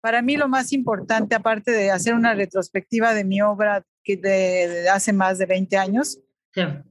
para 0.00 0.22
mí 0.22 0.36
lo 0.36 0.48
más 0.48 0.72
importante, 0.72 1.34
aparte 1.34 1.72
de 1.72 1.90
hacer 1.90 2.14
una 2.14 2.34
retrospectiva 2.34 3.14
de 3.14 3.24
mi 3.24 3.42
obra 3.42 3.84
que 4.04 4.16
de, 4.16 4.88
hace 4.88 5.12
más 5.12 5.38
de 5.38 5.46
20 5.46 5.76
años, 5.76 6.20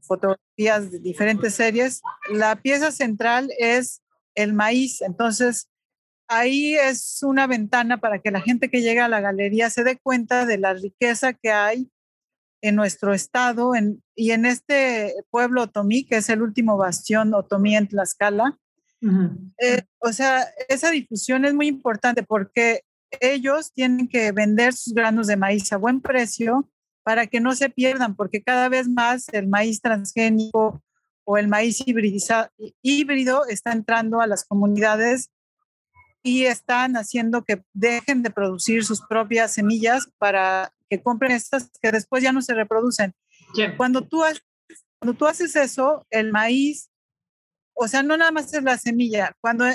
fotografías 0.01 0.91
de 0.91 0.99
diferentes 0.99 1.55
series. 1.55 2.01
La 2.29 2.55
pieza 2.55 2.91
central 2.91 3.49
es 3.57 4.01
el 4.35 4.53
maíz, 4.53 5.01
entonces 5.01 5.69
ahí 6.27 6.75
es 6.75 7.19
una 7.23 7.47
ventana 7.47 7.99
para 7.99 8.19
que 8.19 8.31
la 8.31 8.41
gente 8.41 8.69
que 8.69 8.81
llega 8.81 9.05
a 9.05 9.09
la 9.09 9.21
galería 9.21 9.69
se 9.69 9.83
dé 9.83 9.97
cuenta 9.97 10.45
de 10.45 10.57
la 10.57 10.73
riqueza 10.73 11.33
que 11.33 11.51
hay 11.51 11.89
en 12.61 12.75
nuestro 12.75 13.13
estado 13.13 13.73
y 14.15 14.31
en 14.31 14.45
este 14.45 15.13
pueblo 15.29 15.63
otomí, 15.63 16.05
que 16.05 16.17
es 16.17 16.29
el 16.29 16.41
último 16.41 16.77
bastión 16.77 17.33
otomí 17.33 17.75
en 17.75 17.87
Tlaxcala. 17.87 18.57
Eh, 19.59 19.83
o 19.99 20.11
sea, 20.11 20.47
esa 20.67 20.89
difusión 20.89 21.45
es 21.45 21.53
muy 21.53 21.67
importante 21.67 22.23
porque 22.23 22.81
ellos 23.19 23.71
tienen 23.71 24.07
que 24.07 24.31
vender 24.31 24.73
sus 24.73 24.93
granos 24.93 25.27
de 25.27 25.37
maíz 25.37 25.71
a 25.71 25.77
buen 25.77 26.01
precio 26.01 26.67
para 27.03 27.27
que 27.27 27.39
no 27.39 27.53
se 27.53 27.69
pierdan, 27.69 28.15
porque 28.15 28.41
cada 28.41 28.67
vez 28.67 28.89
más 28.89 29.27
el 29.31 29.47
maíz 29.47 29.79
transgénico 29.79 30.81
o 31.23 31.37
el 31.37 31.47
maíz 31.47 31.83
híbrido 32.81 33.45
está 33.45 33.73
entrando 33.73 34.21
a 34.21 34.27
las 34.27 34.43
comunidades 34.43 35.29
y 36.25 36.45
están 36.45 36.95
haciendo 36.95 37.43
que 37.43 37.61
dejen 37.73 38.23
de 38.23 38.31
producir 38.31 38.83
sus 38.83 39.01
propias 39.01 39.53
semillas 39.53 40.07
para 40.17 40.73
que 40.89 41.01
compren 41.01 41.31
estas 41.31 41.69
que 41.81 41.91
después 41.91 42.23
ya 42.23 42.33
no 42.33 42.41
se 42.41 42.55
reproducen. 42.55 43.13
Cuando, 43.77 44.01
tú 44.01 44.23
haces, 44.23 44.43
cuando 44.99 45.17
tú 45.17 45.27
haces 45.27 45.55
eso, 45.55 46.05
el 46.09 46.31
maíz, 46.31 46.89
o 47.75 47.87
sea, 47.87 48.03
no 48.03 48.17
nada 48.17 48.31
más 48.31 48.53
es 48.53 48.63
la 48.63 48.77
semilla, 48.77 49.33
cuando 49.39 49.65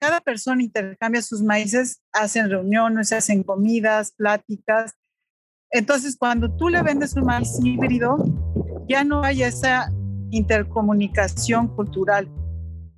cada 0.00 0.20
persona 0.20 0.62
intercambia 0.62 1.20
sus 1.20 1.42
maíces, 1.42 2.00
hacen 2.12 2.48
reuniones, 2.48 3.12
hacen 3.12 3.42
comidas, 3.42 4.12
pláticas, 4.12 4.94
entonces, 5.72 6.16
cuando 6.18 6.54
tú 6.54 6.68
le 6.68 6.82
vendes 6.82 7.14
un 7.16 7.24
maíz 7.24 7.58
híbrido, 7.64 8.18
ya 8.86 9.04
no 9.04 9.22
hay 9.24 9.42
esa 9.42 9.90
intercomunicación 10.30 11.74
cultural. 11.74 12.28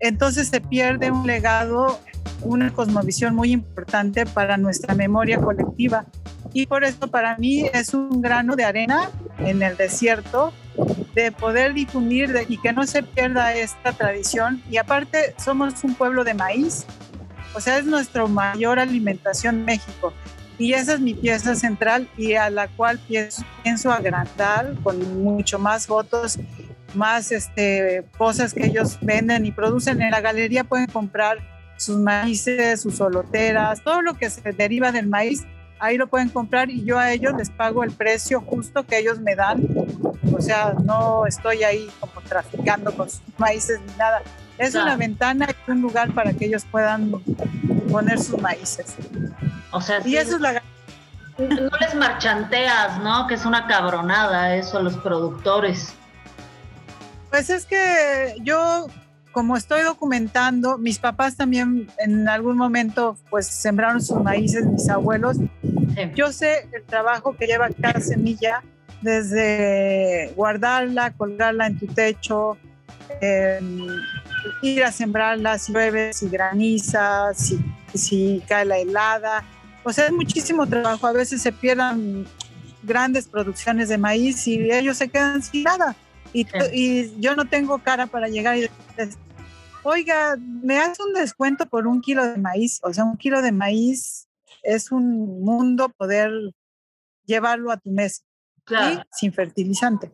Entonces 0.05 0.49
se 0.49 0.61
pierde 0.61 1.11
un 1.11 1.27
legado, 1.27 1.99
una 2.43 2.71
cosmovisión 2.71 3.35
muy 3.35 3.53
importante 3.53 4.27
para 4.27 4.59
nuestra 4.59 4.95
memoria 4.95 5.41
colectiva. 5.41 6.05
Y 6.53 6.67
por 6.67 6.85
eso 6.85 7.09
para 7.09 7.39
mí 7.39 7.71
es 7.73 7.95
un 7.95 8.21
grano 8.21 8.55
de 8.55 8.65
arena 8.65 9.11
en 9.39 9.63
el 9.63 9.79
desierto 9.79 10.53
de 11.15 11.33
poder 11.33 11.73
difundir 11.73 12.45
y 12.51 12.59
que 12.59 12.75
no 12.75 12.87
se 12.87 13.03
pierda 13.03 13.55
esta 13.55 13.95
tradición. 13.95 14.63
Y 14.71 14.77
aparte 14.77 15.35
somos 15.43 15.83
un 15.83 15.95
pueblo 15.95 16.23
de 16.23 16.35
maíz, 16.35 16.85
o 17.55 17.61
sea, 17.61 17.79
es 17.79 17.87
nuestra 17.87 18.27
mayor 18.27 18.79
alimentación 18.79 19.61
en 19.61 19.65
México. 19.65 20.13
Y 20.59 20.75
esa 20.75 20.95
es 20.95 21.01
mi 21.01 21.15
pieza 21.15 21.55
central 21.55 22.11
y 22.19 22.35
a 22.35 22.51
la 22.51 22.69
cual 22.69 23.01
pienso, 23.09 23.91
agrandar 23.91 24.75
con 24.83 25.23
mucho 25.23 25.59
más 25.59 25.87
fotos, 25.87 26.39
más 26.97 27.33
este, 27.33 28.05
cosas 28.17 28.55
que 28.55 28.67
ellos 28.67 28.99
venden 29.01 29.47
y 29.47 29.53
producen. 29.53 30.01
En 30.03 30.11
la 30.11 30.21
galería 30.21 30.65
pueden 30.65 30.87
comprar 30.87 31.39
sus 31.77 31.99
maíces, 31.99 32.81
sus 32.81 32.97
soloteras, 32.97 33.83
todo 33.83 34.03
lo 34.03 34.15
que 34.15 34.31
se 34.31 34.53
deriva 34.53 34.93
del 34.93 35.09
maíz, 35.09 35.45
ahí 35.79 35.97
lo 35.97 36.07
pueden 36.07 36.29
comprar 36.29 36.71
y 36.71 36.85
yo 36.85 36.99
a 36.99 37.13
ellos 37.13 37.35
les 37.37 37.51
pago 37.51 37.85
el 37.85 37.91
precio 37.91 38.41
justo 38.41 38.85
que 38.85 38.99
ellos 38.99 39.21
me 39.21 39.35
dan. 39.35 39.67
O 40.37 40.41
sea, 40.41 40.75
no 40.85 41.27
estoy 41.27 41.63
ahí 41.63 41.91
como 42.01 42.21
traficando 42.23 42.93
con 42.93 43.11
sus 43.11 43.21
maíces 43.39 43.81
ni 43.81 43.93
nada. 43.97 44.23
Es 44.57 44.75
una 44.75 44.97
ventana 44.97 45.49
y 45.67 45.71
un 45.71 45.83
lugar 45.83 46.13
para 46.13 46.33
que 46.33 46.47
ellos 46.47 46.65
puedan 46.71 47.11
poner 47.91 48.21
sus 48.21 48.41
maíces. 48.41 48.95
O 49.73 49.81
sea, 49.81 50.01
y 50.05 50.17
eso 50.17 50.37
es 50.37 50.41
la... 50.41 50.63
no 51.39 51.71
les 51.81 51.95
marchanteas, 51.95 52.99
¿no? 53.01 53.27
Que 53.27 53.35
es 53.35 53.45
una 53.45 53.67
cabronada 53.67 54.55
eso 54.55 54.79
a 54.79 54.83
los 54.83 54.97
productores. 54.97 55.93
Pues 57.35 57.51
es 57.51 57.67
que 57.67 58.37
yo 58.43 58.87
como 59.33 59.57
estoy 59.57 59.83
documentando, 59.83 60.79
mis 60.79 61.01
papás 61.01 61.37
también 61.37 61.89
en 61.99 62.29
algún 62.29 62.57
momento 62.57 63.19
pues 63.29 63.49
sembraron 63.49 64.01
sus 64.01 64.23
maíces, 64.23 64.65
mis 64.67 64.89
abuelos. 64.89 65.39
Yo 66.15 66.31
sé 66.31 66.69
el 66.73 66.85
trabajo 66.85 67.37
que 67.37 67.49
lleva 67.49 67.71
cada 67.71 67.99
semilla, 67.99 68.63
desde 69.03 70.33
guardarla, 70.37 71.11
colgarla 71.15 71.67
en 71.67 71.77
tu 71.77 71.89
techo, 71.89 72.57
em, 73.21 73.85
ir 74.63 74.85
a 74.85 74.93
sembrarla 74.93 75.59
si 75.59 75.73
llueve, 75.73 76.13
si 76.13 76.29
graniza, 76.29 77.35
si, 77.35 77.59
si 77.95 78.45
cae 78.47 78.65
la 78.65 78.79
helada. 78.79 79.43
O 79.83 79.93
sea, 79.93 80.07
es 80.07 80.13
muchísimo 80.13 80.69
trabajo. 80.69 81.09
A 81.09 81.13
veces 81.13 81.43
se 81.43 81.51
pierdan 81.51 82.27
grandes 82.85 83.27
producciones 83.27 83.89
de 83.89 83.99
maíz 83.99 84.47
y 84.47 84.71
ellos 84.71 84.99
se 84.99 85.09
quedan 85.09 85.43
sin 85.43 85.65
nada. 85.65 85.97
Y, 86.35 86.47
y 86.73 87.21
yo 87.21 87.35
no 87.35 87.47
tengo 87.47 87.79
cara 87.79 88.07
para 88.07 88.29
llegar 88.29 88.59
y 88.59 88.69
decir, 88.97 89.19
oiga, 89.83 90.37
¿me 90.39 90.79
hace 90.79 91.03
un 91.03 91.15
descuento 91.15 91.67
por 91.67 91.87
un 91.87 92.03
kilo 92.03 92.27
de 92.27 92.37
maíz? 92.37 92.81
O 92.83 92.93
sea, 92.93 93.05
un 93.05 93.17
kilo 93.17 93.41
de 93.41 93.53
maíz 93.53 94.29
es 94.63 94.93
un 94.93 95.43
mundo 95.43 95.89
poder 95.89 96.31
llevarlo 97.25 97.71
a 97.71 97.79
tu 97.79 97.91
mesa. 97.91 98.23
Claro. 98.65 99.03
sin 99.13 99.33
fertilizante. 99.33 100.11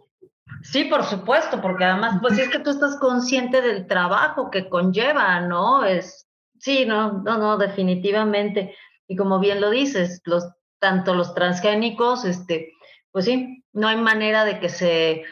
Sí, 0.63 0.85
por 0.85 1.05
supuesto, 1.05 1.63
porque 1.63 1.85
además, 1.85 2.19
pues 2.21 2.37
es 2.39 2.49
que 2.49 2.59
tú 2.59 2.71
estás 2.71 2.97
consciente 2.99 3.63
del 3.63 3.87
trabajo 3.87 4.51
que 4.51 4.69
conlleva, 4.69 5.41
¿no? 5.41 5.85
Es, 5.85 6.27
sí, 6.59 6.85
no, 6.85 7.23
no, 7.23 7.39
no, 7.39 7.57
definitivamente. 7.57 8.75
Y 9.07 9.17
como 9.17 9.39
bien 9.39 9.61
lo 9.61 9.71
dices, 9.71 10.21
los, 10.25 10.45
tanto 10.81 11.15
los 11.15 11.35
transgénicos, 11.35 12.25
este, 12.25 12.73
pues 13.13 13.27
sí, 13.27 13.65
no 13.73 13.89
hay 13.89 13.97
manera 13.97 14.45
de 14.45 14.59
que 14.59 14.69
se, 14.69 15.23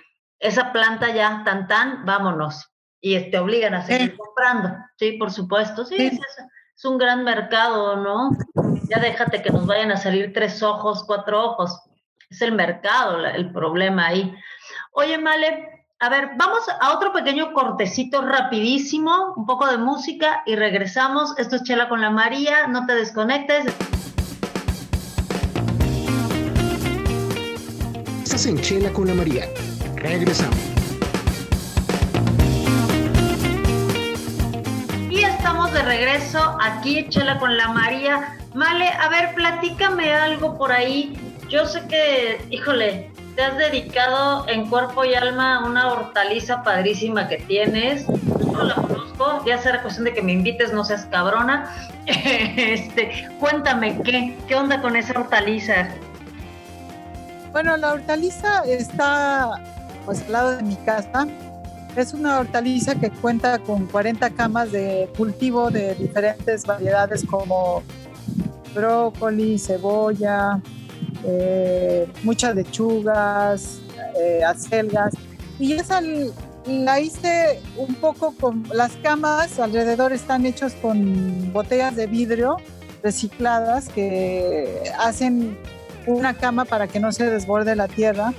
esa 0.41 0.73
planta 0.73 1.13
ya 1.13 1.43
tan 1.45 1.67
tan, 1.67 2.05
vámonos 2.05 2.71
y 3.01 3.31
te 3.31 3.39
obligan 3.39 3.75
a 3.75 3.85
seguir 3.85 4.17
comprando. 4.17 4.77
Sí, 4.97 5.13
por 5.13 5.31
supuesto, 5.31 5.85
sí, 5.85 5.97
Es, 5.99 6.15
es, 6.15 6.85
un 6.85 6.99
gran 6.99 7.25
mercado, 7.25 7.97
¿no? 7.97 8.31
Ya 8.89 9.01
déjate 9.01 9.43
que 9.43 9.51
nos 9.51 9.67
vayan 9.67 9.91
a 9.91 9.97
salir 9.97 10.33
tres 10.33 10.63
ojos, 10.63 11.05
cuatro 11.05 11.45
ojos. 11.45 11.81
Es 12.31 12.43
el 12.43 12.53
mercado 12.53 13.25
el 13.25 13.53
problema 13.53 14.09
ahí. 14.09 14.35
Oye, 14.93 15.19
Male, 15.19 15.87
a 15.99 16.09
ver, 16.09 16.31
vamos 16.37 16.61
a 16.69 16.95
otro 16.95 17.13
pequeño 17.13 17.53
cortecito 17.53 18.23
rapidísimo, 18.23 19.35
un 19.37 19.47
poco 19.47 19.67
de 19.67 19.79
música 19.79 20.43
y 20.47 20.55
regresamos. 20.55 21.37
Esto 21.39 21.57
es 21.57 21.65
Chela 21.65 21.89
con 21.89 22.01
la 22.01 22.11
María, 22.11 22.69
no 22.69 22.87
te 22.87 22.95
desconectes. 22.95 23.67
Estás 28.23 28.47
en 28.47 28.61
Chela 28.61 28.93
con 28.93 29.09
la 29.09 29.15
María. 29.15 29.47
Regresamos. 30.01 30.79
de 35.73 35.83
regreso 35.83 36.57
aquí, 36.63 37.07
Chela 37.09 37.39
con 37.39 37.57
la 37.57 37.69
María. 37.69 38.37
Male, 38.55 38.89
a 38.89 39.09
ver, 39.09 39.35
platícame 39.35 40.15
algo 40.15 40.57
por 40.57 40.73
ahí. 40.73 41.19
Yo 41.49 41.67
sé 41.67 41.87
que, 41.89 42.41
híjole, 42.51 43.11
te 43.37 43.43
has 43.43 43.59
dedicado 43.59 44.49
en 44.49 44.69
cuerpo 44.69 45.05
y 45.05 45.15
alma 45.15 45.57
a 45.57 45.65
una 45.65 45.93
hortaliza 45.93 46.63
padrísima 46.63 47.29
que 47.29 47.39
tienes. 47.39 48.09
No 48.09 48.65
la 48.65 48.75
conozco, 48.77 49.45
ya 49.47 49.59
será 49.59 49.83
cuestión 49.83 50.05
de 50.05 50.15
que 50.15 50.23
me 50.23 50.33
invites, 50.33 50.73
no 50.73 50.85
seas 50.85 51.07
cabrona. 51.07 51.71
este, 52.07 53.29
cuéntame, 53.39 54.01
¿qué, 54.03 54.37
¿qué 54.47 54.55
onda 54.55 54.81
con 54.81 54.97
esa 54.97 55.19
hortaliza? 55.19 55.89
Bueno, 57.53 57.77
la 57.77 57.93
hortaliza 57.93 58.63
está 58.65 59.51
pues 60.09 60.23
al 60.23 60.33
lado 60.33 60.57
de 60.57 60.63
mi 60.63 60.75
casa 60.77 61.29
es 61.95 62.15
una 62.15 62.39
hortaliza 62.39 62.95
que 62.95 63.11
cuenta 63.11 63.59
con 63.59 63.87
40 63.89 64.31
camas 64.31 64.73
de 64.73 65.07
cultivo 65.19 65.71
de 65.71 65.95
diferentes 65.97 66.65
variedades 66.65 67.27
como 67.27 67.83
brócoli, 68.75 69.59
cebolla, 69.59 70.63
eh, 71.27 72.11
muchas 72.23 72.55
lechugas, 72.55 73.81
eh, 74.19 74.43
acelgas. 74.43 75.13
Y 75.59 75.75
esa 75.75 76.01
la 76.67 77.01
hice 77.01 77.61
un 77.77 77.95
poco 77.97 78.33
con 78.41 78.65
las 78.73 78.93
camas 79.03 79.59
alrededor 79.59 80.15
están 80.15 80.47
hechos 80.47 80.73
con 80.81 81.53
botellas 81.53 81.97
de 81.97 82.07
vidrio 82.07 82.57
recicladas 83.03 83.91
que 83.91 84.91
hacen 84.99 85.59
una 86.07 86.33
cama 86.33 86.65
para 86.65 86.89
que 86.89 86.99
no 86.99 87.13
se 87.13 87.29
desborde 87.29 87.77
la 87.77 87.89
tierra 87.89 88.33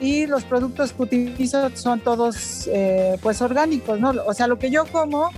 y 0.00 0.26
los 0.26 0.44
productos 0.44 0.92
que 0.92 1.02
utilizo 1.02 1.70
son 1.74 2.00
todos 2.00 2.68
eh, 2.72 3.18
pues 3.22 3.40
orgánicos, 3.42 4.00
¿no? 4.00 4.12
O 4.26 4.34
sea, 4.34 4.46
lo 4.46 4.58
que 4.58 4.70
yo 4.70 4.84
como, 4.86 5.30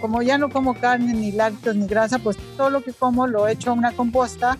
como 0.00 0.22
ya 0.22 0.38
no 0.38 0.50
como 0.50 0.74
carne, 0.74 1.14
ni 1.14 1.32
lácteos, 1.32 1.76
ni 1.76 1.86
grasa, 1.86 2.18
pues 2.18 2.36
todo 2.56 2.70
lo 2.70 2.82
que 2.82 2.92
como 2.92 3.26
lo 3.26 3.48
echo 3.48 3.70
a 3.70 3.74
una 3.74 3.92
composta, 3.92 4.58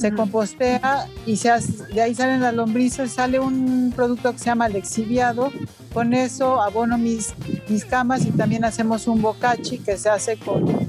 se 0.00 0.12
compostea 0.12 1.08
y 1.26 1.36
se 1.36 1.50
de 1.92 2.00
ahí 2.00 2.14
salen 2.14 2.40
las 2.40 2.54
lombrices, 2.54 3.12
sale 3.12 3.38
un 3.38 3.92
producto 3.94 4.32
que 4.32 4.38
se 4.38 4.46
llama 4.46 4.68
lexiviado, 4.70 5.52
con 5.92 6.14
eso 6.14 6.62
abono 6.62 6.96
mis, 6.96 7.34
mis 7.68 7.84
camas 7.84 8.24
y 8.24 8.30
también 8.30 8.64
hacemos 8.64 9.06
un 9.06 9.20
bocachi 9.20 9.78
que 9.78 9.98
se 9.98 10.08
hace 10.08 10.38
con 10.38 10.88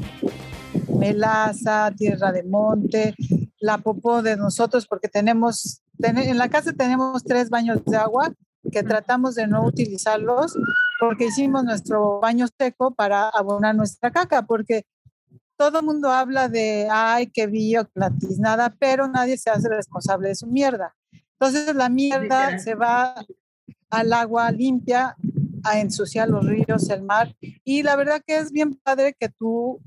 melaza, 0.98 1.92
tierra 1.98 2.32
de 2.32 2.44
monte, 2.44 3.16
la 3.60 3.80
popó 3.80 4.22
de 4.22 4.38
nosotros 4.38 4.88
porque 4.88 5.10
tenemos 5.10 5.82
en 6.04 6.38
la 6.38 6.50
casa 6.50 6.74
tenemos 6.74 7.24
tres 7.24 7.50
baños 7.50 7.84
de 7.86 7.98
agua 7.98 8.34
que 8.72 8.84
tratamos 8.84 9.36
de 9.36 9.48
no 9.48 9.66
utilizarlos 9.66 10.58
porque 11.00 11.26
hicimos 11.26 11.64
nuestro 11.64 12.20
baño 12.20 12.46
seco 12.60 12.94
para 12.94 13.30
abonar 13.30 13.76
nuestra 13.76 14.12
caca, 14.12 14.44
porque 14.44 14.86
todo 15.58 15.80
el 15.80 15.86
mundo 15.86 16.12
habla 16.12 16.48
de, 16.48 16.88
ay, 16.92 17.28
qué 17.28 17.48
bio, 17.48 17.90
nada, 18.38 18.76
pero 18.80 19.08
nadie 19.08 19.38
se 19.38 19.50
hace 19.50 19.68
responsable 19.70 20.30
de 20.30 20.36
su 20.36 20.48
mierda. 20.48 20.96
Entonces 21.40 21.76
la 21.76 21.90
mierda 21.90 22.60
se 22.60 22.76
va 22.76 23.16
al 23.90 24.14
agua 24.14 24.52
limpia 24.52 25.16
a 25.64 25.80
ensuciar 25.80 26.30
los 26.30 26.46
ríos, 26.46 26.90
el 26.90 27.04
mar, 27.04 27.36
y 27.64 27.84
la 27.84 27.96
verdad 27.96 28.22
que 28.26 28.38
es 28.38 28.52
bien 28.52 28.76
padre 28.76 29.16
que 29.20 29.30
tú 29.30 29.80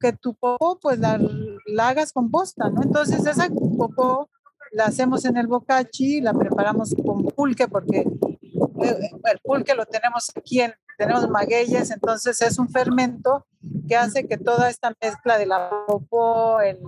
que 0.00 0.12
tu 0.14 0.34
popó 0.34 0.78
pues 0.80 0.98
la, 0.98 1.20
la 1.66 1.88
hagas 1.88 2.12
composta, 2.12 2.70
¿no? 2.70 2.82
Entonces 2.82 3.24
esa 3.26 3.48
popó 3.48 4.30
la 4.70 4.86
hacemos 4.86 5.24
en 5.24 5.36
el 5.36 5.46
bocachi, 5.46 6.20
la 6.20 6.32
preparamos 6.32 6.94
con 7.04 7.24
pulque 7.26 7.68
porque 7.68 8.00
eh, 8.00 9.10
el 9.32 9.38
pulque 9.42 9.74
lo 9.74 9.86
tenemos 9.86 10.30
aquí, 10.34 10.60
en, 10.60 10.72
tenemos 10.96 11.28
magueyes, 11.28 11.90
entonces 11.90 12.40
es 12.42 12.58
un 12.58 12.68
fermento 12.68 13.46
que 13.88 13.96
hace 13.96 14.26
que 14.26 14.36
toda 14.36 14.68
esta 14.68 14.92
mezcla 15.00 15.38
de 15.38 15.46
la 15.46 15.70
popó, 15.86 16.60
eh, 16.60 16.78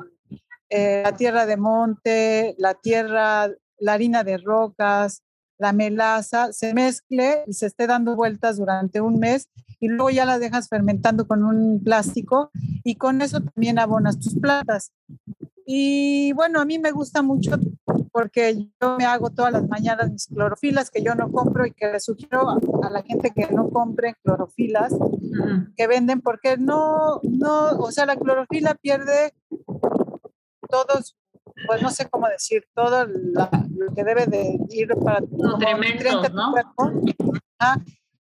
la 1.03 1.13
tierra 1.13 1.47
de 1.47 1.57
monte, 1.57 2.55
la 2.59 2.75
tierra, 2.75 3.49
la 3.79 3.93
harina 3.93 4.25
de 4.25 4.39
rocas, 4.39 5.23
la 5.59 5.73
melaza, 5.73 6.53
se 6.53 6.75
mezcle 6.75 7.45
y 7.47 7.53
se 7.53 7.67
esté 7.67 7.87
dando 7.87 8.17
vueltas 8.17 8.57
durante 8.57 9.01
un 9.01 9.19
mes 9.19 9.49
y 9.81 9.89
luego 9.89 10.11
ya 10.11 10.25
la 10.25 10.39
dejas 10.39 10.69
fermentando 10.69 11.27
con 11.27 11.45
un 11.45 11.83
plástico 11.83 12.51
y 12.85 12.97
con 12.97 13.23
eso 13.23 13.41
también 13.41 13.79
abonas 13.79 14.19
tus 14.19 14.35
plantas. 14.35 14.93
Y 15.67 16.33
bueno, 16.33 16.61
a 16.61 16.65
mí 16.65 16.79
me 16.79 16.91
gusta 16.91 17.23
mucho 17.23 17.53
porque 18.13 18.69
yo 18.81 18.97
me 18.99 19.07
hago 19.07 19.31
todas 19.31 19.53
las 19.53 19.67
mañanas 19.69 20.11
mis 20.11 20.27
clorofilas 20.27 20.91
que 20.91 21.03
yo 21.03 21.15
no 21.15 21.31
compro 21.33 21.65
y 21.65 21.73
que 21.73 21.91
le 21.91 21.99
sugiero 22.01 22.51
a, 22.51 22.91
la 22.91 23.03
gente 23.03 23.31
que 23.31 23.49
no 23.49 23.71
compre 23.71 24.15
clorofilas 24.23 24.93
que 25.77 25.87
venden 25.87 26.21
porque 26.21 26.59
no, 26.59 27.21
no, 27.23 27.71
o 27.79 27.91
sea, 27.91 28.05
la 28.05 28.17
clorofila 28.17 28.75
pierde 28.75 29.33
todos, 30.69 31.17
pues 31.67 31.83
no 31.83 31.91
sé 31.91 32.09
cómo 32.09 32.29
decir, 32.29 32.65
todo 32.75 33.07
lo 33.07 33.95
que 33.95 34.05
debe 34.05 34.27
de 34.27 34.59
ir 34.69 34.89
para 35.03 35.21
nutrientes, 35.21 36.33
¿no? 36.33 36.53
Cuerpo, 36.53 36.91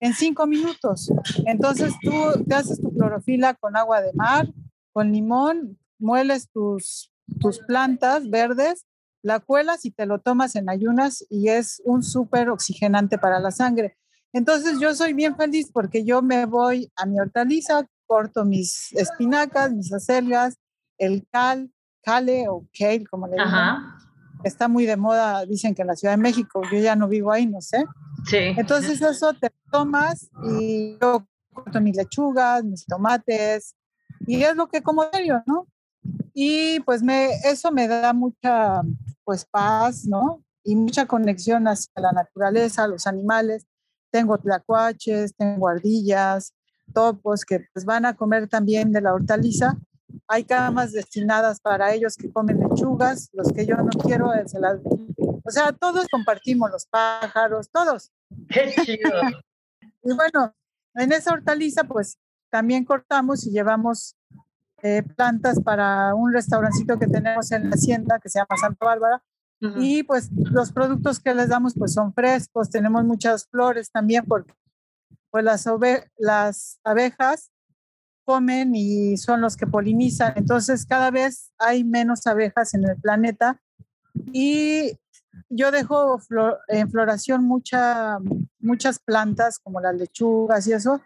en 0.00 0.14
cinco 0.14 0.46
minutos. 0.46 1.12
Entonces 1.46 1.94
tú 2.02 2.44
te 2.44 2.54
haces 2.54 2.80
tu 2.80 2.92
clorofila 2.92 3.54
con 3.54 3.76
agua 3.76 4.00
de 4.00 4.12
mar, 4.14 4.48
con 4.92 5.12
limón, 5.12 5.78
mueles 5.98 6.50
tus 6.50 7.11
tus 7.40 7.58
plantas 7.60 8.28
verdes, 8.28 8.86
la 9.22 9.40
cuelas 9.40 9.84
y 9.84 9.90
te 9.90 10.06
lo 10.06 10.18
tomas 10.18 10.56
en 10.56 10.68
ayunas 10.68 11.24
y 11.30 11.48
es 11.48 11.80
un 11.84 12.02
súper 12.02 12.50
oxigenante 12.50 13.18
para 13.18 13.38
la 13.38 13.50
sangre. 13.50 13.96
Entonces 14.32 14.80
yo 14.80 14.94
soy 14.94 15.12
bien 15.12 15.36
feliz 15.36 15.70
porque 15.72 16.04
yo 16.04 16.22
me 16.22 16.46
voy 16.46 16.90
a 16.96 17.06
mi 17.06 17.20
hortaliza, 17.20 17.86
corto 18.06 18.44
mis 18.44 18.92
espinacas, 18.92 19.72
mis 19.72 19.92
acelgas, 19.92 20.56
el 20.98 21.26
cal, 21.30 21.70
cale 22.02 22.48
o 22.48 22.66
kale, 22.76 23.04
como 23.06 23.26
le 23.26 23.36
llaman. 23.36 23.96
Está 24.42 24.66
muy 24.66 24.86
de 24.86 24.96
moda, 24.96 25.44
dicen 25.46 25.74
que 25.74 25.82
en 25.82 25.88
la 25.88 25.96
Ciudad 25.96 26.14
de 26.14 26.22
México, 26.22 26.62
yo 26.72 26.78
ya 26.80 26.96
no 26.96 27.06
vivo 27.06 27.30
ahí, 27.30 27.46
no 27.46 27.60
sé. 27.60 27.84
Sí. 28.24 28.38
Entonces 28.56 29.00
eso 29.00 29.32
te 29.34 29.50
tomas 29.70 30.30
y 30.44 30.98
yo 31.00 31.26
corto 31.52 31.80
mis 31.80 31.96
lechugas, 31.96 32.64
mis 32.64 32.84
tomates 32.86 33.76
y 34.26 34.42
es 34.42 34.56
lo 34.56 34.68
que 34.68 34.82
como 34.82 35.04
diario, 35.06 35.42
¿no? 35.46 35.66
Y 36.34 36.80
pues 36.80 37.02
me, 37.02 37.34
eso 37.44 37.70
me 37.70 37.88
da 37.88 38.12
mucha 38.12 38.82
pues 39.24 39.44
paz, 39.44 40.04
¿no? 40.06 40.42
Y 40.64 40.76
mucha 40.76 41.06
conexión 41.06 41.66
hacia 41.66 41.92
la 41.96 42.12
naturaleza, 42.12 42.86
los 42.86 43.06
animales. 43.06 43.66
Tengo 44.10 44.38
tlacuaches, 44.38 45.34
tengo 45.36 45.68
ardillas, 45.68 46.54
topos 46.92 47.44
que 47.44 47.66
pues, 47.72 47.84
van 47.84 48.06
a 48.06 48.14
comer 48.14 48.48
también 48.48 48.92
de 48.92 49.00
la 49.00 49.14
hortaliza. 49.14 49.76
Hay 50.28 50.44
camas 50.44 50.92
destinadas 50.92 51.60
para 51.60 51.94
ellos 51.94 52.16
que 52.16 52.30
comen 52.30 52.60
lechugas, 52.60 53.30
los 53.32 53.50
que 53.52 53.64
yo 53.64 53.76
no 53.76 53.90
quiero, 53.90 54.32
eh, 54.34 54.46
se 54.46 54.60
las... 54.60 54.78
o 54.84 55.50
sea, 55.50 55.72
todos 55.72 56.06
compartimos 56.10 56.70
los 56.70 56.86
pájaros, 56.86 57.70
todos. 57.70 58.12
Qué 58.48 58.74
chido. 58.84 59.10
y 60.02 60.14
bueno, 60.14 60.54
en 60.94 61.12
esa 61.12 61.32
hortaliza 61.32 61.84
pues 61.84 62.18
también 62.50 62.84
cortamos 62.84 63.46
y 63.46 63.50
llevamos 63.50 64.16
eh, 64.82 65.02
plantas 65.16 65.60
para 65.60 66.14
un 66.14 66.32
restaurancito 66.32 66.98
que 66.98 67.06
tenemos 67.06 67.52
en 67.52 67.70
la 67.70 67.76
hacienda 67.76 68.18
que 68.18 68.28
se 68.28 68.38
llama 68.38 68.56
Santa 68.60 68.84
Bárbara. 68.84 69.22
Y 69.76 70.02
pues 70.02 70.28
los 70.32 70.72
productos 70.72 71.20
que 71.20 71.32
les 71.32 71.48
damos 71.48 71.74
pues 71.78 71.92
son 71.92 72.12
frescos, 72.12 72.68
tenemos 72.68 73.04
muchas 73.04 73.46
flores 73.46 73.92
también 73.92 74.24
porque 74.26 74.52
pues 75.30 75.44
las, 75.44 75.68
las 76.18 76.80
abejas 76.82 77.52
comen 78.24 78.74
y 78.74 79.16
son 79.18 79.40
los 79.40 79.56
que 79.56 79.68
polinizan. 79.68 80.32
Entonces 80.34 80.84
cada 80.84 81.12
vez 81.12 81.52
hay 81.58 81.84
menos 81.84 82.26
abejas 82.26 82.74
en 82.74 82.88
el 82.88 82.96
planeta 82.96 83.60
y 84.32 84.98
yo 85.48 85.70
dejo 85.70 86.20
en 86.68 86.90
floración 86.90 87.44
mucha, 87.44 88.18
muchas 88.58 88.98
plantas 88.98 89.58
como 89.58 89.80
las 89.80 89.94
lechugas 89.94 90.66
y 90.66 90.72
eso, 90.72 91.00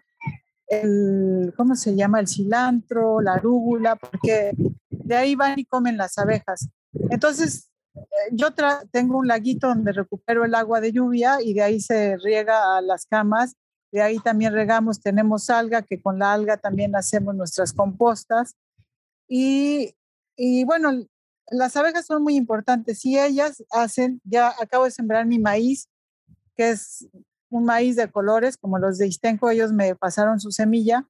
el, 0.67 1.53
¿cómo 1.55 1.75
se 1.75 1.95
llama? 1.95 2.19
El 2.19 2.27
cilantro, 2.27 3.21
la 3.21 3.33
arúgula, 3.33 3.95
porque 3.95 4.51
de 4.89 5.15
ahí 5.15 5.35
van 5.35 5.57
y 5.59 5.65
comen 5.65 5.97
las 5.97 6.17
abejas. 6.17 6.67
Entonces, 7.09 7.69
eh, 7.95 8.01
yo 8.31 8.49
tengo 8.91 9.17
un 9.17 9.27
laguito 9.27 9.67
donde 9.67 9.93
recupero 9.93 10.45
el 10.45 10.55
agua 10.55 10.81
de 10.81 10.91
lluvia 10.91 11.37
y 11.41 11.53
de 11.53 11.61
ahí 11.61 11.79
se 11.79 12.17
riega 12.17 12.77
a 12.77 12.81
las 12.81 13.05
camas. 13.05 13.55
De 13.91 14.01
ahí 14.01 14.19
también 14.19 14.53
regamos, 14.53 15.01
tenemos 15.01 15.49
alga, 15.49 15.81
que 15.81 16.01
con 16.01 16.19
la 16.19 16.33
alga 16.33 16.57
también 16.57 16.95
hacemos 16.95 17.35
nuestras 17.35 17.71
compostas. 17.71 18.55
Y, 19.29 19.95
y 20.35 20.65
bueno, 20.65 20.91
las 21.49 21.75
abejas 21.77 22.05
son 22.05 22.23
muy 22.23 22.35
importantes. 22.35 22.99
Si 22.99 23.17
ellas 23.17 23.63
hacen, 23.71 24.21
ya 24.25 24.53
acabo 24.59 24.85
de 24.85 24.91
sembrar 24.91 25.25
mi 25.25 25.39
maíz, 25.39 25.87
que 26.55 26.71
es 26.71 27.07
un 27.49 27.65
maíz 27.65 27.95
de 27.95 28.09
colores, 28.09 28.57
como 28.57 28.77
los 28.79 28.97
de 28.97 29.07
Istenco, 29.07 29.49
ellos 29.49 29.71
me 29.71 29.95
pasaron 29.95 30.39
su 30.39 30.51
semilla. 30.51 31.07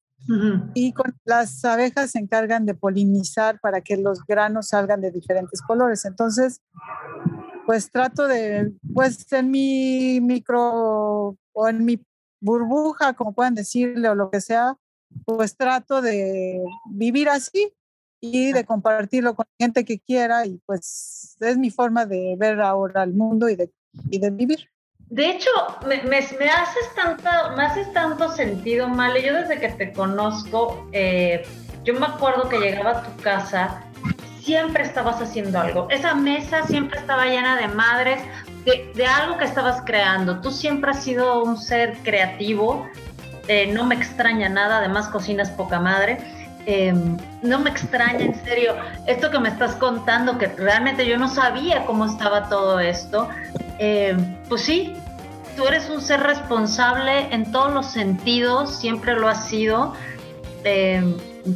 Y 0.73 0.93
con 0.93 1.15
las 1.25 1.63
abejas 1.63 2.11
se 2.11 2.19
encargan 2.19 2.65
de 2.65 2.73
polinizar 2.73 3.59
para 3.61 3.81
que 3.81 3.97
los 3.97 4.25
granos 4.25 4.69
salgan 4.69 4.99
de 4.99 5.11
diferentes 5.11 5.61
colores. 5.61 6.05
Entonces, 6.05 6.61
pues 7.67 7.91
trato 7.91 8.27
de, 8.27 8.73
pues 8.93 9.31
en 9.31 9.51
mi 9.51 10.19
micro 10.19 11.37
o 11.53 11.67
en 11.69 11.85
mi 11.85 12.03
burbuja, 12.41 13.13
como 13.13 13.33
puedan 13.33 13.55
decirle, 13.55 14.09
o 14.09 14.15
lo 14.15 14.29
que 14.31 14.41
sea, 14.41 14.75
pues 15.25 15.55
trato 15.55 16.01
de 16.01 16.63
vivir 16.91 17.29
así 17.29 17.73
y 18.19 18.51
de 18.51 18.65
compartirlo 18.65 19.35
con 19.35 19.45
gente 19.59 19.85
que 19.85 19.99
quiera 19.99 20.45
y 20.45 20.59
pues 20.65 21.37
es 21.39 21.57
mi 21.57 21.69
forma 21.69 22.05
de 22.05 22.35
ver 22.37 22.59
ahora 22.61 23.03
el 23.03 23.13
mundo 23.13 23.49
y 23.49 23.55
de, 23.55 23.71
y 24.09 24.19
de 24.19 24.31
vivir. 24.31 24.69
De 25.09 25.29
hecho, 25.29 25.49
me, 25.85 26.01
me, 26.03 26.17
haces 26.17 26.93
tanto, 26.95 27.29
me 27.55 27.63
haces 27.63 27.91
tanto 27.93 28.29
sentido, 28.31 28.89
Male. 28.89 29.23
Yo 29.25 29.33
desde 29.33 29.57
que 29.57 29.69
te 29.69 29.93
conozco, 29.93 30.87
eh, 30.91 31.47
yo 31.83 31.93
me 31.93 32.05
acuerdo 32.05 32.49
que 32.49 32.59
llegaba 32.59 32.91
a 32.91 33.03
tu 33.03 33.21
casa, 33.21 33.83
siempre 34.41 34.83
estabas 34.83 35.21
haciendo 35.21 35.59
algo. 35.59 35.87
Esa 35.89 36.13
mesa 36.13 36.63
siempre 36.67 36.99
estaba 36.99 37.25
llena 37.25 37.55
de 37.55 37.69
madres, 37.69 38.21
de, 38.65 38.91
de 38.95 39.05
algo 39.05 39.37
que 39.37 39.45
estabas 39.45 39.81
creando. 39.85 40.41
Tú 40.41 40.51
siempre 40.51 40.91
has 40.91 41.03
sido 41.03 41.41
un 41.41 41.57
ser 41.57 41.97
creativo. 42.03 42.85
Eh, 43.47 43.71
no 43.73 43.85
me 43.85 43.95
extraña 43.95 44.49
nada, 44.49 44.79
además 44.79 45.07
cocinas 45.07 45.49
poca 45.51 45.79
madre. 45.79 46.17
Em, 46.69 47.15
no 47.43 47.59
me 47.59 47.69
extraña, 47.69 48.25
en 48.25 48.35
serio, 48.43 48.75
esto 49.05 49.31
que 49.31 49.39
me 49.39 49.47
estás 49.47 49.75
contando, 49.75 50.37
que 50.37 50.47
realmente 50.47 51.07
yo 51.07 51.17
no 51.17 51.29
sabía 51.29 51.85
cómo 51.85 52.05
estaba 52.05 52.49
todo 52.49 52.81
esto. 52.81 53.29
Eh, 53.79 54.17
pues 54.49 54.61
sí, 54.63 54.93
tú 55.55 55.65
eres 55.67 55.89
un 55.89 56.01
ser 56.01 56.21
responsable 56.21 57.33
en 57.33 57.51
todos 57.51 57.73
los 57.73 57.87
sentidos, 57.87 58.75
siempre 58.75 59.15
lo 59.15 59.27
has 59.27 59.47
sido, 59.47 59.93
eh, 60.63 61.03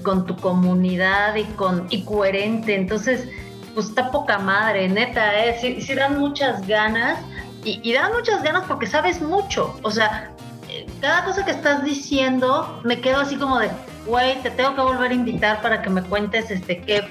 con 0.03 0.25
tu 0.25 0.35
comunidad 0.35 1.35
y, 1.35 1.43
con, 1.43 1.87
y 1.89 2.03
coherente. 2.03 2.75
Entonces, 2.75 3.27
pues 3.73 3.87
está 3.87 4.11
poca 4.11 4.37
madre, 4.39 4.87
neta, 4.89 5.45
¿eh? 5.45 5.57
Sí, 5.59 5.93
dan 5.93 6.19
muchas 6.19 6.65
ganas 6.67 7.19
y, 7.63 7.79
y, 7.83 7.93
dan 7.93 8.11
muchas 8.11 8.43
ganas 8.43 8.63
porque 8.67 8.87
sabes 8.87 9.21
mucho. 9.21 9.79
O 9.83 9.91
sea, 9.91 10.31
eh, 10.69 10.85
cada 10.99 11.23
cosa 11.25 11.45
que 11.45 11.51
estás 11.51 11.83
diciendo 11.83 12.81
me 12.83 12.99
quedo 12.99 13.21
así 13.21 13.35
como 13.35 13.59
de, 13.59 13.69
güey, 14.05 14.41
te 14.41 14.49
tengo 14.51 14.75
que 14.75 14.81
volver 14.81 15.11
a 15.11 15.13
invitar 15.13 15.61
para 15.61 15.81
que 15.81 15.89
me 15.89 16.01
cuentes 16.03 16.49
este 16.49 16.81
qué, 16.81 17.07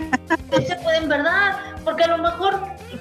se 0.66 0.76
puede 0.76 0.98
en 0.98 1.08
verdad, 1.08 1.56
porque 1.84 2.04
a 2.04 2.08
lo 2.08 2.18
mejor 2.18 2.60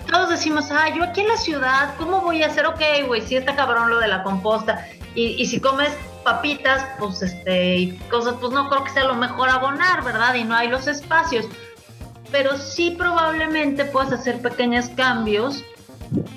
todos 0.09 0.29
decimos, 0.29 0.69
ah, 0.71 0.89
yo 0.95 1.03
aquí 1.03 1.21
en 1.21 1.27
la 1.27 1.37
ciudad, 1.37 1.95
¿cómo 1.97 2.21
voy 2.21 2.43
a 2.43 2.47
hacer? 2.47 2.65
Ok, 2.65 2.81
güey, 3.07 3.21
si 3.21 3.35
está 3.35 3.55
cabrón 3.55 3.89
lo 3.89 3.99
de 3.99 4.07
la 4.07 4.23
composta, 4.23 4.87
y, 5.15 5.41
y 5.41 5.45
si 5.45 5.59
comes 5.59 5.91
papitas, 6.23 6.85
pues 6.99 7.21
este, 7.21 7.77
y 7.77 7.97
cosas, 8.09 8.35
pues 8.39 8.51
no 8.53 8.69
creo 8.69 8.83
que 8.83 8.91
sea 8.91 9.05
lo 9.05 9.15
mejor 9.15 9.49
abonar, 9.49 10.03
¿verdad? 10.03 10.35
Y 10.35 10.43
no 10.43 10.55
hay 10.55 10.67
los 10.67 10.87
espacios, 10.87 11.47
pero 12.31 12.57
sí 12.57 12.95
probablemente 12.97 13.85
puedes 13.85 14.11
hacer 14.11 14.41
pequeños 14.41 14.89
cambios 14.89 15.63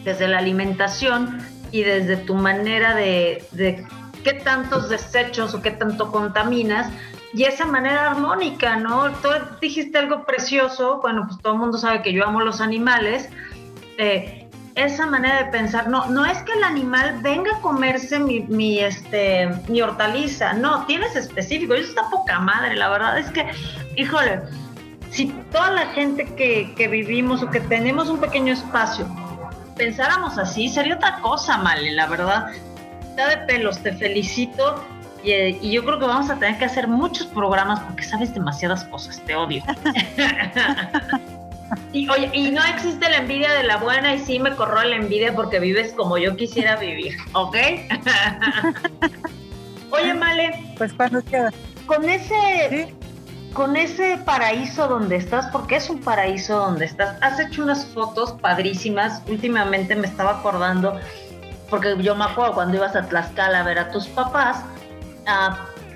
desde 0.05 0.29
la 0.29 0.39
alimentación 0.39 1.39
y 1.71 1.83
desde 1.83 2.17
tu 2.17 2.35
manera 2.35 2.95
de, 2.95 3.45
de 3.53 3.85
qué 4.23 4.35
tantos 4.35 4.89
desechos 4.89 5.55
o 5.55 5.63
qué 5.63 5.71
tanto 5.71 6.11
contaminas 6.11 6.91
y 7.35 7.45
esa 7.45 7.65
manera 7.65 8.11
armónica, 8.11 8.77
¿no? 8.77 9.11
Tú 9.11 9.29
dijiste 9.61 9.99
algo 9.99 10.25
precioso, 10.25 11.01
bueno, 11.01 11.25
pues 11.27 11.41
todo 11.41 11.55
el 11.55 11.59
mundo 11.59 11.79
sabe 11.79 12.03
que 12.03 12.13
yo 12.13 12.27
amo 12.27 12.43
los 12.43 12.61
animales, 12.61 13.31
eh, 13.99 14.49
esa 14.75 15.07
manera 15.07 15.45
de 15.45 15.51
pensar, 15.51 15.89
no, 15.89 16.07
no 16.07 16.25
es 16.25 16.39
que 16.43 16.53
el 16.53 16.65
animal 16.65 17.21
venga 17.23 17.57
a 17.57 17.61
comerse 17.61 18.19
mi, 18.19 18.79
este, 18.79 19.49
mi 19.69 19.83
hortaliza, 19.83 20.55
no, 20.55 20.87
tienes 20.87 21.15
específico, 21.15 21.75
eso 21.75 21.89
está 21.91 22.09
poca 22.11 22.39
madre, 22.39 22.77
la 22.77 22.89
verdad 22.89 23.19
es 23.19 23.31
que, 23.31 23.47
híjole, 23.97 24.41
si 25.11 25.27
toda 25.51 25.71
la 25.73 25.87
gente 25.89 26.25
que, 26.25 26.73
que 26.75 26.89
vivimos 26.89 27.43
o 27.43 27.51
que 27.51 27.61
tenemos 27.61 28.09
un 28.09 28.19
pequeño 28.19 28.55
espacio 28.55 29.07
pensáramos 29.77 30.39
así, 30.39 30.69
sería 30.69 30.97
otra 30.97 31.19
cosa, 31.21 31.59
Male, 31.59 31.93
la 31.93 32.07
verdad. 32.07 32.47
Está 33.11 33.29
de 33.29 33.37
pelos, 33.39 33.79
te 33.83 33.93
felicito 33.93 34.83
y, 35.23 35.71
yo 35.71 35.85
creo 35.85 35.99
que 35.99 36.07
vamos 36.07 36.31
a 36.31 36.37
tener 36.37 36.59
que 36.59 36.65
hacer 36.65 36.89
muchos 36.89 37.27
programas 37.29 37.81
porque 37.81 38.03
sabes 38.03 38.35
demasiadas 38.35 38.85
cosas, 38.85 39.21
te 39.25 39.35
odio. 39.35 39.63
y 41.93 42.09
oye, 42.09 42.31
y 42.33 42.51
no 42.51 42.63
existe 42.65 43.09
la 43.09 43.19
envidia 43.19 43.53
de 43.53 43.65
la 43.65 43.77
buena 43.77 44.15
y 44.15 44.19
sí 44.19 44.39
me 44.39 44.55
corro 44.55 44.83
la 44.83 44.97
envidia 44.97 45.35
porque 45.35 45.61
vives 45.61 45.93
como 45.93 46.19
yo 46.19 46.37
quisiera 46.37 46.77
vivir, 46.77 47.17
¿ok? 47.33 47.57
oye, 49.91 50.15
Male. 50.15 50.75
Pues 50.79 50.93
cuando 50.93 51.23
queda. 51.25 51.53
Con 51.87 52.09
ese... 52.09 52.95
Con 53.53 53.77
ese 53.77 54.17
paraíso 54.25 54.89
donde 54.89 55.17
estás, 55.17 55.49
porque 55.49 55.77
es 55.77 55.91
un 55.91 56.01
paraíso 56.01 56.57
donde 56.57 56.87
estás, 56.87 57.19
has 57.21 57.39
hecho 57.39 57.63
unas 57.63 57.85
fotos 57.85 58.33
padrísimas. 58.33 59.21
Últimamente 59.29 59.95
me 59.95 60.07
estaba 60.07 60.39
acordando, 60.39 60.99
porque 61.69 61.95
yo 62.01 62.15
me 62.15 62.25
acuerdo 62.25 62.55
cuando 62.55 62.79
ibas 62.79 62.97
a 62.97 63.07
Tlaxcala 63.07 63.61
a 63.61 63.63
ver 63.63 63.79
a 63.79 63.91
tus 63.91 64.07
papás, 64.09 64.65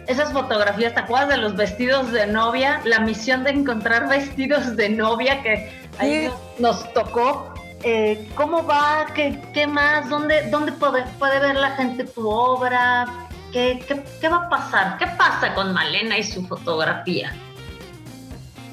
esas 0.07 0.33
fotografías, 0.33 0.95
¿te 0.95 1.01
acuerdas 1.01 1.29
de 1.31 1.37
los 1.38 1.57
vestidos 1.57 2.12
de 2.12 2.27
novia? 2.27 2.81
La 2.85 3.01
misión 3.01 3.45
de 3.45 3.51
encontrar 3.51 4.09
vestidos 4.11 4.77
de 4.77 4.88
novia 4.88 5.42
que 5.42 5.71
ahí 5.99 6.31
nos, 6.59 6.92
tocó. 6.92 7.53
Eh, 7.83 8.29
¿Cómo 8.35 8.64
va? 8.66 9.07
¿Qué, 9.14 9.40
qué 9.53 9.66
más? 9.66 10.09
¿Dónde, 10.09 10.49
dónde 10.51 10.73
puede, 10.73 11.05
puede, 11.19 11.38
ver 11.40 11.57
la 11.57 11.73
gente 11.73 12.05
tu 12.05 12.29
obra? 12.29 13.07
¿Qué, 13.53 13.85
¿Qué, 13.87 14.03
qué, 14.21 14.29
va 14.29 14.47
a 14.47 14.49
pasar? 14.49 14.99
¿Qué 14.99 15.07
pasa 15.19 15.55
con 15.55 15.73
Malena 15.73 16.19
y 16.19 16.23
su 16.23 16.45
fotografía? 16.47 17.33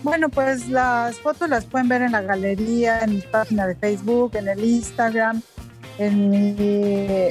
Bueno, 0.02 0.30
pues 0.30 0.68
las 0.68 1.20
fotos 1.20 1.50
las 1.50 1.66
pueden 1.66 1.88
ver 1.88 2.02
en 2.02 2.12
la 2.12 2.22
galería, 2.22 3.00
en 3.00 3.16
mi 3.16 3.22
página 3.22 3.68
de 3.68 3.76
Facebook, 3.76 4.36
en 4.36 4.48
el 4.50 4.64
Instagram, 4.64 5.42
en 5.98 6.30
mi... 6.30 7.30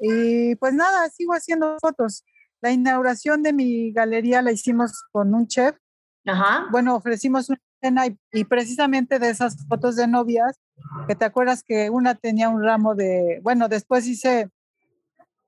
Y 0.00 0.56
pues 0.56 0.74
nada, 0.74 1.08
sigo 1.10 1.34
haciendo 1.34 1.76
fotos. 1.80 2.24
La 2.64 2.72
inauguración 2.72 3.42
de 3.42 3.52
mi 3.52 3.92
galería 3.92 4.40
la 4.40 4.50
hicimos 4.50 5.04
con 5.12 5.34
un 5.34 5.46
chef. 5.46 5.76
Ajá. 6.24 6.66
Bueno, 6.70 6.96
ofrecimos 6.96 7.50
una 7.50 7.60
cena 7.82 8.06
y, 8.06 8.44
precisamente 8.44 9.18
de 9.18 9.28
esas 9.28 9.66
fotos 9.68 9.96
de 9.96 10.06
novias, 10.06 10.58
que 11.06 11.14
te 11.14 11.26
acuerdas 11.26 11.62
que 11.62 11.90
una 11.90 12.14
tenía 12.14 12.48
un 12.48 12.64
ramo 12.64 12.94
de, 12.94 13.38
bueno, 13.42 13.68
después 13.68 14.06
hice 14.06 14.48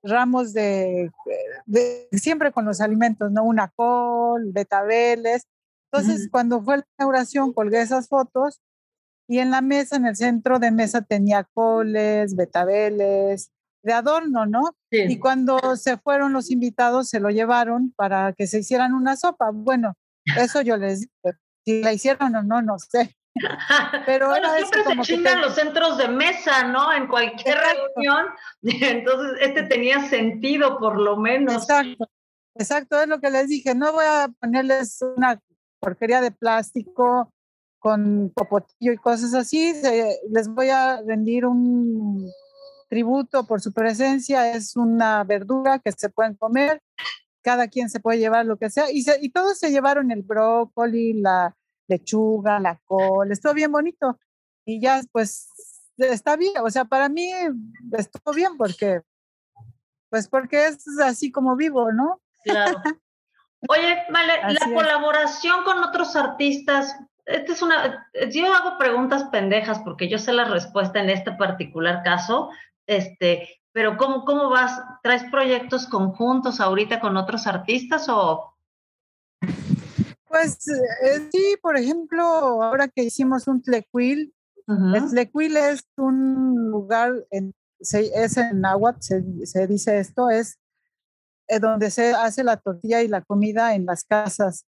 ramos 0.03 0.53
de, 0.53 1.11
siempre 2.13 2.53
con 2.53 2.67
los 2.67 2.83
alimentos, 2.83 3.33
¿no? 3.33 3.45
Una 3.45 3.69
col, 3.75 4.53
betabeles. 4.53 5.47
Entonces, 5.91 6.29
cuando 6.31 6.63
fue 6.63 6.77
la 6.77 6.87
inauguración, 6.99 7.55
colgué 7.55 7.81
esas 7.81 8.09
fotos 8.09 8.61
y 9.27 9.39
en 9.39 9.51
la 9.51 9.63
mesa, 9.63 9.97
en 9.97 10.05
el 10.05 10.17
centro 10.17 10.59
de 10.59 10.71
mesa, 10.71 11.01
tenía 11.01 11.45
coles, 11.55 12.37
betabeles, 12.37 13.53
de 13.87 13.93
adorno, 13.93 14.47
¿no? 14.47 14.77
Y 14.91 15.19
cuando 15.19 15.77
se 15.77 15.97
fueron 15.97 16.33
los 16.33 16.51
invitados, 16.51 17.09
se 17.09 17.21
lo 17.21 17.31
llevaron 17.31 17.93
para 17.97 18.33
que 18.33 18.49
se 18.49 18.59
hicieran 18.59 18.95
una 18.95 19.17
sopa. 19.17 19.51
Bueno, 19.53 19.95
eso 20.37 20.61
yo 20.61 20.77
les 20.77 21.03
dije. 21.03 21.39
Si 21.65 21.83
la 21.83 21.93
hicieron 21.93 22.35
o 22.35 22.43
no, 22.43 22.63
no 22.63 22.79
sé. 22.79 23.17
Pero 24.07 24.29
bueno, 24.29 24.49
siempre 24.57 24.83
se 24.85 25.01
chingan 25.03 25.41
los 25.41 25.55
centros 25.55 25.99
de 25.99 26.09
mesa, 26.09 26.65
¿no? 26.65 26.93
En 26.93 27.07
cualquier 27.07 27.59
reunión. 27.59 28.27
Entonces, 28.63 29.39
este 29.41 29.63
tenía 29.65 30.09
sentido, 30.09 30.79
por 30.79 31.01
lo 31.01 31.17
menos. 31.17 31.63
Exacto. 31.63 32.09
Exacto, 32.59 33.01
es 33.01 33.07
lo 33.07 33.21
que 33.21 33.31
les 33.31 33.49
dije. 33.49 33.75
No 33.75 33.93
voy 33.93 34.07
a 34.07 34.29
ponerles 34.41 35.01
una 35.17 35.39
porquería 35.79 36.21
de 36.21 36.31
plástico 36.33 37.31
con 37.79 38.33
popotillo 38.35 38.93
y 38.93 38.97
cosas 38.97 39.35
así. 39.35 39.75
les 40.31 40.49
voy 40.49 40.71
a 40.71 41.03
rendir 41.07 41.45
un 41.47 42.29
tributo 42.89 43.47
por 43.47 43.61
su 43.61 43.73
presencia. 43.73 44.53
Es 44.53 44.77
una 44.77 45.25
verdura 45.25 45.79
que 45.79 45.93
se 45.93 46.09
pueden 46.09 46.35
comer. 46.35 46.83
Cada 47.43 47.69
quien 47.69 47.89
se 47.91 48.01
puede 48.01 48.19
llevar 48.19 48.47
lo 48.47 48.57
que 48.57 48.71
sea. 48.71 48.91
Y, 48.91 49.05
y 49.21 49.31
todos 49.31 49.59
se 49.59 49.71
llevaron 49.71 50.11
el 50.11 50.23
brócoli, 50.23 51.15
la 51.15 51.57
lechuga, 51.89 52.59
la 52.61 52.81
col. 52.85 53.31
Estuvo 53.31 53.55
bien 53.55 53.73
bonito. 53.73 54.19
Y 54.65 54.81
ya, 54.81 55.01
pues, 55.13 55.49
está 55.97 56.37
bien. 56.37 56.55
O 56.63 56.71
sea, 56.71 56.85
para 56.85 57.09
mí 57.09 57.31
estuvo 57.93 58.35
bien 58.35 58.57
porque, 58.57 59.03
pues, 60.11 60.29
porque 60.29 60.67
es 60.67 60.87
así 61.01 61.31
como 61.31 61.57
vivo, 61.57 61.93
¿no? 61.93 62.21
Claro. 62.45 62.83
Oye, 63.69 63.99
vale, 64.11 64.33
la 64.53 64.75
colaboración 64.75 65.65
con 65.65 65.83
otros 65.83 66.15
artistas, 66.15 66.97
esta 67.25 67.53
es 67.53 67.63
una, 67.63 68.09
yo 68.31 68.53
hago 68.53 68.79
preguntas 68.79 69.25
pendejas 69.25 69.81
porque 69.81 70.09
yo 70.09 70.19
sé 70.19 70.33
la 70.33 70.45
respuesta 70.45 71.01
en 71.01 71.11
este 71.11 71.33
particular 71.33 72.03
caso, 72.05 72.51
este, 72.87 73.49
pero 73.73 73.97
¿cómo, 73.97 74.25
cómo 74.25 74.49
vas? 74.49 74.81
¿Traes 75.03 75.25
proyectos 75.31 75.87
conjuntos 75.87 76.61
ahorita 76.61 77.01
con 77.01 77.17
otros 77.17 77.47
artistas 77.47 78.09
o? 78.09 78.55
Pues 80.29 80.69
eh, 80.69 81.29
sí, 81.33 81.57
por 81.63 81.77
ejemplo, 81.77 82.25
ahora 82.63 82.89
que 82.89 83.05
hicimos 83.05 83.47
un 83.49 83.63
Tlequil, 83.63 84.35
el 84.67 85.11
Tlequil 85.11 85.57
es 85.57 85.87
un 85.97 86.71
lugar, 86.71 87.13
en, 87.31 87.55
es 87.79 88.37
en 88.37 88.61
náhuatl, 88.61 89.01
se, 89.01 89.47
se 89.47 89.67
dice 89.67 89.99
esto, 89.99 90.29
es 90.29 90.59
eh, 91.49 91.61
donde 91.61 91.91
se 91.91 92.13
hace 92.13 92.43
la 92.43 92.57
tortilla 92.57 93.03
y 93.03 93.09
la 93.09 93.23
comida 93.23 93.75
en 93.75 93.87
las 93.87 94.05
casas, 94.05 94.67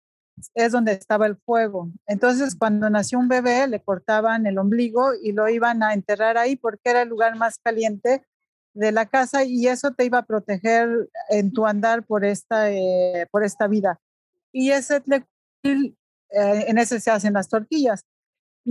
es 0.55 0.72
donde 0.72 0.92
estaba 0.92 1.27
el 1.27 1.37
fuego. 1.37 1.90
Entonces, 2.07 2.57
cuando 2.57 2.90
nació 2.90 3.18
un 3.18 3.29
bebé, 3.29 3.66
le 3.66 3.83
cortaban 3.83 4.46
el 4.46 4.59
ombligo 4.59 5.12
y 5.22 5.33
lo 5.33 5.49
iban 5.49 5.83
a 5.83 5.94
enterrar 5.94 6.38
ahí 6.38 6.57
porque 6.57 6.90
era 6.90 7.03
el 7.03 7.09
lugar 7.09 7.37
más 7.37 7.59
caliente 7.59 8.25
de 8.75 8.92
la 8.92 9.07
casa 9.07 9.44
y 9.44 9.66
eso 9.68 9.92
te 9.92 10.05
iba 10.05 10.18
a 10.18 10.27
proteger 10.27 11.09
en 11.31 11.53
tu 11.53 11.66
andar 11.66 12.05
por 12.05 12.25
esta, 12.25 12.70
eh, 12.70 13.27
por 13.31 13.42
esta 13.42 13.66
vida. 13.66 14.01
Y 14.53 14.70
ese 14.70 15.03
eh, 15.62 16.64
en 16.68 16.79
ese 16.79 17.01
se 17.01 17.11
hacen 17.11 17.33
las 17.33 17.49
tortillas. 17.49 18.05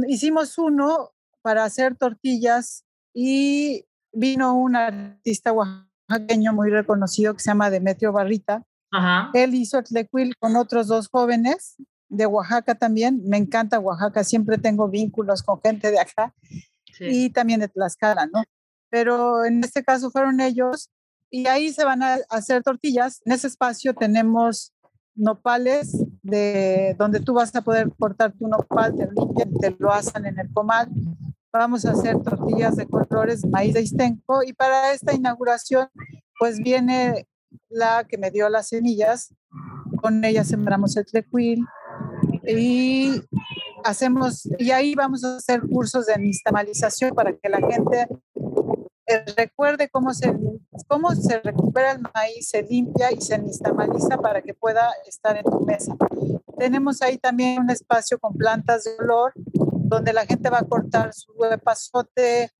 Hicimos 0.07 0.57
uno 0.57 1.11
para 1.41 1.63
hacer 1.63 1.95
tortillas 1.95 2.85
y 3.13 3.85
vino 4.11 4.55
un 4.55 4.75
artista 4.75 5.51
oaxaqueño 5.51 6.53
muy 6.53 6.69
reconocido 6.69 7.33
que 7.33 7.39
se 7.39 7.49
llama 7.49 7.69
Demetrio 7.69 8.11
Barrita. 8.11 8.63
Él 9.33 9.53
hizo 9.55 9.81
tlequil 9.83 10.35
con 10.37 10.55
otros 10.55 10.87
dos 10.87 11.07
jóvenes 11.07 11.75
de 12.09 12.25
Oaxaca 12.25 12.75
también. 12.75 13.21
Me 13.25 13.37
encanta 13.37 13.79
Oaxaca, 13.79 14.23
siempre 14.23 14.57
tengo 14.57 14.89
vínculos 14.89 15.43
con 15.43 15.61
gente 15.61 15.91
de 15.91 15.99
acá 15.99 16.33
y 16.99 17.29
también 17.29 17.59
de 17.59 17.67
Tlaxcala, 17.67 18.27
¿no? 18.27 18.43
Pero 18.89 19.43
en 19.45 19.63
este 19.63 19.83
caso 19.83 20.11
fueron 20.11 20.39
ellos 20.39 20.89
y 21.29 21.47
ahí 21.47 21.73
se 21.73 21.83
van 21.83 22.03
a 22.03 22.19
hacer 22.29 22.63
tortillas. 22.63 23.21
En 23.25 23.33
ese 23.33 23.47
espacio 23.47 23.93
tenemos 23.93 24.73
nopales 25.15 25.91
de 26.21 26.95
donde 26.97 27.19
tú 27.19 27.33
vas 27.33 27.55
a 27.55 27.61
poder 27.61 27.89
cortar 27.97 28.33
tu 28.33 28.47
nopal, 28.47 28.95
te 28.95 29.07
limpian, 29.07 29.53
te 29.53 29.75
lo 29.79 29.91
hacen 29.91 30.25
en 30.25 30.39
el 30.39 30.51
comal 30.53 30.89
vamos 31.59 31.85
a 31.85 31.91
hacer 31.91 32.21
tortillas 32.21 32.75
de 32.75 32.87
colores, 32.87 33.45
maíz 33.45 33.73
de 33.73 33.81
istenco 33.81 34.43
y 34.43 34.53
para 34.53 34.91
esta 34.91 35.13
inauguración 35.13 35.87
pues 36.37 36.59
viene 36.59 37.27
la 37.69 38.05
que 38.07 38.17
me 38.17 38.31
dio 38.31 38.49
las 38.49 38.69
semillas, 38.69 39.33
con 40.01 40.23
ella 40.23 40.43
sembramos 40.43 40.95
el 40.97 41.05
tlequil 41.05 41.65
y 42.47 43.21
hacemos, 43.83 44.47
y 44.59 44.71
ahí 44.71 44.95
vamos 44.95 45.23
a 45.23 45.37
hacer 45.37 45.61
cursos 45.61 46.05
de 46.07 46.17
nistamalización 46.17 47.13
para 47.15 47.33
que 47.35 47.49
la 47.49 47.59
gente 47.59 48.07
eh, 49.07 49.23
recuerde 49.37 49.89
cómo 49.89 50.13
se, 50.13 50.35
cómo 50.87 51.13
se 51.15 51.39
recupera 51.39 51.91
el 51.91 52.01
maíz, 52.01 52.49
se 52.49 52.63
limpia 52.63 53.11
y 53.11 53.21
se 53.21 53.37
nistamaliza 53.37 54.17
para 54.17 54.41
que 54.41 54.53
pueda 54.53 54.91
estar 55.07 55.37
en 55.37 55.43
tu 55.43 55.59
mesa. 55.61 55.95
Tenemos 56.57 57.01
ahí 57.01 57.17
también 57.17 57.61
un 57.61 57.69
espacio 57.69 58.17
con 58.17 58.33
plantas 58.33 58.85
de 58.85 58.95
olor 58.99 59.33
donde 59.35 60.13
la 60.13 60.25
gente 60.25 60.49
va 60.49 60.59
a 60.59 60.65
cortar 60.65 61.13
su 61.13 61.33
pasote, 61.63 62.51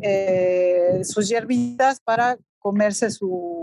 eh, 0.00 1.00
sus 1.04 1.28
hierbitas 1.28 2.00
para 2.00 2.38
comerse 2.58 3.10
su, 3.10 3.59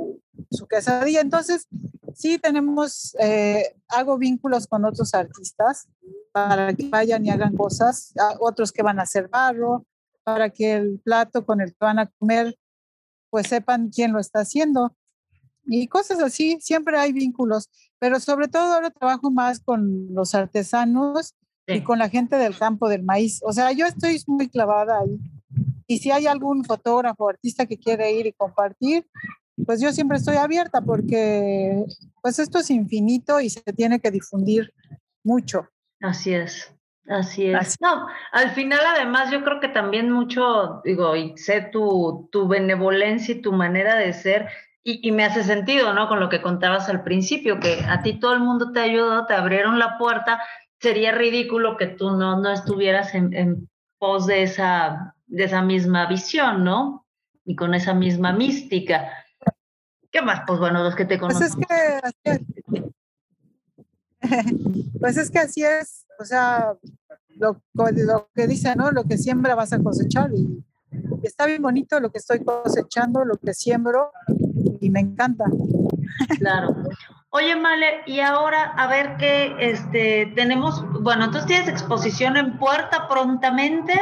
su, 0.49 0.67
quesadilla. 0.67 1.21
Entonces, 1.21 1.67
sí 2.13 2.39
tenemos, 2.39 3.15
eh, 3.19 3.75
hago 3.87 4.17
vínculos 4.17 4.67
con 4.67 4.85
otros 4.85 5.13
artistas 5.13 5.87
para 6.31 6.73
que 6.73 6.89
vayan 6.89 7.25
y 7.25 7.29
hagan 7.29 7.55
cosas, 7.55 8.13
otros 8.39 8.71
que 8.71 8.83
van 8.83 8.99
a 8.99 9.03
hacer 9.03 9.27
barro, 9.27 9.85
para 10.23 10.49
que 10.49 10.73
el 10.73 10.99
plato 10.99 11.45
con 11.45 11.61
el 11.61 11.71
que 11.71 11.77
van 11.79 11.99
a 11.99 12.07
comer, 12.19 12.57
pues 13.29 13.47
sepan 13.47 13.89
quién 13.89 14.13
lo 14.13 14.19
está 14.19 14.41
haciendo. 14.41 14.95
Y 15.65 15.87
cosas 15.87 16.21
así, 16.21 16.57
siempre 16.61 16.97
hay 16.97 17.11
vínculos, 17.11 17.69
pero 17.99 18.19
sobre 18.19 18.47
todo 18.47 18.73
ahora 18.73 18.89
trabajo 18.89 19.31
más 19.31 19.59
con 19.59 20.13
los 20.13 20.33
artesanos 20.33 21.33
y 21.65 21.81
con 21.81 21.99
la 21.99 22.09
gente 22.09 22.37
del 22.37 22.57
campo 22.57 22.87
del 22.87 23.03
maíz. 23.03 23.41
O 23.43 23.51
sea, 23.51 23.71
yo 23.73 23.85
estoy 23.85 24.21
muy 24.27 24.47
clavada 24.47 24.99
ahí. 24.99 25.19
Y 25.87 25.99
si 25.99 26.11
hay 26.11 26.27
algún 26.27 26.63
fotógrafo 26.63 27.25
o 27.25 27.29
artista 27.29 27.65
que 27.65 27.77
quiere 27.77 28.11
ir 28.11 28.27
y 28.27 28.33
compartir, 28.33 29.07
pues 29.65 29.81
yo 29.81 29.91
siempre 29.91 30.17
estoy 30.17 30.37
abierta 30.37 30.81
porque 30.81 31.83
pues 32.21 32.39
esto 32.39 32.59
es 32.59 32.69
infinito 32.69 33.39
y 33.39 33.49
se 33.49 33.61
tiene 33.73 33.99
que 33.99 34.11
difundir 34.11 34.73
mucho. 35.23 35.67
Así 36.01 36.33
es. 36.33 36.73
Así 37.07 37.47
es. 37.47 37.77
No, 37.81 38.05
al 38.33 38.51
final 38.51 38.81
además 38.85 39.31
yo 39.31 39.43
creo 39.43 39.59
que 39.59 39.69
también 39.69 40.11
mucho, 40.11 40.81
digo, 40.83 41.15
y 41.15 41.37
sé 41.37 41.61
tu, 41.61 42.27
tu 42.31 42.47
benevolencia 42.47 43.33
y 43.33 43.41
tu 43.41 43.53
manera 43.53 43.95
de 43.95 44.11
ser, 44.11 44.49
y, 44.83 45.05
y, 45.07 45.11
me 45.11 45.25
hace 45.25 45.43
sentido, 45.43 45.93
¿no? 45.93 46.07
Con 46.07 46.19
lo 46.19 46.29
que 46.29 46.41
contabas 46.41 46.87
al 46.87 47.03
principio, 47.03 47.59
que 47.59 47.83
a 47.89 48.01
ti 48.01 48.19
todo 48.19 48.33
el 48.33 48.39
mundo 48.39 48.71
te 48.71 48.79
ayudó, 48.79 49.25
te 49.25 49.33
abrieron 49.33 49.79
la 49.79 49.97
puerta, 49.97 50.39
sería 50.79 51.11
ridículo 51.11 51.77
que 51.77 51.87
tú 51.87 52.11
no, 52.11 52.39
no 52.39 52.51
estuvieras 52.51 53.13
en, 53.13 53.69
pos 53.99 54.27
de 54.27 54.43
esa, 54.43 55.15
de 55.25 55.45
esa 55.45 55.61
misma 55.61 56.05
visión, 56.05 56.63
¿no? 56.63 57.05
Y 57.45 57.55
con 57.55 57.73
esa 57.73 57.93
misma 57.93 58.31
mística. 58.31 59.11
¿Qué 60.11 60.21
más? 60.21 60.41
Pues 60.47 60.59
bueno, 60.59 60.83
los 60.83 60.95
que 60.95 61.05
te 61.05 61.19
conocen. 61.19 61.49
Pues 61.53 62.03
es 62.03 62.15
que, 62.23 62.45
pues 64.99 65.17
es 65.17 65.29
que 65.29 65.39
así 65.39 65.63
es, 65.63 66.05
o 66.19 66.25
sea, 66.25 66.73
lo, 67.35 67.61
lo 67.73 68.29
que 68.33 68.47
dice, 68.47 68.75
¿no? 68.75 68.91
Lo 68.91 69.03
que 69.03 69.17
siembra 69.17 69.55
vas 69.55 69.73
a 69.73 69.79
cosechar 69.79 70.31
y 70.33 70.63
está 71.23 71.45
bien 71.45 71.61
bonito 71.61 71.99
lo 71.99 72.11
que 72.11 72.17
estoy 72.17 72.43
cosechando, 72.43 73.25
lo 73.25 73.37
que 73.37 73.53
siembro 73.53 74.11
y 74.79 74.89
me 74.89 75.01
encanta. 75.01 75.45
Claro. 76.39 76.75
Oye, 77.29 77.55
Male, 77.55 78.01
y 78.05 78.19
ahora 78.21 78.73
a 78.77 78.87
ver 78.87 79.17
qué 79.17 79.55
este, 79.59 80.31
tenemos, 80.35 80.83
bueno, 81.01 81.25
entonces 81.25 81.47
tienes 81.47 81.67
exposición 81.67 82.37
en 82.37 82.57
puerta 82.57 83.07
prontamente. 83.07 83.93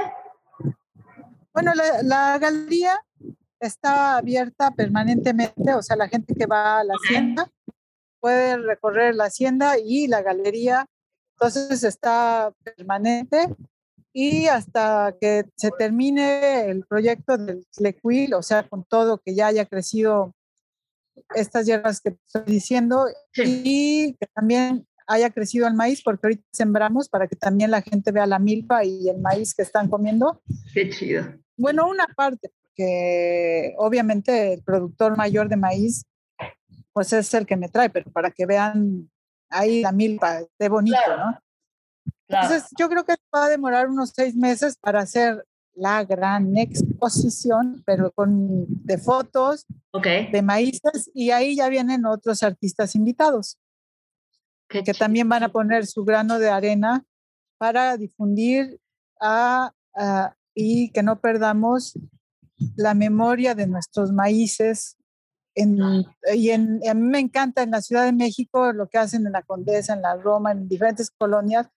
Bueno, 1.54 1.72
la, 2.04 2.38
galería 2.38 3.00
está 3.66 4.18
abierta 4.18 4.72
permanentemente, 4.72 5.74
o 5.74 5.82
sea, 5.82 5.96
la 5.96 6.08
gente 6.08 6.34
que 6.36 6.46
va 6.46 6.80
a 6.80 6.84
la 6.84 6.94
hacienda 6.94 7.50
puede 8.20 8.58
recorrer 8.58 9.16
la 9.16 9.26
hacienda 9.26 9.78
y 9.78 10.08
la 10.08 10.22
galería, 10.22 10.86
entonces 11.34 11.84
está 11.84 12.54
permanente 12.64 13.48
y 14.14 14.48
hasta 14.48 15.16
que 15.20 15.44
se 15.56 15.72
termine 15.72 16.70
el 16.70 16.86
proyecto 16.86 17.38
del 17.38 17.66
Tlequil, 17.76 18.34
o 18.34 18.42
sea, 18.42 18.68
con 18.68 18.84
todo 18.86 19.18
que 19.18 19.36
ya 19.36 19.48
haya 19.48 19.66
crecido 19.66 20.34
estas 21.36 21.66
hierbas 21.66 22.02
que 22.02 22.16
estoy 22.26 22.44
diciendo 22.46 23.08
y 23.36 24.14
que 24.14 24.28
también 24.34 24.88
haya 25.08 25.30
crecido 25.30 25.68
el 25.68 25.74
maíz, 25.74 26.02
porque 26.02 26.28
ahorita 26.28 26.44
sembramos 26.52 27.10
para 27.10 27.28
que 27.28 27.36
también 27.36 27.72
la 27.72 27.82
gente 27.82 28.12
vea 28.12 28.26
la 28.26 28.40
milpa 28.40 28.84
y 28.84 29.10
el 29.10 29.20
maíz 29.20 29.54
que 29.54 29.62
están 29.62 29.90
comiendo. 29.90 30.42
Qué 30.74 30.90
chido. 30.90 31.26
Bueno, 31.58 31.88
una 31.88 32.08
parte, 32.08 32.52
porque 32.76 33.74
obviamente 33.78 34.54
el 34.54 34.64
productor 34.64 35.16
mayor 35.16 35.48
de 35.48 35.56
maíz, 35.56 36.06
pues 36.94 37.14
es 37.14 37.34
el 37.34 37.46
que 37.46 37.56
me 37.56 37.70
trae, 37.70 37.90
pero 37.90 38.12
para 38.12 38.32
que 38.32 38.46
vean 38.46 39.10
ahí 39.50 39.82
la 39.82 39.92
milpa, 39.92 40.42
de 40.60 40.70
bonito, 40.70 40.98
¿no? 41.08 41.40
Entonces, 42.28 42.66
yo 42.78 42.90
creo 42.90 43.06
que 43.06 43.16
va 43.34 43.46
a 43.46 43.50
demorar 43.50 43.88
unos 43.88 44.12
seis 44.16 44.36
meses 44.36 44.78
para 44.78 45.02
hacer 45.02 45.46
la 45.74 46.04
gran 46.04 46.58
exposición, 46.58 47.84
pero 47.86 48.12
con 48.12 48.66
de 48.68 48.98
fotos, 48.98 49.66
de 49.94 50.42
maíces, 50.42 51.12
y 51.14 51.32
ahí 51.32 51.56
ya 51.56 51.70
vienen 51.70 52.06
otros 52.06 52.44
artistas 52.44 52.96
invitados, 52.96 53.58
que 54.68 54.94
también 54.94 55.30
van 55.30 55.44
a 55.44 55.50
poner 55.50 55.86
su 55.86 56.04
grano 56.04 56.40
de 56.40 56.50
arena 56.50 57.06
para 57.58 57.96
difundir 57.96 58.80
y 60.54 60.92
que 60.92 61.04
no 61.04 61.20
perdamos 61.20 61.98
la 62.76 62.94
memoria 62.94 63.56
de 63.56 63.68
nuestros 63.68 64.12
maíces. 64.12 64.98
y 65.56 66.50
en, 66.50 66.80
a 66.90 66.94
mí 66.94 67.02
me 67.02 67.20
encanta 67.20 67.64
en 67.64 67.72
la 67.72 67.82
Ciudad 67.82 68.06
de 68.06 68.14
México 68.14 68.74
lo 68.74 68.88
que 68.88 68.98
hacen 68.98 69.26
en 69.26 69.34
la 69.34 69.44
Condesa, 69.44 69.94
en 69.94 70.02
la 70.02 70.16
Roma, 70.16 70.52
en 70.52 70.68
diferentes 70.68 71.12
colonias, 71.12 71.68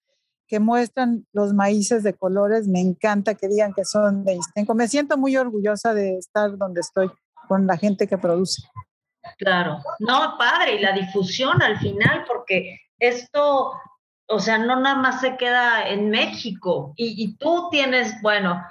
que 0.46 0.60
muestran 0.60 1.26
los 1.32 1.52
maíces 1.52 2.02
de 2.02 2.14
colores. 2.14 2.66
Me 2.66 2.80
encanta 2.80 3.34
que 3.34 3.48
digan 3.48 3.74
que 3.74 3.84
son 3.84 4.24
de 4.24 4.34
Istenco. 4.34 4.74
Me 4.74 4.88
siento 4.88 5.18
muy 5.18 5.36
orgullosa 5.36 5.94
de 5.94 6.16
estar 6.16 6.56
donde 6.56 6.80
estoy 6.80 7.10
con 7.48 7.66
la 7.66 7.76
gente 7.76 8.06
que 8.06 8.18
produce. 8.18 8.62
Claro, 9.36 9.78
no, 9.98 10.36
padre, 10.38 10.76
y 10.76 10.80
la 10.80 10.92
difusión 10.92 11.60
al 11.62 11.78
final, 11.78 12.24
porque 12.26 12.78
esto, 12.98 13.72
o 14.28 14.40
sea, 14.40 14.58
no 14.58 14.80
nada 14.80 14.96
más 14.96 15.20
se 15.20 15.36
queda 15.36 15.88
en 15.88 16.10
México 16.10 16.92
y, 16.96 17.36
tú 17.36 17.68
tienes, 17.70 18.14
bueno, 18.22 18.62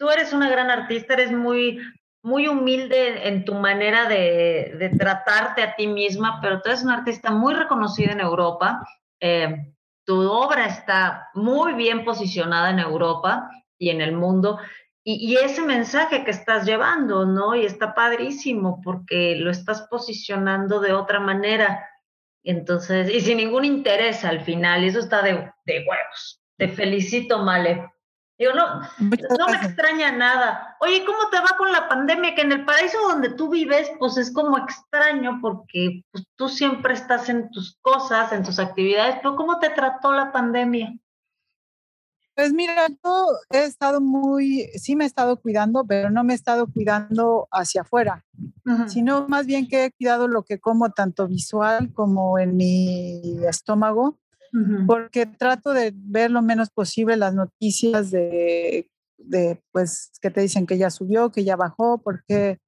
tú 0.00 0.10
eres 0.10 0.32
una 0.32 0.48
gran 0.48 0.70
artista, 0.70 1.12
eres 1.12 1.30
muy, 1.30 1.78
muy 2.22 2.48
humilde 2.48 3.28
en 3.28 3.44
tu 3.44 3.54
manera 3.54 4.08
de, 4.08 4.74
de 4.78 4.88
tratarte 4.98 5.62
a 5.62 5.76
ti 5.76 5.86
misma, 5.86 6.40
pero 6.40 6.62
tú 6.62 6.70
eres 6.70 6.82
una 6.82 6.96
artista 6.96 7.30
muy 7.30 7.52
reconocida 7.52 8.12
en 8.12 8.20
Europa. 8.20 8.82
Eh, 9.20 9.74
tu 10.06 10.22
obra 10.22 10.64
está 10.66 11.28
muy 11.34 11.74
bien 11.74 12.06
posicionada 12.06 12.70
en 12.70 12.78
Europa 12.78 13.50
y 13.78 13.90
en 13.90 14.00
el 14.00 14.12
mundo. 14.12 14.58
Y, 15.04 15.36
ese 15.36 15.62
mensaje 15.62 16.24
que 16.24 16.30
estás 16.30 16.66
llevando, 16.66 17.26
¿no? 17.26 17.54
Y 17.54 17.64
está 17.64 17.94
padrísimo 17.94 18.80
porque 18.82 19.34
lo 19.36 19.50
estás 19.50 19.82
posicionando 19.90 20.80
de 20.80 20.92
otra 20.92 21.20
manera. 21.20 21.86
Entonces, 22.42 23.12
y 23.12 23.20
sin 23.20 23.38
ningún 23.38 23.64
interés 23.64 24.24
al 24.24 24.42
final, 24.42 24.84
y 24.84 24.88
eso 24.88 25.00
está 25.00 25.22
de, 25.22 25.50
de 25.64 25.86
huevos. 25.86 26.40
Te 26.56 26.68
felicito, 26.68 27.42
Male. 27.42 27.90
Digo, 28.40 28.54
no, 28.54 28.80
no 29.38 29.48
me 29.48 29.56
extraña 29.58 30.12
nada. 30.12 30.74
Oye, 30.80 31.04
¿cómo 31.04 31.28
te 31.30 31.38
va 31.38 31.58
con 31.58 31.70
la 31.70 31.86
pandemia? 31.90 32.34
Que 32.34 32.40
en 32.40 32.52
el 32.52 32.64
paraíso 32.64 32.96
donde 33.02 33.28
tú 33.34 33.50
vives, 33.50 33.92
pues 33.98 34.16
es 34.16 34.32
como 34.32 34.56
extraño 34.56 35.40
porque 35.42 36.02
pues, 36.10 36.24
tú 36.36 36.48
siempre 36.48 36.94
estás 36.94 37.28
en 37.28 37.50
tus 37.50 37.76
cosas, 37.82 38.32
en 38.32 38.42
tus 38.42 38.58
actividades, 38.58 39.16
pero 39.16 39.36
¿cómo 39.36 39.58
te 39.58 39.68
trató 39.68 40.12
la 40.12 40.32
pandemia? 40.32 40.96
Pues 42.34 42.54
mira, 42.54 42.88
yo 43.04 43.26
he 43.50 43.64
estado 43.64 44.00
muy, 44.00 44.70
sí 44.76 44.96
me 44.96 45.04
he 45.04 45.06
estado 45.06 45.38
cuidando, 45.38 45.84
pero 45.84 46.08
no 46.08 46.24
me 46.24 46.32
he 46.32 46.36
estado 46.36 46.66
cuidando 46.66 47.46
hacia 47.50 47.82
afuera, 47.82 48.24
sino 48.86 49.28
más 49.28 49.44
bien 49.44 49.68
que 49.68 49.84
he 49.84 49.92
cuidado 49.92 50.28
lo 50.28 50.44
que 50.44 50.58
como 50.58 50.88
tanto 50.92 51.28
visual 51.28 51.92
como 51.92 52.38
en 52.38 52.56
mi 52.56 53.44
estómago 53.46 54.16
porque 54.86 55.26
trato 55.26 55.72
de 55.72 55.92
ver 55.94 56.30
lo 56.30 56.42
menos 56.42 56.70
posible 56.70 57.16
las 57.16 57.34
noticias 57.34 58.10
de, 58.10 58.90
de, 59.18 59.62
pues, 59.72 60.12
que 60.20 60.30
te 60.30 60.40
dicen 60.40 60.66
que 60.66 60.78
ya 60.78 60.90
subió, 60.90 61.30
que 61.30 61.44
ya 61.44 61.56
bajó, 61.56 61.98
porque, 61.98 62.58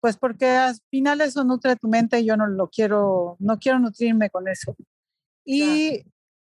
pues, 0.00 0.16
porque 0.16 0.46
al 0.46 0.76
final 0.90 1.20
eso 1.20 1.44
nutre 1.44 1.76
tu 1.76 1.88
mente 1.88 2.20
y 2.20 2.26
yo 2.26 2.36
no 2.36 2.46
lo 2.46 2.68
quiero, 2.68 3.36
no 3.38 3.58
quiero 3.58 3.78
nutrirme 3.78 4.30
con 4.30 4.48
eso. 4.48 4.76
Y, 5.44 6.04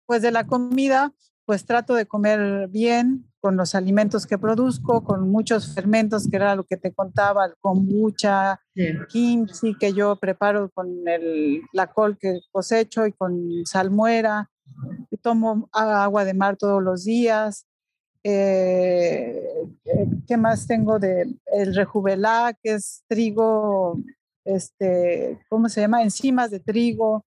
pues, 0.06 0.22
de 0.22 0.30
la 0.30 0.46
comida, 0.46 1.12
pues, 1.44 1.64
trato 1.64 1.94
de 1.94 2.06
comer 2.06 2.68
bien, 2.68 3.29
con 3.40 3.56
los 3.56 3.74
alimentos 3.74 4.26
que 4.26 4.38
produzco, 4.38 5.02
con 5.02 5.30
muchos 5.30 5.74
fermentos, 5.74 6.28
que 6.28 6.36
era 6.36 6.54
lo 6.54 6.64
que 6.64 6.76
te 6.76 6.92
contaba, 6.92 7.46
el 7.46 7.54
kombucha, 7.60 8.60
kimchi 9.08 9.74
que 9.78 9.92
yo 9.92 10.16
preparo 10.16 10.70
con 10.70 11.08
el, 11.08 11.62
la 11.72 11.86
col 11.88 12.18
que 12.18 12.40
cosecho 12.52 13.06
y 13.06 13.12
con 13.12 13.64
salmuera. 13.64 14.50
Y 15.10 15.16
tomo 15.16 15.68
agua 15.72 16.24
de 16.24 16.34
mar 16.34 16.56
todos 16.56 16.82
los 16.82 17.04
días. 17.04 17.66
Eh, 18.22 19.42
eh, 19.84 20.06
¿Qué 20.26 20.36
más 20.36 20.66
tengo 20.66 20.98
de 20.98 21.34
el 21.46 21.74
rejuvelá, 21.74 22.54
que 22.62 22.74
es 22.74 23.02
trigo, 23.08 23.98
este, 24.44 25.40
¿cómo 25.48 25.68
se 25.68 25.80
llama? 25.80 26.02
Enzimas 26.02 26.50
de 26.50 26.60
trigo 26.60 27.24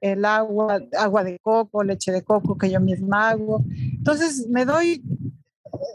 el 0.00 0.24
agua, 0.24 0.80
agua 0.98 1.24
de 1.24 1.38
coco, 1.38 1.84
leche 1.84 2.12
de 2.12 2.22
coco 2.22 2.56
que 2.58 2.70
yo 2.70 2.80
misma 2.80 3.30
hago. 3.30 3.64
Entonces 3.68 4.48
me 4.48 4.64
doy 4.64 5.02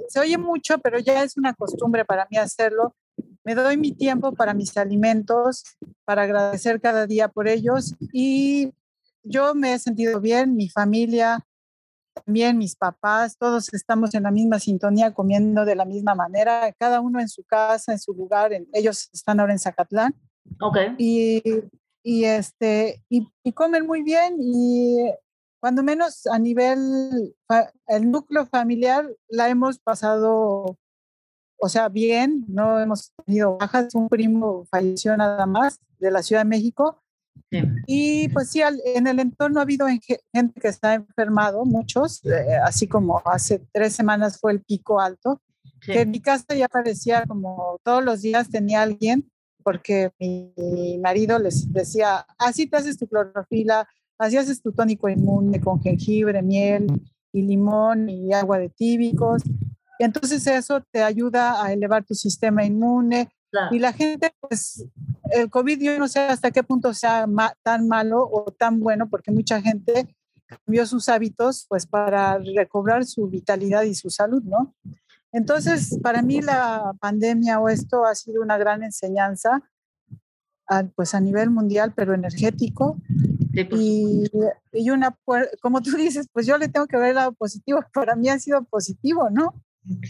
se 0.08 0.20
oye 0.20 0.38
mucho, 0.38 0.78
pero 0.80 1.00
ya 1.00 1.24
es 1.24 1.38
una 1.38 1.54
costumbre 1.54 2.06
para 2.06 2.28
mí 2.30 2.38
hacerlo. 2.38 2.96
Me 3.44 3.56
doy 3.56 3.78
mi 3.78 3.92
tiempo 3.92 4.34
para 4.34 4.54
mis 4.54 4.78
alimentos, 4.78 5.64
para 6.06 6.24
agradecer 6.24 6.80
cada 6.80 7.08
día 7.08 7.28
por 7.28 7.48
ellos 7.48 7.96
y 8.12 8.72
yo 9.24 9.54
me 9.56 9.74
he 9.74 9.80
sentido 9.80 10.20
bien, 10.20 10.56
mi 10.56 10.70
familia, 10.70 11.46
también 12.14 12.58
mis 12.58 12.76
papás, 12.76 13.38
todos 13.38 13.74
estamos 13.74 14.14
en 14.16 14.24
la 14.24 14.32
misma 14.32 14.60
sintonía, 14.60 15.14
comiendo 15.14 15.66
de 15.66 15.76
la 15.76 15.86
misma 15.86 16.16
manera, 16.16 16.74
cada 16.78 17.00
uno 17.02 17.20
en 17.20 17.30
su 17.30 17.44
casa, 17.44 17.92
en 17.94 18.00
su 18.00 18.14
lugar. 18.14 18.52
ellos 18.74 19.10
están 19.14 19.40
ahora 19.40 19.54
en 19.54 19.60
Zacatlán. 19.60 20.16
Ok. 20.60 20.78
Y, 20.98 21.42
y 22.04 22.26
este, 22.26 23.04
y, 23.10 23.28
y, 23.44 23.52
comen 23.54 23.86
muy 23.86 24.04
bien 24.04 24.38
y 24.40 25.12
cuando 25.62 25.84
menos 25.84 26.26
a 26.26 26.40
nivel, 26.40 27.36
el 27.88 28.12
núcleo 28.12 28.48
familiar 28.48 29.08
la 29.30 29.48
hemos 29.48 29.78
pasado, 29.78 30.76
o 31.58 31.70
sea, 31.70 31.88
bien, 31.88 32.44
no 32.48 32.80
hemos 32.80 33.14
tenido 33.26 33.60
bajas, 33.60 33.94
un 33.94 34.10
primo 34.10 34.66
falleció 34.72 35.16
nada 35.16 35.46
más 35.46 35.80
de 36.00 36.10
la 36.10 36.24
Ciudad 36.24 36.42
de 36.42 36.50
México. 36.50 37.00
Y 37.86 38.28
pues 38.30 38.50
sí, 38.50 38.62
en 38.96 39.06
el 39.06 39.20
entorno 39.20 39.60
ha 39.60 39.64
habido 39.64 39.88
gente 39.88 40.60
que 40.60 40.68
está 40.68 40.96
enfermado, 40.96 41.64
muchos, 41.64 42.26
eh, 42.26 42.56
así 42.64 42.88
como 42.88 43.22
hace 43.26 43.62
tres 43.72 43.94
semanas 43.94 44.40
fue 44.40 44.54
el 44.54 44.62
pico 44.62 45.00
alto, 45.00 45.42
que 45.80 46.02
en 46.02 46.12
mi 46.12 46.22
casa 46.22 46.56
ya 46.56 46.68
parecía 46.70 47.24
como 47.26 47.80
todos 47.84 48.04
los 48.04 48.22
días 48.22 48.50
tenía 48.50 48.82
alguien, 48.82 49.30
porque 49.64 50.12
mi 50.20 50.98
marido 50.98 51.38
les 51.38 51.72
decía, 51.72 52.26
así 52.40 52.66
te 52.66 52.78
haces 52.78 52.98
tu 52.98 53.08
clorofila, 53.08 53.88
Así 54.22 54.38
haces 54.38 54.62
tu 54.62 54.72
tónico 54.72 55.10
inmune 55.10 55.60
con 55.60 55.82
jengibre, 55.82 56.44
miel 56.44 56.86
y 57.34 57.42
limón 57.42 58.08
y 58.08 58.32
agua 58.34 58.60
de 58.60 58.70
tíbicos. 58.70 59.42
Y 59.98 60.04
entonces 60.04 60.46
eso 60.46 60.84
te 60.92 61.02
ayuda 61.02 61.64
a 61.64 61.74
elevar 61.74 62.04
tu 62.04 62.14
sistema 62.14 62.64
inmune. 62.64 63.30
Y 63.72 63.80
la 63.80 63.92
gente, 63.92 64.32
pues, 64.40 64.86
el 65.32 65.50
COVID 65.50 65.82
yo 65.82 65.98
no 65.98 66.08
sé 66.08 66.20
hasta 66.20 66.52
qué 66.52 66.62
punto 66.62 66.94
sea 66.94 67.26
tan 67.64 67.88
malo 67.88 68.30
o 68.32 68.52
tan 68.52 68.80
bueno, 68.80 69.10
porque 69.10 69.32
mucha 69.32 69.60
gente 69.60 70.16
cambió 70.46 70.86
sus 70.86 71.10
hábitos, 71.10 71.66
pues, 71.68 71.88
para 71.88 72.38
recobrar 72.38 73.06
su 73.06 73.28
vitalidad 73.28 73.82
y 73.84 73.96
su 73.96 74.12
salud, 74.12 74.44
¿no? 74.44 74.76
Entonces, 75.32 75.98
para 76.04 76.22
mí 76.22 76.42
la 76.42 76.94
pandemia 77.00 77.60
o 77.60 77.70
esto 77.70 78.06
ha 78.06 78.14
sido 78.14 78.44
una 78.44 78.60
gran 78.60 78.84
enseñanza, 78.84 79.64
pues 80.96 81.14
a 81.14 81.20
nivel 81.20 81.50
mundial, 81.50 81.94
pero 81.96 82.14
energético, 82.14 82.98
y, 83.54 84.24
y, 84.72 84.90
una, 84.90 85.16
como 85.62 85.82
tú 85.82 85.92
dices, 85.98 86.30
pues 86.32 86.48
yo 86.48 86.58
le 86.58 86.70
tengo 86.70 86.88
que 86.88 86.98
ver 86.98 87.10
el 87.10 87.16
lado 87.16 87.34
positivo. 87.34 87.84
Para 87.94 88.16
mí 88.16 88.30
ha 88.30 88.40
sido 88.40 88.64
positivo, 88.64 89.30
¿no? 89.30 89.54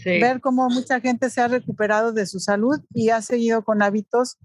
Ver 0.04 0.40
cómo 0.40 0.68
mucha 0.68 1.00
gente 1.00 1.30
se 1.30 1.40
ha 1.40 1.48
recuperado 1.48 2.12
de 2.12 2.26
su 2.26 2.38
salud 2.40 2.80
y 2.92 3.08
ha 3.08 3.22
seguido 3.22 3.64
con 3.64 3.82
hábitos 3.82 4.36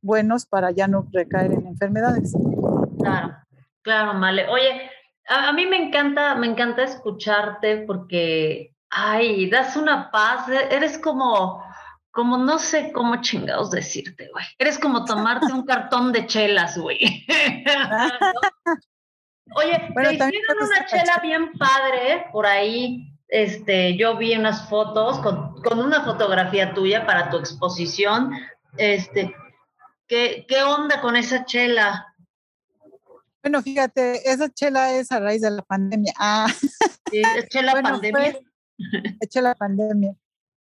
buenos 0.00 0.46
para 0.46 0.70
ya 0.70 0.88
no 0.88 1.06
recaer 1.12 1.52
en 1.52 1.66
enfermedades. 1.66 2.32
Claro, 2.98 3.36
claro, 3.82 4.14
Male. 4.14 4.48
Oye, 4.48 4.90
a, 5.28 5.50
a 5.50 5.52
mí 5.52 5.66
me 5.66 5.76
encanta, 5.76 6.34
me 6.34 6.46
encanta 6.46 6.82
escucharte 6.82 7.84
porque, 7.86 8.74
ay, 8.88 9.50
das 9.50 9.76
una 9.76 10.10
paz, 10.10 10.48
eres 10.48 10.96
como 10.96 11.62
como 12.10 12.38
no 12.38 12.58
sé 12.58 12.92
cómo 12.92 13.20
chingados 13.20 13.70
decirte, 13.70 14.28
güey. 14.32 14.44
Eres 14.58 14.78
como 14.78 15.04
tomarte 15.04 15.52
un 15.52 15.64
cartón 15.64 16.12
de 16.12 16.26
chelas, 16.26 16.76
güey. 16.76 17.26
Oye, 19.56 19.92
te 19.94 20.14
hicieron 20.14 20.56
una 20.60 20.86
chela 20.86 21.18
bien 21.22 21.52
padre 21.52 22.26
por 22.32 22.46
ahí. 22.46 23.06
Este, 23.28 23.96
yo 23.96 24.16
vi 24.16 24.34
unas 24.34 24.68
fotos 24.68 25.18
con, 25.20 25.78
una 25.78 26.04
fotografía 26.04 26.74
tuya 26.74 27.06
para 27.06 27.30
tu 27.30 27.38
exposición. 27.38 28.32
Este, 28.76 29.34
¿qué, 30.06 30.44
¿qué 30.48 30.62
onda 30.62 31.00
con 31.00 31.16
esa 31.16 31.44
chela? 31.44 32.06
Bueno, 33.42 33.62
fíjate, 33.62 34.30
esa 34.30 34.50
chela 34.50 34.94
es 34.94 35.10
a 35.12 35.20
raíz 35.20 35.40
de 35.42 35.50
la 35.50 35.62
pandemia. 35.62 36.12
Ah. 36.18 36.46
Sí, 37.10 37.22
es 37.22 37.48
chela 37.48 37.72
pandemia. 37.82 38.38
es 39.20 39.28
chela 39.28 39.54
pandemia. 39.54 40.14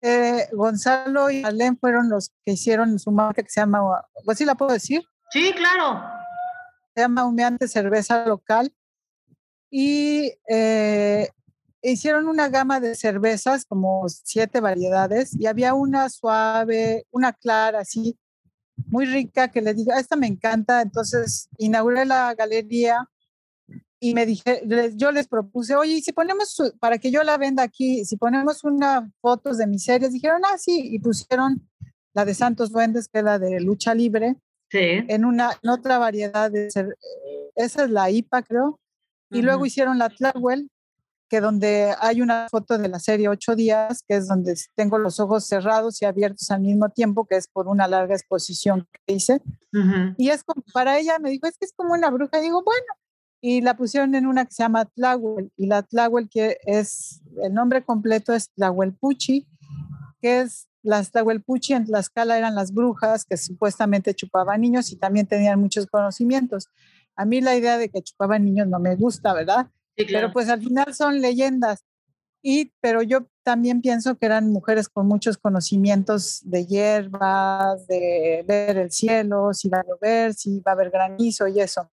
Eh, 0.03 0.49
Gonzalo 0.53 1.31
y 1.31 1.43
Alén 1.43 1.79
fueron 1.79 2.09
los 2.09 2.31
que 2.45 2.53
hicieron 2.53 2.99
su 2.99 3.11
marca 3.11 3.43
que 3.43 3.49
se 3.49 3.61
llama, 3.61 3.81
pues 4.25 4.39
sí 4.39 4.45
la 4.45 4.55
puedo 4.55 4.73
decir. 4.73 5.03
Sí, 5.31 5.53
claro. 5.53 6.03
Se 6.95 7.03
llama 7.03 7.25
Humeante 7.25 7.69
Cerveza 7.69 8.27
Local. 8.27 8.73
Y, 9.71 10.33
eh, 10.49 11.29
hicieron 11.83 12.29
una 12.29 12.49
gama 12.49 12.81
de 12.81 12.95
cervezas, 12.95 13.65
como 13.65 14.09
siete 14.09 14.61
variedades, 14.61 15.35
y 15.39 15.47
había 15.47 15.75
una 15.75 16.09
suave, 16.09 17.07
una 17.11 17.33
clara, 17.33 17.81
así, 17.81 18.19
muy 18.89 19.07
rica, 19.07 19.49
que 19.49 19.63
le 19.63 19.75
dije, 19.75 19.91
esta 19.99 20.17
me 20.17 20.27
encanta. 20.27 20.83
Entonces 20.83 21.49
inauguré 21.59 22.05
la 22.05 22.35
galería 22.35 23.09
y 23.99 24.15
me 24.15 24.27
dije, 24.27 24.63
yo 24.95 25.11
les 25.11 25.27
propuse, 25.27 25.75
oye, 25.75 26.01
si 26.03 26.13
ponemos, 26.13 26.75
para 26.81 26.99
que 26.99 27.11
yo 27.11 27.23
la 27.23 27.39
venda 27.39 27.63
aquí, 27.63 28.05
si 28.05 28.17
ponemos 28.17 28.63
una 28.65 29.11
fotos 29.21 29.59
de 29.59 29.67
mis 29.67 29.85
series, 29.85 30.13
dijeron, 30.13 30.43
ah, 30.45 30.59
sí, 30.59 30.89
y 30.93 30.99
pusieron 30.99 31.69
la 32.13 32.25
de 32.25 32.35
Santos 32.35 32.71
Duendes, 32.71 33.09
que 33.09 33.19
es 33.19 33.25
la 33.25 33.39
de 33.39 33.61
lucha 33.61 33.95
libre, 33.95 34.37
sí. 34.71 34.79
en 35.09 35.25
una 35.25 35.59
en 35.63 35.71
otra 35.71 35.99
variedad 35.99 36.51
de, 36.51 36.69
esa 37.55 37.85
es 37.85 37.91
la 37.91 38.11
IPA, 38.11 38.43
creo, 38.43 38.81
y 39.31 39.43
luego 39.43 39.67
hicieron 39.67 39.99
la 39.99 40.09
Tlahuel, 40.09 40.71
que 41.29 41.41
donde 41.41 41.95
hay 42.01 42.21
una 42.21 42.49
foto 42.49 42.79
de 42.79 42.89
la 42.89 43.01
serie 43.01 43.29
Ocho 43.29 43.57
días, 43.57 44.05
que 44.07 44.17
es 44.17 44.29
donde 44.29 44.55
tengo 44.75 44.99
los 44.99 45.19
ojos 45.19 45.47
cerrados 45.47 46.01
y 46.01 46.05
abiertos 46.05 46.51
al 46.51 46.61
mismo 46.61 46.91
tiempo, 46.91 47.27
que 47.27 47.37
es 47.37 47.49
por 47.49 47.67
una 47.67 47.89
larga 47.89 48.15
exposición 48.15 48.87
que 48.93 49.15
hice. 49.15 49.41
Y 50.17 50.31
es 50.31 50.45
como, 50.45 50.63
para 50.73 50.99
ella 50.99 51.19
me 51.19 51.31
dijo, 51.31 51.47
es 51.47 51.59
que 51.59 51.67
es 51.67 51.73
como 51.75 51.95
una 51.95 52.11
bruja. 52.11 52.39
Y 52.39 52.43
digo, 52.43 52.63
bueno, 52.63 52.87
y 53.49 53.61
la 53.61 53.77
pusieron 53.77 54.13
en 54.17 54.27
una 54.27 54.45
que 54.45 54.51
se 54.51 54.65
llama 54.65 54.87
Tlahuel, 54.87 55.53
y 55.57 55.67
la 55.69 55.85
Tlahuel 55.85 56.29
que 56.29 56.59
es, 56.65 57.23
el 57.45 57.55
nombre 57.55 57.85
completo 57.85 58.33
es 58.33 58.51
Puchi, 58.99 59.47
que 60.21 60.41
es 60.41 60.67
las 60.83 61.13
Puchi 61.47 61.75
en 61.75 61.85
Tlaxcala 61.85 62.37
eran 62.39 62.57
las 62.57 62.75
brujas 62.75 63.25
que 63.25 63.37
supuestamente 63.37 64.15
chupaban 64.15 64.63
niños 64.63 64.91
y 64.91 64.97
también 64.97 65.29
tenían 65.29 65.61
muchos 65.61 65.87
conocimientos. 65.87 66.71
A 67.15 67.25
mí 67.25 67.41
la 67.41 67.55
idea 67.55 67.79
de 67.79 67.89
que 67.89 68.03
chupaban 68.03 68.45
niños 68.45 68.67
no 68.67 68.81
me 68.81 68.97
gusta, 68.97 69.33
¿verdad? 69.33 69.69
Pero 69.95 70.33
pues 70.33 70.49
al 70.49 70.61
final 70.61 70.93
son 70.93 71.21
leyendas. 71.21 71.85
Y, 72.43 72.73
pero 72.81 73.03
yo 73.03 73.29
también 73.45 73.81
pienso 73.81 74.17
que 74.17 74.27
eran 74.27 74.51
mujeres 74.51 74.89
con 74.89 75.07
muchos 75.07 75.39
conocimientos 75.39 76.41
de 76.43 76.67
hierbas, 76.67 77.87
de 77.87 78.45
ver 78.45 78.77
el 78.77 78.91
cielo, 78.91 79.55
si 79.55 79.69
va 79.69 79.79
a 79.79 79.85
llover, 79.87 80.35
si 80.35 80.59
va 80.59 80.73
a 80.73 80.75
haber 80.75 80.91
granizo 80.91 81.47
y 81.47 81.61
eso. 81.61 81.89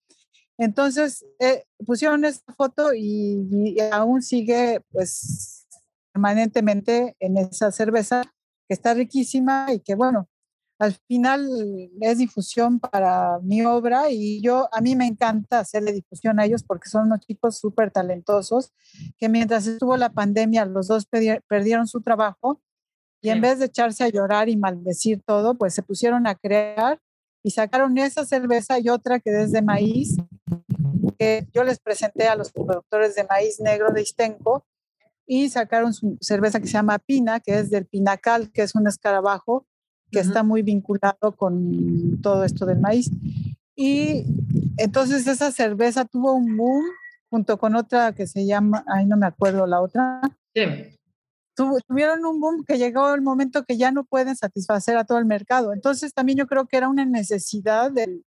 Entonces 0.61 1.25
eh, 1.39 1.65
pusieron 1.87 2.23
esta 2.23 2.53
foto 2.53 2.93
y, 2.93 3.79
aún 3.91 4.21
sigue 4.21 4.79
pues 4.91 5.67
permanentemente 6.13 7.15
en 7.19 7.37
esa 7.37 7.71
cerveza 7.71 8.21
que 8.67 8.75
está 8.75 8.93
riquísima 8.93 9.73
y 9.73 9.79
que 9.79 9.95
bueno, 9.95 10.29
al 10.77 10.93
final 11.07 11.49
es 11.99 12.19
difusión 12.19 12.79
para 12.79 13.39
mi 13.39 13.65
obra 13.65 14.11
y 14.11 14.39
yo, 14.39 14.69
a 14.71 14.81
mí 14.81 14.95
me 14.95 15.07
encanta 15.07 15.57
hacerle 15.57 15.93
difusión 15.93 16.39
a 16.39 16.45
ellos 16.45 16.61
porque 16.61 16.89
son 16.89 17.07
unos 17.07 17.21
chicos 17.21 17.57
súper 17.57 17.89
talentosos 17.89 18.71
que 19.17 19.29
mientras 19.29 19.65
estuvo 19.65 19.97
la 19.97 20.13
pandemia 20.13 20.65
los 20.65 20.87
dos 20.87 21.07
perdieron 21.47 21.87
su 21.87 22.01
trabajo 22.01 22.61
y 23.19 23.29
en 23.29 23.41
vez 23.41 23.57
de 23.57 23.65
echarse 23.65 24.03
a 24.03 24.09
llorar 24.09 24.47
y 24.47 24.57
maldecir 24.57 25.23
todo, 25.25 25.57
pues 25.57 25.73
se 25.73 25.81
pusieron 25.81 26.27
a 26.27 26.35
crear 26.35 26.99
y 27.43 27.49
sacaron 27.49 27.97
esa 27.97 28.25
cerveza 28.27 28.77
y 28.77 28.89
otra 28.89 29.19
que 29.19 29.41
es 29.41 29.51
de 29.51 29.63
maíz, 29.63 30.17
que 31.21 31.47
yo 31.53 31.63
les 31.63 31.79
presenté 31.79 32.27
a 32.27 32.35
los 32.35 32.51
productores 32.51 33.13
de 33.13 33.23
maíz 33.25 33.59
negro 33.59 33.91
de 33.91 34.01
Istenco 34.01 34.65
y 35.27 35.49
sacaron 35.49 35.93
su 35.93 36.17
cerveza 36.19 36.59
que 36.59 36.65
se 36.65 36.73
llama 36.73 36.97
Pina, 36.97 37.39
que 37.39 37.59
es 37.59 37.69
del 37.69 37.85
pinacal, 37.85 38.51
que 38.51 38.63
es 38.63 38.73
un 38.73 38.87
escarabajo 38.87 39.67
que 40.09 40.19
está 40.19 40.41
muy 40.41 40.63
vinculado 40.63 41.35
con 41.37 42.19
todo 42.23 42.43
esto 42.43 42.65
del 42.65 42.79
maíz. 42.79 43.11
Y 43.75 44.25
entonces 44.77 45.27
esa 45.27 45.51
cerveza 45.51 46.05
tuvo 46.05 46.33
un 46.33 46.57
boom 46.57 46.85
junto 47.29 47.59
con 47.59 47.75
otra 47.75 48.13
que 48.13 48.25
se 48.25 48.47
llama, 48.47 48.83
ay 48.87 49.05
no 49.05 49.15
me 49.15 49.27
acuerdo 49.27 49.67
la 49.67 49.79
otra. 49.79 50.21
Sí. 50.55 50.97
tuvieron 51.87 52.25
un 52.25 52.39
boom 52.39 52.65
que 52.65 52.79
llegó 52.79 53.13
el 53.13 53.21
momento 53.21 53.63
que 53.63 53.77
ya 53.77 53.91
no 53.91 54.05
pueden 54.05 54.35
satisfacer 54.35 54.97
a 54.97 55.05
todo 55.05 55.19
el 55.19 55.25
mercado. 55.25 55.71
Entonces 55.71 56.15
también 56.15 56.39
yo 56.39 56.47
creo 56.47 56.65
que 56.65 56.77
era 56.77 56.89
una 56.89 57.05
necesidad 57.05 57.91
del, 57.91 58.25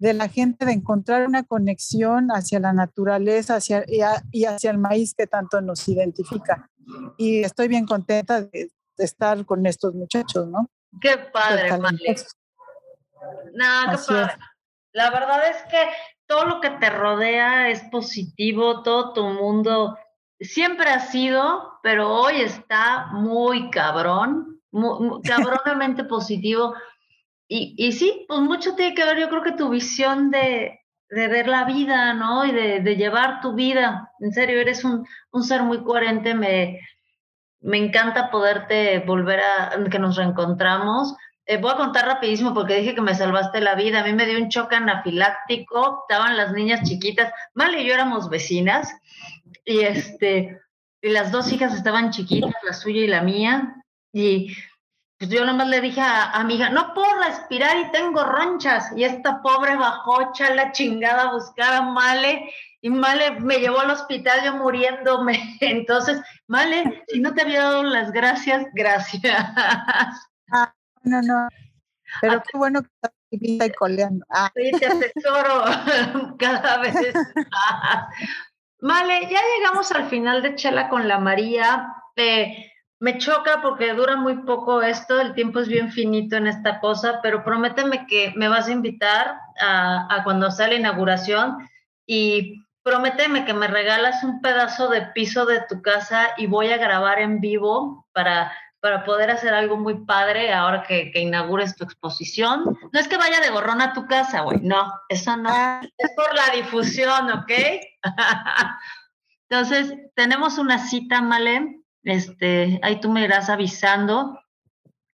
de 0.00 0.14
la 0.14 0.28
gente 0.28 0.64
de 0.64 0.72
encontrar 0.72 1.26
una 1.26 1.44
conexión 1.44 2.30
hacia 2.30 2.58
la 2.58 2.72
naturaleza 2.72 3.56
hacia, 3.56 3.84
y, 3.86 4.44
hacia 4.44 4.70
el 4.70 4.78
maíz 4.78 5.14
que 5.14 5.26
tanto 5.26 5.60
nos 5.60 5.86
identifica. 5.88 6.70
Y 7.18 7.44
estoy 7.44 7.68
bien 7.68 7.86
contenta 7.86 8.40
de 8.40 8.70
estar 8.96 9.44
con 9.44 9.66
estos 9.66 9.94
muchachos, 9.94 10.48
¿no? 10.48 10.70
Qué 11.00 11.18
padre, 11.32 11.76
Male. 11.76 12.16
No, 13.52 13.90
qué 13.90 13.98
padre. 14.08 14.32
La 14.92 15.10
verdad 15.10 15.48
es 15.50 15.62
que 15.70 15.86
todo 16.26 16.46
lo 16.46 16.60
que 16.62 16.70
te 16.70 16.88
rodea 16.88 17.68
es 17.68 17.82
positivo, 17.90 18.82
todo 18.82 19.12
tu 19.12 19.22
mundo 19.22 19.98
siempre 20.40 20.88
ha 20.88 21.00
sido, 21.00 21.78
pero 21.82 22.08
hoy 22.08 22.40
está 22.40 23.08
muy 23.12 23.68
cabrón, 23.70 24.60
muy, 24.70 25.20
cabronamente 25.24 26.04
positivo. 26.04 26.74
Y, 27.52 27.74
y, 27.76 27.90
sí, 27.90 28.26
pues 28.28 28.38
mucho 28.42 28.76
tiene 28.76 28.94
que 28.94 29.04
ver, 29.04 29.18
yo 29.18 29.28
creo 29.28 29.42
que 29.42 29.50
tu 29.50 29.70
visión 29.70 30.30
de, 30.30 30.78
ver 31.08 31.48
la 31.48 31.64
vida, 31.64 32.14
¿no? 32.14 32.44
Y 32.44 32.52
de, 32.52 32.94
llevar 32.94 33.40
tu 33.40 33.54
vida. 33.54 34.12
En 34.20 34.32
serio, 34.32 34.60
eres 34.60 34.84
un, 34.84 35.04
ser 35.42 35.64
muy 35.64 35.82
coherente, 35.82 36.32
me, 36.32 36.78
me 37.60 37.78
encanta 37.78 38.30
poderte 38.30 39.00
volver 39.00 39.40
a, 39.40 39.76
que 39.90 39.98
nos 39.98 40.16
reencontramos. 40.16 41.16
Eh, 41.44 41.56
voy 41.56 41.72
a 41.72 41.76
contar 41.76 42.06
rapidísimo 42.06 42.54
porque 42.54 42.76
dije 42.76 42.94
que 42.94 43.00
me 43.00 43.16
salvaste 43.16 43.60
la 43.60 43.74
vida. 43.74 44.02
A 44.02 44.04
mí 44.04 44.12
me 44.12 44.26
dio 44.26 44.38
un 44.38 44.48
choque 44.48 44.76
anafiláctico, 44.76 46.04
estaban 46.08 46.36
las 46.36 46.52
niñas 46.52 46.88
chiquitas. 46.88 47.32
Male 47.54 47.82
y 47.82 47.88
yo 47.88 47.94
éramos 47.94 48.30
vecinas 48.30 48.94
y 49.64 49.80
este, 49.80 50.60
y 51.02 51.08
las 51.08 51.32
dos 51.32 51.52
hijas 51.52 51.74
estaban 51.74 52.12
chiquitas, 52.12 52.54
la 52.62 52.74
suya 52.74 53.02
y 53.02 53.08
la 53.08 53.22
mía. 53.22 53.74
Y 54.12 54.54
pues 55.20 55.30
yo 55.30 55.44
nomás 55.44 55.68
le 55.68 55.82
dije 55.82 56.00
a, 56.00 56.30
a 56.30 56.44
mi 56.44 56.54
hija, 56.54 56.70
no 56.70 56.94
puedo 56.94 57.22
respirar 57.22 57.76
y 57.76 57.90
tengo 57.92 58.24
ronchas. 58.24 58.90
Y 58.96 59.04
esta 59.04 59.42
pobre 59.42 59.76
bajó, 59.76 60.32
la 60.54 60.72
chingada 60.72 61.24
a 61.24 61.32
buscar 61.34 61.74
a 61.74 61.82
Male 61.82 62.50
y 62.80 62.88
Male 62.88 63.32
me 63.32 63.58
llevó 63.58 63.80
al 63.80 63.90
hospital 63.90 64.40
yo 64.42 64.54
muriéndome. 64.54 65.38
Entonces, 65.60 66.22
Male, 66.46 67.04
si 67.08 67.20
no 67.20 67.34
te 67.34 67.42
había 67.42 67.64
dado 67.64 67.82
las 67.82 68.12
gracias, 68.12 68.64
gracias. 68.72 69.44
Ah, 70.52 70.74
no, 71.02 71.20
no. 71.20 71.48
Pero 72.22 72.42
qué 72.42 72.56
bueno 72.56 72.80
que 72.80 72.88
estás 72.94 73.12
vivita 73.30 73.66
y 73.66 73.72
coleando. 73.72 74.24
Ah. 74.30 74.50
Sí, 74.56 74.70
te 74.78 74.86
asesoro 74.86 75.64
cada 76.38 76.78
vez 76.78 76.96
Male, 78.80 79.28
ya 79.30 79.40
llegamos 79.58 79.92
al 79.92 80.08
final 80.08 80.40
de 80.40 80.54
Chela 80.54 80.88
con 80.88 81.06
la 81.06 81.18
María. 81.18 81.94
Eh, 82.16 82.69
me 83.00 83.16
choca 83.16 83.60
porque 83.62 83.94
dura 83.94 84.16
muy 84.16 84.42
poco 84.42 84.82
esto, 84.82 85.20
el 85.20 85.34
tiempo 85.34 85.58
es 85.58 85.68
bien 85.68 85.90
finito 85.90 86.36
en 86.36 86.46
esta 86.46 86.80
cosa, 86.80 87.20
pero 87.22 87.42
prométeme 87.42 88.06
que 88.06 88.32
me 88.36 88.48
vas 88.48 88.68
a 88.68 88.72
invitar 88.72 89.38
a, 89.60 90.14
a 90.14 90.22
cuando 90.22 90.50
sea 90.50 90.68
la 90.68 90.74
inauguración 90.74 91.68
y 92.06 92.62
prométeme 92.82 93.46
que 93.46 93.54
me 93.54 93.68
regalas 93.68 94.22
un 94.22 94.42
pedazo 94.42 94.88
de 94.88 95.02
piso 95.14 95.46
de 95.46 95.62
tu 95.62 95.80
casa 95.80 96.28
y 96.36 96.46
voy 96.46 96.70
a 96.70 96.76
grabar 96.76 97.20
en 97.20 97.40
vivo 97.40 98.06
para, 98.12 98.52
para 98.80 99.04
poder 99.04 99.30
hacer 99.30 99.54
algo 99.54 99.78
muy 99.78 100.04
padre 100.04 100.52
ahora 100.52 100.82
que, 100.82 101.10
que 101.10 101.20
inaugures 101.20 101.76
tu 101.76 101.84
exposición. 101.84 102.78
No 102.92 103.00
es 103.00 103.08
que 103.08 103.16
vaya 103.16 103.40
de 103.40 103.50
gorrón 103.50 103.80
a 103.80 103.94
tu 103.94 104.06
casa, 104.06 104.42
güey, 104.42 104.60
no, 104.60 104.92
eso 105.08 105.36
no. 105.38 105.48
Ah. 105.50 105.80
Es 105.96 106.10
por 106.14 106.34
la 106.34 106.50
difusión, 106.54 107.30
¿ok? 107.30 107.52
Entonces, 109.48 109.94
tenemos 110.14 110.58
una 110.58 110.78
cita, 110.78 111.22
Male. 111.22 111.79
Este, 112.02 112.80
ahí 112.82 113.00
tú 113.00 113.10
me 113.10 113.24
irás 113.24 113.48
avisando. 113.50 114.38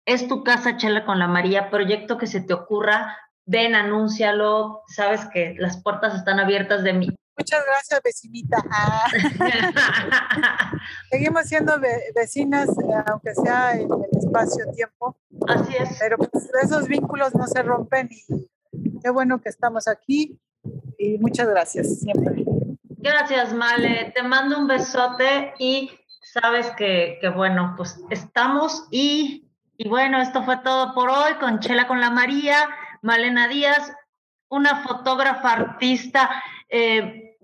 Es 0.06 0.28
tu 0.28 0.44
casa, 0.44 0.78
Chela 0.78 1.06
con 1.06 1.20
la 1.20 1.28
María, 1.28 1.70
proyecto 1.70 2.18
que 2.18 2.28
se 2.28 2.42
te 2.42 2.54
ocurra, 2.54 3.18
ven, 3.46 3.74
anúncialo, 3.74 4.84
sabes 4.88 5.26
que 5.34 5.56
las 5.58 5.82
puertas 5.82 6.14
están 6.14 6.40
abiertas 6.40 6.84
de 6.84 6.94
mi, 6.94 7.10
Muchas 7.38 7.66
gracias, 7.66 8.02
vecinita. 8.02 8.64
Ah. 8.72 9.06
Seguimos 11.12 11.44
siendo 11.48 11.74
vecinas, 12.16 12.70
aunque 13.08 13.36
sea 13.36 13.74
en 13.74 13.90
el 13.92 14.18
espacio-tiempo. 14.18 15.18
Así 15.48 15.76
es. 15.78 15.98
Pero 16.00 16.18
pues, 16.18 16.50
esos 16.64 16.88
vínculos 16.88 17.36
no 17.36 17.46
se 17.48 17.62
rompen 17.62 18.10
y 18.10 19.00
qué 19.02 19.10
bueno 19.10 19.42
que 19.42 19.50
estamos 19.50 19.88
aquí 19.88 20.40
y 20.98 21.18
muchas 21.18 21.50
gracias 21.50 22.00
siempre. 22.00 22.46
Gracias, 22.80 23.54
Male. 23.54 24.14
Te 24.16 24.24
mando 24.24 24.58
un 24.58 24.68
besote 24.68 25.54
y 25.60 25.92
sabes 26.42 26.72
que, 26.72 27.18
que 27.22 27.30
bueno, 27.30 27.74
pues 27.78 28.00
estamos 28.10 28.88
y, 28.92 29.48
y 29.78 29.88
bueno, 29.88 30.22
esto 30.22 30.44
fue 30.44 30.58
todo 30.58 30.94
por 30.94 31.10
hoy 31.10 31.36
con 31.40 31.60
Chela 31.60 31.88
con 31.88 32.02
la 32.02 32.10
María, 32.10 32.70
Malena 33.02 33.48
Díaz, 33.48 33.94
una 34.50 34.84
fotógrafa 34.84 35.54
artista. 35.54 36.44
Eh, 36.70 37.38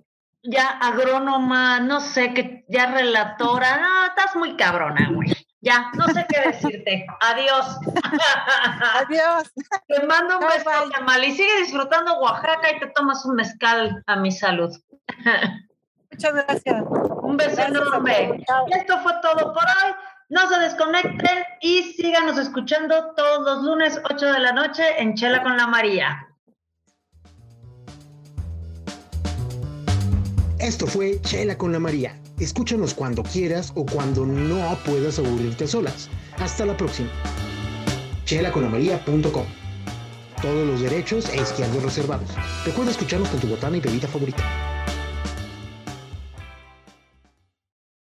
ya 0.44 0.70
agrónoma, 0.70 1.80
no 1.80 2.00
sé, 2.00 2.34
que 2.34 2.66
ya 2.68 2.88
relatora, 2.88 3.78
no, 3.78 4.06
estás 4.08 4.36
muy 4.36 4.56
cabrona, 4.56 5.10
güey. 5.14 5.32
Ya, 5.62 5.92
no 5.94 6.08
sé 6.08 6.26
qué 6.28 6.50
decirte. 6.50 7.06
Adiós. 7.22 7.78
Adiós. 8.96 9.52
Te 9.88 10.06
mando 10.08 10.40
un 10.40 10.48
beso, 10.48 10.70
Mal, 11.06 11.24
y 11.24 11.32
sigue 11.34 11.62
disfrutando 11.62 12.20
Oaxaca 12.20 12.72
y 12.76 12.80
te 12.80 12.88
tomas 12.88 13.24
un 13.26 13.36
mezcal 13.36 14.04
a 14.08 14.16
mi 14.16 14.32
salud. 14.32 14.76
Muchas 16.12 16.34
gracias. 16.34 16.84
Un 17.24 17.38
beso 17.38 17.62
enorme. 17.62 18.44
Esto 18.72 19.00
fue 19.00 19.14
todo 19.22 19.54
por 19.54 19.64
hoy. 19.64 19.94
No 20.30 20.48
se 20.48 20.60
desconecten 20.60 21.44
y 21.62 21.84
síganos 21.94 22.38
escuchando 22.38 23.14
todos 23.16 23.46
los 23.46 23.64
lunes 23.64 24.00
8 24.10 24.26
de 24.32 24.40
la 24.40 24.54
noche 24.54 24.84
en 24.98 25.14
Chela 25.16 25.44
con 25.44 25.58
la 25.58 25.68
María. 25.68 26.28
Esto 30.60 30.86
fue 30.88 31.20
Chela 31.22 31.58
con 31.58 31.72
la 31.72 31.80
María. 31.80 32.16
Escúchanos 32.40 32.94
cuando 32.94 33.24
quieras 33.24 33.72
o 33.76 33.86
cuando 33.86 34.26
no 34.26 34.78
puedas 34.86 35.20
aburrirte 35.20 35.68
solas. 35.68 36.10
Hasta 36.40 36.66
la 36.66 36.78
próxima. 36.78 37.10
chelaconlamaría.com 38.26 39.46
Todos 40.42 40.68
los 40.68 40.82
derechos 40.82 41.30
e 41.30 41.42
izquierdos 41.42 41.84
reservados. 41.84 42.30
Recuerda 42.66 42.92
escucharnos 42.92 43.30
con 43.30 43.40
tu 43.40 43.48
botana 43.48 43.78
y 43.78 43.82
bebida 43.82 44.08
favorita. 44.08 44.44